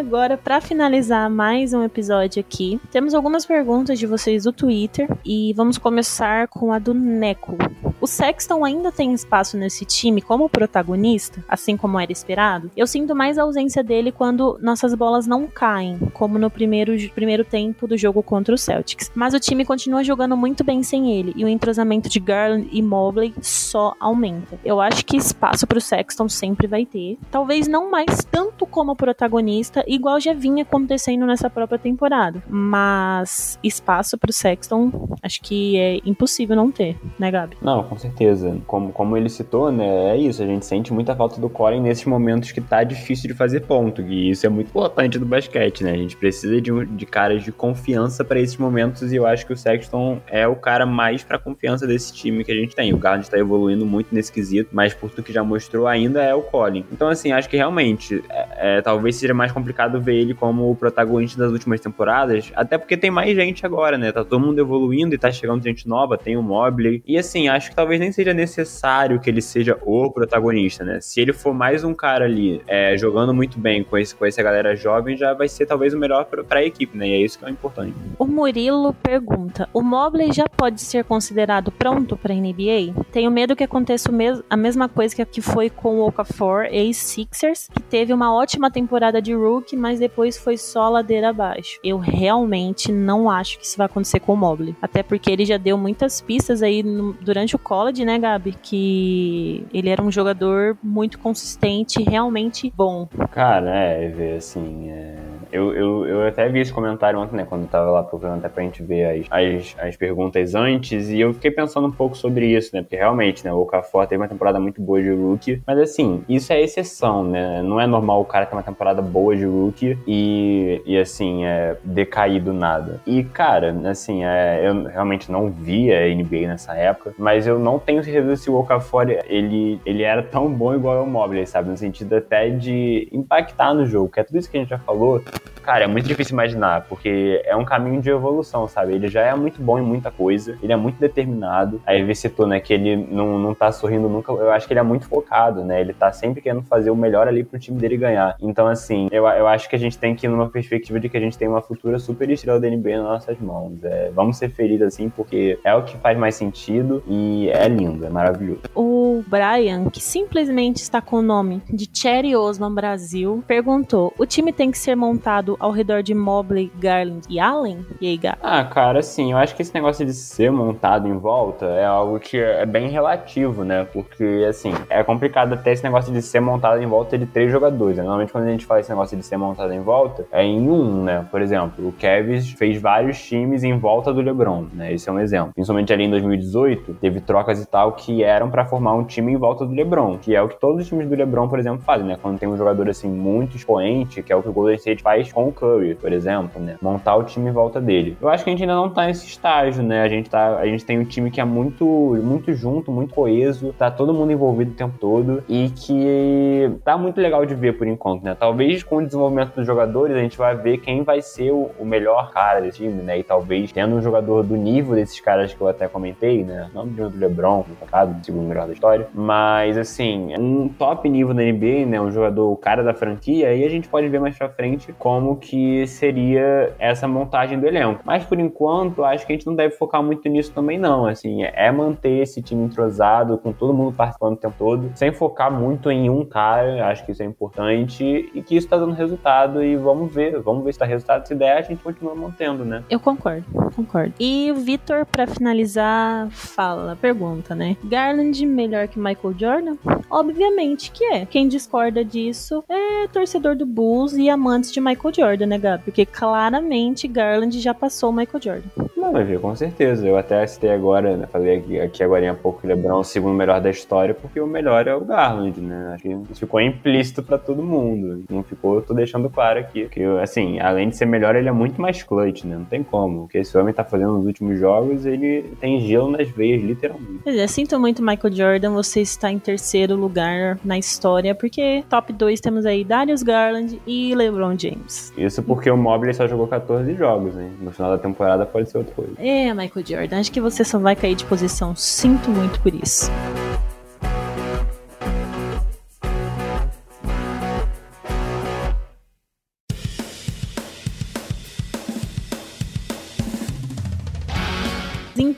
Agora, 0.06 0.38
para 0.38 0.60
finalizar 0.60 1.28
mais 1.28 1.74
um 1.74 1.82
episódio 1.82 2.38
aqui, 2.38 2.80
temos 2.92 3.12
algumas 3.12 3.44
perguntas 3.44 3.98
de 3.98 4.06
vocês 4.06 4.44
do 4.44 4.52
Twitter 4.52 5.08
e 5.24 5.52
vamos 5.52 5.78
começar 5.78 6.46
com 6.46 6.72
a 6.72 6.78
do 6.78 6.94
Neco. 6.94 7.58
O 8.06 8.08
o 8.08 8.08
Sexton 8.08 8.64
ainda 8.64 8.92
tem 8.92 9.12
espaço 9.12 9.56
nesse 9.56 9.84
time 9.84 10.22
como 10.22 10.48
protagonista, 10.48 11.44
assim 11.48 11.76
como 11.76 11.98
era 11.98 12.12
esperado. 12.12 12.70
Eu 12.76 12.86
sinto 12.86 13.16
mais 13.16 13.36
a 13.36 13.42
ausência 13.42 13.82
dele 13.82 14.12
quando 14.12 14.56
nossas 14.62 14.94
bolas 14.94 15.26
não 15.26 15.48
caem, 15.48 15.98
como 16.14 16.38
no 16.38 16.48
primeiro, 16.48 16.92
primeiro 17.12 17.44
tempo 17.44 17.84
do 17.88 17.98
jogo 17.98 18.22
contra 18.22 18.54
o 18.54 18.58
Celtics. 18.58 19.10
Mas 19.12 19.34
o 19.34 19.40
time 19.40 19.64
continua 19.64 20.04
jogando 20.04 20.36
muito 20.36 20.62
bem 20.62 20.84
sem 20.84 21.18
ele, 21.18 21.32
e 21.34 21.44
o 21.44 21.48
entrosamento 21.48 22.08
de 22.08 22.20
Garland 22.20 22.68
e 22.70 22.80
Mobley 22.80 23.34
só 23.42 23.92
aumenta. 23.98 24.56
Eu 24.64 24.80
acho 24.80 25.04
que 25.04 25.16
espaço 25.16 25.66
pro 25.66 25.80
Sexton 25.80 26.28
sempre 26.28 26.68
vai 26.68 26.86
ter. 26.86 27.18
Talvez 27.28 27.66
não 27.66 27.90
mais 27.90 28.24
tanto 28.30 28.66
como 28.66 28.94
protagonista, 28.94 29.84
igual 29.84 30.20
já 30.20 30.32
vinha 30.32 30.62
acontecendo 30.62 31.26
nessa 31.26 31.50
própria 31.50 31.76
temporada. 31.78 32.40
Mas 32.48 33.58
espaço 33.64 34.16
pro 34.16 34.32
Sexton, 34.32 34.92
acho 35.20 35.42
que 35.42 35.76
é 35.76 35.96
impossível 36.06 36.54
não 36.54 36.70
ter, 36.70 36.96
né, 37.18 37.32
Gabi? 37.32 37.56
Não, 37.60 37.95
com 37.96 37.98
certeza. 37.98 38.58
Como, 38.66 38.92
como 38.92 39.16
ele 39.16 39.28
citou, 39.28 39.72
né, 39.72 40.12
é 40.12 40.16
isso. 40.16 40.42
A 40.42 40.46
gente 40.46 40.66
sente 40.66 40.92
muita 40.92 41.16
falta 41.16 41.40
do 41.40 41.48
Corey 41.48 41.80
nesses 41.80 42.04
momentos 42.04 42.52
que 42.52 42.60
tá 42.60 42.84
difícil 42.84 43.28
de 43.28 43.34
fazer 43.34 43.60
ponto. 43.60 44.02
E 44.02 44.30
isso 44.30 44.44
é 44.44 44.48
muito 44.48 44.68
importante 44.68 45.18
do 45.18 45.24
basquete, 45.24 45.82
né? 45.82 45.92
A 45.92 45.96
gente 45.96 46.16
precisa 46.16 46.60
de, 46.60 46.70
de 46.84 47.06
caras 47.06 47.42
de 47.42 47.50
confiança 47.50 48.22
para 48.22 48.38
esses 48.38 48.56
momentos 48.56 49.12
e 49.12 49.16
eu 49.16 49.26
acho 49.26 49.46
que 49.46 49.52
o 49.52 49.56
Sexton 49.56 50.20
é 50.28 50.46
o 50.46 50.54
cara 50.54 50.84
mais 50.84 51.24
para 51.24 51.38
confiança 51.38 51.86
desse 51.86 52.12
time 52.12 52.44
que 52.44 52.52
a 52.52 52.54
gente 52.54 52.76
tem. 52.76 52.92
O 52.92 52.98
Garland 52.98 53.28
tá 53.28 53.38
evoluindo 53.38 53.86
muito 53.86 54.14
nesse 54.14 54.30
quesito, 54.30 54.70
mas 54.72 54.92
por 54.92 55.10
tudo 55.10 55.22
que 55.22 55.32
já 55.32 55.42
mostrou, 55.42 55.86
ainda 55.86 56.22
é 56.22 56.34
o 56.34 56.42
Colin. 56.42 56.84
Então, 56.92 57.08
assim, 57.08 57.32
acho 57.32 57.48
que 57.48 57.56
realmente 57.56 58.22
é, 58.28 58.76
é, 58.78 58.82
talvez 58.82 59.16
seja 59.16 59.32
mais 59.32 59.52
complicado 59.52 60.00
ver 60.00 60.16
ele 60.16 60.34
como 60.34 60.70
o 60.70 60.76
protagonista 60.76 61.38
das 61.38 61.52
últimas 61.52 61.80
temporadas, 61.80 62.52
até 62.54 62.76
porque 62.76 62.96
tem 62.96 63.10
mais 63.10 63.34
gente 63.34 63.64
agora, 63.64 63.96
né? 63.96 64.12
Tá 64.12 64.22
todo 64.22 64.38
mundo 64.40 64.60
evoluindo 64.60 65.14
e 65.14 65.18
tá 65.18 65.30
chegando 65.30 65.62
gente 65.62 65.88
nova, 65.88 66.18
tem 66.18 66.36
o 66.36 66.42
Mobley. 66.42 67.02
E 67.06 67.16
assim, 67.16 67.48
acho 67.48 67.70
que 67.70 67.76
talvez 67.76 67.85
nem 67.86 68.12
seja 68.12 68.34
necessário 68.34 69.20
que 69.20 69.30
ele 69.30 69.40
seja 69.40 69.78
o 69.82 70.10
protagonista, 70.10 70.84
né? 70.84 71.00
Se 71.00 71.20
ele 71.20 71.32
for 71.32 71.54
mais 71.54 71.84
um 71.84 71.94
cara 71.94 72.24
ali 72.24 72.60
é, 72.66 72.96
jogando 72.96 73.32
muito 73.32 73.58
bem 73.58 73.84
com, 73.84 73.96
esse, 73.96 74.14
com 74.14 74.24
essa 74.26 74.42
galera 74.42 74.74
jovem, 74.74 75.16
já 75.16 75.32
vai 75.34 75.48
ser 75.48 75.66
talvez 75.66 75.94
o 75.94 75.98
melhor 75.98 76.24
pra, 76.24 76.44
pra 76.44 76.64
equipe, 76.64 76.96
né? 76.96 77.08
E 77.08 77.12
é 77.12 77.18
isso 77.18 77.38
que 77.38 77.44
é 77.44 77.50
importante. 77.50 77.94
O 78.18 78.26
Murilo 78.26 78.92
pergunta: 78.94 79.68
o 79.72 79.82
Mobley 79.82 80.32
já 80.32 80.44
pode 80.48 80.80
ser 80.80 81.04
considerado 81.04 81.70
pronto 81.70 82.16
pra 82.16 82.34
NBA? 82.34 83.04
Tenho 83.12 83.30
medo 83.30 83.56
que 83.56 83.64
aconteça 83.64 84.10
a 84.48 84.56
mesma 84.56 84.88
coisa 84.88 85.24
que 85.24 85.40
foi 85.40 85.70
com 85.70 86.00
o 86.00 86.06
Okafor, 86.06 86.66
ex-Sixers, 86.70 87.68
que 87.72 87.82
teve 87.82 88.12
uma 88.12 88.34
ótima 88.34 88.70
temporada 88.70 89.20
de 89.20 89.34
rookie, 89.34 89.76
mas 89.76 89.98
depois 89.98 90.36
foi 90.36 90.56
só 90.56 90.88
ladeira 90.88 91.30
abaixo. 91.30 91.78
Eu 91.82 91.98
realmente 91.98 92.90
não 92.92 93.30
acho 93.30 93.58
que 93.58 93.66
isso 93.66 93.76
vai 93.76 93.86
acontecer 93.86 94.20
com 94.20 94.32
o 94.32 94.36
Mobley. 94.36 94.74
Até 94.80 95.02
porque 95.02 95.30
ele 95.30 95.44
já 95.44 95.56
deu 95.56 95.76
muitas 95.76 96.20
pistas 96.20 96.62
aí 96.62 96.82
no, 96.82 97.12
durante 97.14 97.54
o 97.54 97.58
college, 97.76 98.04
né, 98.06 98.18
Gabi? 98.18 98.54
Que 98.62 99.66
ele 99.72 99.90
era 99.90 100.02
um 100.02 100.10
jogador 100.10 100.78
muito 100.82 101.18
consistente, 101.18 102.02
realmente 102.02 102.72
bom. 102.74 103.06
Cara, 103.30 103.70
é, 103.76 104.36
assim, 104.36 104.90
é... 104.90 105.16
Eu, 105.52 105.72
eu, 105.74 106.06
eu 106.06 106.26
até 106.26 106.48
vi 106.48 106.60
esse 106.60 106.72
comentário 106.72 107.18
ontem, 107.18 107.36
né, 107.36 107.46
quando 107.48 107.62
eu 107.62 107.68
tava 107.68 107.90
lá 107.90 108.02
procurando 108.02 108.38
até 108.38 108.48
pra 108.48 108.62
gente 108.62 108.82
ver 108.82 109.20
as, 109.20 109.26
as, 109.30 109.76
as 109.78 109.96
perguntas 109.96 110.54
antes, 110.54 111.08
e 111.10 111.20
eu 111.20 111.34
fiquei 111.34 111.50
pensando 111.50 111.86
um 111.86 111.92
pouco 111.92 112.16
sobre 112.16 112.46
isso, 112.46 112.74
né, 112.74 112.82
porque 112.82 112.96
realmente, 112.96 113.44
né, 113.44 113.52
o 113.52 113.60
Okafor 113.60 114.06
teve 114.06 114.20
uma 114.20 114.28
temporada 114.28 114.58
muito 114.58 114.80
boa 114.80 115.00
de 115.00 115.10
rookie, 115.10 115.62
mas 115.66 115.78
assim, 115.78 116.24
isso 116.28 116.52
é 116.52 116.60
exceção, 116.60 117.24
né, 117.24 117.62
não 117.62 117.80
é 117.80 117.86
normal 117.86 118.20
o 118.20 118.24
cara 118.24 118.46
ter 118.46 118.54
uma 118.54 118.62
temporada 118.62 119.00
boa 119.00 119.36
de 119.36 119.44
rookie 119.44 119.98
e, 120.06 120.82
e 120.84 120.98
assim, 120.98 121.44
é, 121.44 121.76
decair 121.84 122.42
do 122.42 122.52
nada. 122.52 123.00
E, 123.06 123.22
cara, 123.24 123.74
assim, 123.88 124.24
é, 124.24 124.62
eu 124.64 124.84
realmente 124.84 125.30
não 125.30 125.50
via 125.50 126.14
NBA 126.14 126.46
nessa 126.48 126.74
época, 126.74 127.14
mas 127.18 127.46
eu 127.46 127.58
não 127.58 127.78
tenho 127.78 128.02
certeza 128.02 128.36
se 128.36 128.50
o 128.50 128.54
Okafor, 128.54 129.06
ele, 129.26 129.80
ele 129.84 130.02
era 130.02 130.22
tão 130.22 130.52
bom 130.52 130.74
igual 130.74 131.02
o 131.02 131.06
Mobley, 131.06 131.46
sabe, 131.46 131.70
no 131.70 131.76
sentido 131.76 132.16
até 132.16 132.48
de 132.48 133.08
impactar 133.12 133.74
no 133.74 133.86
jogo, 133.86 134.08
que 134.08 134.20
é 134.20 134.24
tudo 134.24 134.38
isso 134.38 134.50
que 134.50 134.56
a 134.56 134.60
gente 134.60 134.70
já 134.70 134.78
falou, 134.78 135.22
cara, 135.66 135.84
é 135.84 135.86
muito 135.88 136.06
difícil 136.06 136.32
imaginar, 136.32 136.86
porque 136.88 137.42
é 137.44 137.56
um 137.56 137.64
caminho 137.64 138.00
de 138.00 138.08
evolução, 138.08 138.68
sabe? 138.68 138.94
Ele 138.94 139.08
já 139.08 139.22
é 139.22 139.34
muito 139.34 139.60
bom 139.60 139.78
em 139.78 139.82
muita 139.82 140.12
coisa, 140.12 140.56
ele 140.62 140.72
é 140.72 140.76
muito 140.76 141.00
determinado. 141.00 141.82
Aí 141.84 142.04
você 142.04 142.14
citou, 142.28 142.46
né, 142.46 142.60
que 142.60 142.72
ele 142.72 142.96
não, 142.96 143.38
não 143.38 143.52
tá 143.52 143.72
sorrindo 143.72 144.08
nunca. 144.08 144.32
Eu 144.32 144.50
acho 144.52 144.66
que 144.66 144.72
ele 144.72 144.80
é 144.80 144.82
muito 144.82 145.08
focado, 145.08 145.64
né? 145.64 145.80
Ele 145.80 145.92
tá 145.92 146.12
sempre 146.12 146.40
querendo 146.40 146.62
fazer 146.62 146.90
o 146.90 146.96
melhor 146.96 147.26
ali 147.26 147.42
pro 147.42 147.58
time 147.58 147.78
dele 147.78 147.96
ganhar. 147.96 148.36
Então, 148.40 148.66
assim, 148.66 149.08
eu, 149.10 149.26
eu 149.26 149.48
acho 149.48 149.68
que 149.68 149.74
a 149.74 149.78
gente 149.78 149.98
tem 149.98 150.14
que 150.14 150.26
ir 150.26 150.28
numa 150.28 150.48
perspectiva 150.48 151.00
de 151.00 151.08
que 151.08 151.16
a 151.16 151.20
gente 151.20 151.36
tem 151.36 151.48
uma 151.48 151.60
futura 151.60 151.98
super 151.98 152.30
estrela 152.30 152.60
da 152.60 152.68
NBA 152.68 152.98
nas 152.98 153.04
nossas 153.04 153.38
mãos. 153.40 153.82
É, 153.82 154.10
vamos 154.14 154.36
ser 154.36 154.50
felizes 154.50 154.86
assim, 154.86 155.08
porque 155.08 155.58
é 155.64 155.74
o 155.74 155.82
que 155.82 155.96
faz 155.98 156.16
mais 156.16 156.36
sentido 156.36 157.02
e 157.08 157.48
é 157.50 157.66
lindo, 157.68 158.06
é 158.06 158.10
maravilhoso. 158.10 158.60
O 158.74 159.24
Brian, 159.26 159.90
que 159.90 160.00
simplesmente 160.00 160.76
está 160.76 161.00
com 161.00 161.16
o 161.16 161.22
nome 161.22 161.62
de 161.68 161.88
Cherry 161.92 162.36
Osman 162.36 162.72
Brasil, 162.72 163.42
perguntou: 163.46 164.12
o 164.18 164.26
time 164.26 164.52
tem 164.52 164.70
que 164.70 164.78
ser 164.78 164.94
montado 164.94 165.55
ao 165.58 165.70
redor 165.70 166.02
de 166.02 166.14
Mobley, 166.14 166.70
Garland 166.78 167.26
e 167.28 167.38
Allen? 167.38 167.84
E 168.00 168.08
aí, 168.08 168.16
Gá? 168.16 168.36
Ah, 168.42 168.64
cara, 168.64 169.00
assim, 169.00 169.32
eu 169.32 169.38
acho 169.38 169.54
que 169.54 169.62
esse 169.62 169.74
negócio 169.74 170.04
de 170.04 170.12
ser 170.12 170.50
montado 170.50 171.08
em 171.08 171.16
volta 171.16 171.66
é 171.66 171.84
algo 171.84 172.18
que 172.18 172.38
é 172.38 172.64
bem 172.66 172.88
relativo, 172.88 173.64
né? 173.64 173.86
Porque, 173.92 174.46
assim, 174.48 174.72
é 174.88 175.02
complicado 175.02 175.52
até 175.52 175.72
esse 175.72 175.82
negócio 175.84 176.12
de 176.12 176.22
ser 176.22 176.40
montado 176.40 176.82
em 176.82 176.86
volta 176.86 177.16
de 177.18 177.26
três 177.26 177.50
jogadores. 177.50 177.96
Né? 177.96 178.02
Normalmente, 178.02 178.32
quando 178.32 178.44
a 178.44 178.50
gente 178.50 178.66
fala 178.66 178.80
esse 178.80 178.90
negócio 178.90 179.16
de 179.16 179.22
ser 179.22 179.36
montado 179.36 179.72
em 179.72 179.80
volta, 179.80 180.26
é 180.32 180.44
em 180.44 180.68
um, 180.68 181.04
né? 181.04 181.26
Por 181.30 181.40
exemplo, 181.40 181.88
o 181.88 181.92
Kevs 181.92 182.50
fez 182.52 182.80
vários 182.80 183.22
times 183.22 183.64
em 183.64 183.78
volta 183.78 184.12
do 184.12 184.20
LeBron, 184.20 184.66
né? 184.72 184.92
Esse 184.92 185.08
é 185.08 185.12
um 185.12 185.18
exemplo. 185.18 185.52
Principalmente 185.54 185.92
ali 185.92 186.04
em 186.04 186.10
2018, 186.10 186.94
teve 186.94 187.20
trocas 187.20 187.62
e 187.62 187.66
tal 187.66 187.92
que 187.92 188.22
eram 188.22 188.50
para 188.50 188.64
formar 188.64 188.94
um 188.94 189.04
time 189.04 189.32
em 189.32 189.36
volta 189.36 189.64
do 189.64 189.72
LeBron, 189.72 190.18
que 190.18 190.34
é 190.34 190.42
o 190.42 190.48
que 190.48 190.58
todos 190.60 190.82
os 190.82 190.88
times 190.88 191.08
do 191.08 191.14
LeBron, 191.14 191.48
por 191.48 191.58
exemplo, 191.58 191.80
fazem, 191.80 192.06
né? 192.06 192.16
Quando 192.20 192.38
tem 192.38 192.48
um 192.48 192.56
jogador, 192.56 192.88
assim, 192.88 193.08
muito 193.08 193.56
expoente, 193.56 194.22
que 194.22 194.32
é 194.32 194.36
o 194.36 194.42
que 194.42 194.48
o 194.48 194.52
Golden 194.52 194.76
State 194.76 195.02
faz 195.02 195.32
com 195.32 195.45
o 195.48 195.52
Curry, 195.52 195.94
por 195.94 196.12
exemplo, 196.12 196.60
né? 196.60 196.76
Montar 196.80 197.16
o 197.16 197.24
time 197.24 197.50
em 197.50 197.52
volta 197.52 197.80
dele. 197.80 198.16
Eu 198.20 198.28
acho 198.28 198.44
que 198.44 198.50
a 198.50 198.52
gente 198.52 198.62
ainda 198.62 198.74
não 198.74 198.90
tá 198.90 199.06
nesse 199.06 199.26
estágio, 199.26 199.82
né? 199.82 200.02
A 200.02 200.08
gente, 200.08 200.28
tá, 200.30 200.58
a 200.58 200.66
gente 200.66 200.84
tem 200.84 200.98
um 200.98 201.04
time 201.04 201.30
que 201.30 201.40
é 201.40 201.44
muito, 201.44 201.84
muito 202.22 202.52
junto, 202.54 202.90
muito 202.92 203.14
coeso, 203.14 203.72
tá 203.72 203.90
todo 203.90 204.14
mundo 204.14 204.32
envolvido 204.32 204.72
o 204.72 204.74
tempo 204.74 204.96
todo 204.98 205.42
e 205.48 205.70
que 205.70 206.70
tá 206.84 206.96
muito 206.96 207.20
legal 207.20 207.44
de 207.44 207.54
ver 207.54 207.76
por 207.76 207.86
enquanto, 207.86 208.22
né? 208.22 208.36
Talvez 208.38 208.82
com 208.82 208.96
o 208.96 209.04
desenvolvimento 209.04 209.54
dos 209.54 209.66
jogadores 209.66 210.16
a 210.16 210.20
gente 210.20 210.36
vai 210.36 210.54
ver 210.54 210.78
quem 210.78 211.02
vai 211.02 211.22
ser 211.22 211.50
o, 211.50 211.70
o 211.78 211.84
melhor 211.84 212.30
cara 212.30 212.60
desse 212.60 212.78
time, 212.78 213.02
né? 213.02 213.18
E 213.18 213.22
talvez 213.22 213.72
tendo 213.72 213.96
um 213.96 214.02
jogador 214.02 214.42
do 214.42 214.56
nível 214.56 214.94
desses 214.94 215.20
caras 215.20 215.52
que 215.52 215.60
eu 215.60 215.68
até 215.68 215.88
comentei, 215.88 216.44
né? 216.44 216.70
Não 216.74 216.86
do 216.86 217.06
do 217.10 217.18
LeBron, 217.18 217.64
no 217.68 217.76
passado, 217.76 218.24
segundo 218.24 218.46
melhor 218.46 218.66
da 218.66 218.72
história, 218.72 219.08
mas 219.14 219.76
assim, 219.76 220.34
um 220.38 220.68
top 220.68 221.08
nível 221.08 221.34
da 221.34 221.42
NBA, 221.42 221.86
né? 221.86 222.00
Um 222.00 222.10
jogador, 222.10 222.50
o 222.50 222.56
cara 222.56 222.82
da 222.82 222.94
franquia, 222.94 223.48
aí 223.48 223.64
a 223.64 223.68
gente 223.68 223.88
pode 223.88 224.08
ver 224.08 224.20
mais 224.20 224.36
pra 224.36 224.48
frente 224.48 224.92
como 224.98 225.35
que 225.36 225.86
seria 225.86 226.74
essa 226.78 227.06
montagem 227.06 227.58
do 227.58 227.66
elenco. 227.66 228.00
Mas 228.04 228.24
por 228.24 228.38
enquanto, 228.38 229.04
acho 229.04 229.26
que 229.26 229.32
a 229.32 229.36
gente 229.36 229.46
não 229.46 229.54
deve 229.54 229.74
focar 229.74 230.02
muito 230.02 230.28
nisso 230.28 230.52
também, 230.52 230.78
não. 230.78 231.06
Assim, 231.06 231.42
é 231.42 231.70
manter 231.70 232.22
esse 232.22 232.42
time 232.42 232.64
entrosado, 232.64 233.38
com 233.38 233.52
todo 233.52 233.74
mundo 233.74 233.94
participando 233.94 234.34
o 234.34 234.36
tempo 234.36 234.54
todo, 234.58 234.90
sem 234.94 235.12
focar 235.12 235.52
muito 235.52 235.90
em 235.90 236.08
um 236.10 236.24
cara. 236.24 236.86
Acho 236.88 237.04
que 237.04 237.12
isso 237.12 237.22
é 237.22 237.26
importante 237.26 238.30
e 238.34 238.42
que 238.42 238.56
isso 238.56 238.68
tá 238.68 238.76
dando 238.76 238.94
resultado. 238.94 239.62
E 239.62 239.76
vamos 239.76 240.12
ver, 240.12 240.40
vamos 240.40 240.64
ver 240.64 240.72
se 240.72 240.78
dá 240.78 240.86
resultado. 240.86 241.26
Se 241.26 241.34
der, 241.34 241.58
a 241.58 241.62
gente 241.62 241.82
continua 241.82 242.14
mantendo, 242.14 242.64
né? 242.64 242.82
Eu 242.88 243.00
concordo, 243.00 243.44
concordo. 243.74 244.14
E 244.18 244.50
o 244.50 244.56
Vitor, 244.56 245.06
para 245.06 245.26
finalizar, 245.26 246.28
fala, 246.30 246.96
pergunta, 246.96 247.54
né? 247.54 247.76
Garland 247.84 248.44
melhor 248.46 248.88
que 248.88 248.98
Michael 248.98 249.34
Jordan? 249.38 249.76
Obviamente 250.10 250.90
que 250.90 251.04
é. 251.04 251.26
Quem 251.26 251.48
discorda 251.48 252.04
disso 252.04 252.64
é 252.68 253.06
torcedor 253.08 253.56
do 253.56 253.66
Bulls 253.66 254.14
e 254.14 254.28
amantes 254.28 254.72
de 254.72 254.80
Michael 254.80 255.14
Jordan, 255.16 255.46
né, 255.46 255.58
Gabi? 255.58 255.84
Porque 255.84 256.04
claramente 256.04 257.08
Garland 257.08 257.58
já 257.58 257.72
passou 257.72 258.10
o 258.10 258.12
Michael 258.12 258.42
Jordan. 258.42 258.86
Não, 258.96 259.12
vai 259.12 259.24
ver, 259.24 259.40
com 259.40 259.54
certeza. 259.54 260.06
Eu 260.06 260.16
até 260.16 260.46
citei 260.46 260.70
agora, 260.70 261.16
né, 261.16 261.26
falei 261.26 261.56
aqui, 261.56 261.80
aqui 261.80 262.02
agora 262.02 262.30
há 262.30 262.34
pouco 262.34 262.60
que 262.60 262.66
o 262.66 262.68
LeBron 262.68 262.90
é 262.90 263.00
o 263.00 263.04
segundo 263.04 263.34
melhor 263.34 263.60
da 263.60 263.70
história, 263.70 264.14
porque 264.14 264.40
o 264.40 264.46
melhor 264.46 264.86
é 264.86 264.94
o 264.94 265.04
Garland, 265.04 265.60
né? 265.60 265.92
Acho 265.94 266.02
que 266.02 266.08
isso 266.30 266.40
ficou 266.40 266.60
implícito 266.60 267.22
para 267.22 267.38
todo 267.38 267.62
mundo. 267.62 268.24
Não 268.28 268.42
ficou, 268.42 268.76
eu 268.76 268.82
tô 268.82 268.94
deixando 268.94 269.30
claro 269.30 269.60
aqui. 269.60 269.88
Que, 269.88 270.02
assim, 270.20 270.58
além 270.60 270.88
de 270.88 270.96
ser 270.96 271.06
melhor, 271.06 271.36
ele 271.36 271.48
é 271.48 271.52
muito 271.52 271.80
mais 271.80 272.02
clutch, 272.02 272.44
né? 272.44 272.56
Não 272.56 272.64
tem 272.64 272.82
como. 272.82 273.24
O 273.24 273.28
que 273.28 273.38
esse 273.38 273.56
homem 273.56 273.72
tá 273.72 273.84
fazendo 273.84 274.14
nos 274.14 274.26
últimos 274.26 274.58
jogos, 274.58 275.06
ele 275.06 275.42
tem 275.60 275.80
gelo 275.80 276.10
nas 276.10 276.28
veias, 276.28 276.62
literalmente. 276.62 277.20
Pois 277.22 277.36
é, 277.36 277.46
sinto 277.46 277.78
muito 277.78 278.02
Michael 278.02 278.34
Jordan, 278.34 278.72
você 278.72 279.00
está 279.00 279.30
em 279.30 279.38
terceiro 279.38 279.94
lugar 279.94 280.58
na 280.64 280.78
história, 280.78 281.34
porque 281.34 281.84
top 281.88 282.12
2 282.12 282.40
temos 282.40 282.66
aí 282.66 282.84
Darius 282.84 283.22
Garland 283.22 283.80
e 283.86 284.14
LeBron 284.14 284.58
James. 284.58 285.05
Isso 285.16 285.42
porque 285.42 285.70
o 285.70 285.76
Mobley 285.76 286.12
só 286.12 286.26
jogou 286.26 286.46
14 286.46 286.94
jogos, 286.94 287.34
né? 287.34 287.50
No 287.60 287.70
final 287.70 287.90
da 287.90 287.98
temporada 287.98 288.44
pode 288.44 288.70
ser 288.70 288.78
outra 288.78 288.94
coisa. 288.94 289.12
É, 289.18 289.52
Michael 289.54 289.86
Jordan, 289.86 290.20
acho 290.20 290.30
que 290.32 290.40
você 290.40 290.64
só 290.64 290.78
vai 290.78 290.94
cair 290.94 291.14
de 291.14 291.24
posição. 291.24 291.74
Sinto 291.74 292.30
muito 292.30 292.60
por 292.60 292.74
isso. 292.74 293.10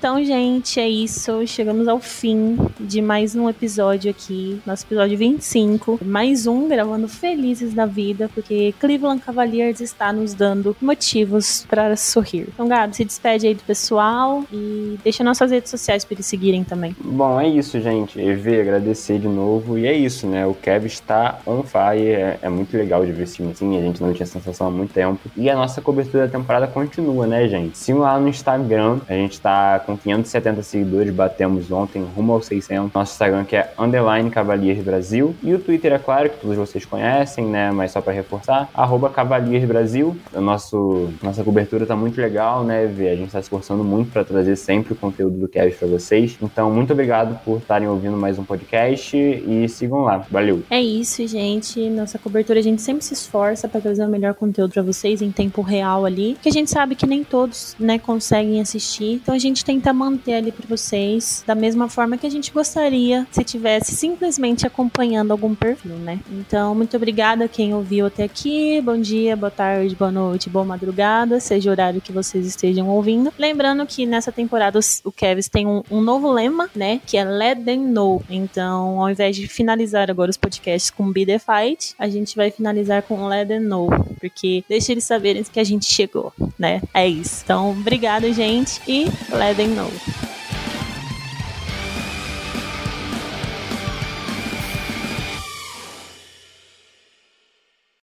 Então, 0.09 0.25
gente, 0.25 0.81
é 0.81 0.89
isso. 0.89 1.47
Chegamos 1.47 1.87
ao 1.87 2.01
fim 2.01 2.57
de 2.81 3.03
mais 3.03 3.37
um 3.37 3.47
episódio 3.47 4.11
aqui, 4.11 4.59
nosso 4.65 4.87
episódio 4.87 5.19
25. 5.19 6.01
Mais 6.03 6.47
um 6.47 6.67
gravando 6.67 7.07
felizes 7.07 7.75
da 7.75 7.85
vida, 7.85 8.31
porque 8.35 8.75
Cleveland 8.81 9.21
Cavaliers 9.21 9.83
está 9.83 10.11
nos 10.11 10.33
dando 10.33 10.75
motivos 10.81 11.67
para 11.69 11.95
sorrir. 11.95 12.49
Então, 12.49 12.67
Gabi, 12.67 12.97
se 12.97 13.05
despede 13.05 13.49
aí 13.49 13.55
do 13.55 13.63
pessoal 13.65 14.45
e 14.51 14.99
deixa 15.05 15.23
nossas 15.23 15.51
redes 15.51 15.71
sociais 15.71 16.07
para 16.07 16.15
eles 16.15 16.25
seguirem 16.25 16.65
também. 16.65 16.97
Bom, 16.99 17.39
é 17.39 17.47
isso, 17.47 17.79
gente. 17.79 18.19
EV, 18.19 18.63
agradecer 18.63 19.19
de 19.19 19.29
novo. 19.29 19.77
E 19.77 19.87
é 19.87 19.93
isso, 19.93 20.27
né? 20.27 20.47
O 20.47 20.55
Kev 20.55 20.87
está 20.87 21.39
on 21.47 21.63
fire. 21.65 22.13
É, 22.13 22.39
é 22.41 22.49
muito 22.49 22.75
legal 22.75 23.05
de 23.05 23.13
ver 23.13 23.25
esse 23.25 23.35
time 23.35 23.53
assim. 23.53 23.77
A 23.77 23.83
gente 23.83 24.03
não 24.03 24.15
tinha 24.15 24.25
sensação 24.25 24.69
há 24.69 24.71
muito 24.71 24.95
tempo. 24.95 25.21
E 25.37 25.51
a 25.51 25.55
nossa 25.55 25.83
cobertura 25.83 26.25
da 26.25 26.33
temporada 26.33 26.67
continua, 26.67 27.27
né, 27.27 27.47
gente? 27.47 27.77
Sigam 27.77 28.01
lá 28.01 28.19
no 28.19 28.27
Instagram. 28.27 29.01
A 29.07 29.13
gente 29.13 29.39
tá 29.39 29.81
com 29.81 29.97
570 29.99 30.62
seguidores. 30.62 31.12
Batemos 31.12 31.70
ontem 31.70 32.03
rumo 32.16 32.32
aos 32.32 32.46
600. 32.46 32.92
Nosso 32.92 33.12
Instagram 33.12 33.44
que 33.44 33.57
é 33.57 33.72
underline 33.78 34.30
Cavaliers 34.30 34.82
Brasil. 34.82 35.34
E 35.42 35.53
o 35.53 35.59
Twitter, 35.59 35.92
é 35.92 35.99
claro, 35.99 36.30
que 36.30 36.38
todos 36.40 36.57
vocês 36.57 36.84
conhecem, 36.84 37.46
né? 37.46 37.70
Mas 37.70 37.92
só 37.92 38.01
para 38.01 38.12
reforçar, 38.12 38.68
arroba 38.74 39.11
Cavaliers 39.11 39.64
Brasil. 39.64 40.16
Nossa 40.34 41.44
cobertura 41.44 41.84
tá 41.84 41.96
muito 41.96 42.20
legal, 42.20 42.64
né? 42.64 42.84
A 42.84 43.16
gente 43.16 43.32
tá 43.32 43.40
se 43.40 43.46
esforçando 43.46 43.84
muito 43.84 44.12
para 44.12 44.24
trazer 44.24 44.57
sempre 44.57 44.92
o 44.92 44.96
conteúdo 44.96 45.38
do 45.38 45.49
Kevin 45.49 45.74
para 45.74 45.88
vocês. 45.88 46.38
Então, 46.40 46.70
muito 46.70 46.92
obrigado 46.92 47.38
por 47.44 47.59
estarem 47.59 47.88
ouvindo 47.88 48.16
mais 48.16 48.38
um 48.38 48.44
podcast 48.44 49.16
e 49.16 49.68
sigam 49.68 50.03
lá. 50.03 50.24
Valeu! 50.30 50.62
É 50.70 50.80
isso, 50.80 51.26
gente. 51.26 51.88
Nossa 51.90 52.18
cobertura 52.18 52.59
a 52.59 52.62
gente 52.62 52.82
sempre 52.82 53.05
se 53.05 53.14
esforça 53.14 53.68
para 53.68 53.80
trazer 53.80 54.05
o 54.05 54.09
melhor 54.09 54.34
conteúdo 54.34 54.72
para 54.72 54.82
vocês 54.82 55.22
em 55.22 55.30
tempo 55.30 55.62
real 55.62 56.05
ali, 56.05 56.36
que 56.42 56.49
a 56.49 56.53
gente 56.53 56.70
sabe 56.70 56.94
que 56.94 57.07
nem 57.07 57.24
todos, 57.24 57.74
né, 57.78 57.99
conseguem 57.99 58.61
assistir. 58.61 59.14
Então 59.14 59.34
a 59.34 59.38
gente 59.38 59.64
tenta 59.64 59.88
manter 59.93 60.34
ali 60.34 60.53
para 60.53 60.66
vocês 60.66 61.43
da 61.47 61.55
mesma 61.55 61.89
forma 61.89 62.16
que 62.16 62.26
a 62.26 62.30
gente 62.30 62.53
gostaria 62.53 63.26
se 63.30 63.45
tivesse 63.45 63.95
simplesmente 63.95 64.66
acompanhando 64.66 65.30
algum 65.30 65.55
perfil, 65.55 65.97
né? 65.97 66.20
Então, 66.30 66.74
muito 66.74 66.97
obrigada 66.97 67.45
a 67.45 67.49
quem 67.49 67.74
ouviu 67.74 68.07
até 68.07 68.24
aqui. 68.24 68.80
Bom 68.80 68.99
dia, 68.99 69.36
boa 69.36 69.51
tarde, 69.51 69.95
boa 69.95 70.11
noite, 70.11 70.51
boa 70.51 70.64
madrugada, 70.64 71.41
seja 71.41 71.70
o 71.70 71.72
horário 71.72 72.01
que 72.01 72.12
vocês 72.12 72.47
estejam 72.47 72.89
ouvindo. 72.89 73.32
Lembrando 73.39 73.86
que 73.86 74.07
nessa 74.07 74.32
temporada 74.32 74.78
o 75.05 75.12
Kevs 75.12 75.49
tem 75.49 75.66
um, 75.66 75.82
um 75.91 76.01
novo 76.01 76.30
lema, 76.30 76.68
né, 76.74 77.01
que 77.07 77.16
é 77.16 77.24
Let 77.24 77.64
Them 77.64 77.89
Know. 77.89 78.22
Então, 78.28 79.01
ao 79.01 79.11
invés 79.11 79.36
de 79.36 79.47
finalizar 79.49 80.11
agora 80.11 80.30
os 80.30 80.36
podcasts 80.36 80.91
com 80.91 81.11
Be 81.11 81.24
The 81.24 81.39
Fight, 81.39 81.95
a 81.99 82.09
gente 82.09 82.36
vai 82.36 82.51
finalizar 82.51 83.03
com 83.03 83.26
Let 83.26 83.49
Them 83.49 83.61
Know, 83.61 83.89
porque 84.20 84.64
deixa 84.68 84.93
eles 84.93 85.05
saberem 85.05 85.43
que 85.45 85.61
a 85.61 85.64
gente 85.64 85.86
chegou, 85.86 86.32
né? 86.59 86.82
É 86.93 87.07
isso. 87.07 87.43
Então, 87.45 87.70
obrigada, 87.70 88.32
gente, 88.32 88.80
e 88.86 89.05
Let 89.34 89.57
Them 89.57 89.74
Know. 89.79 90.38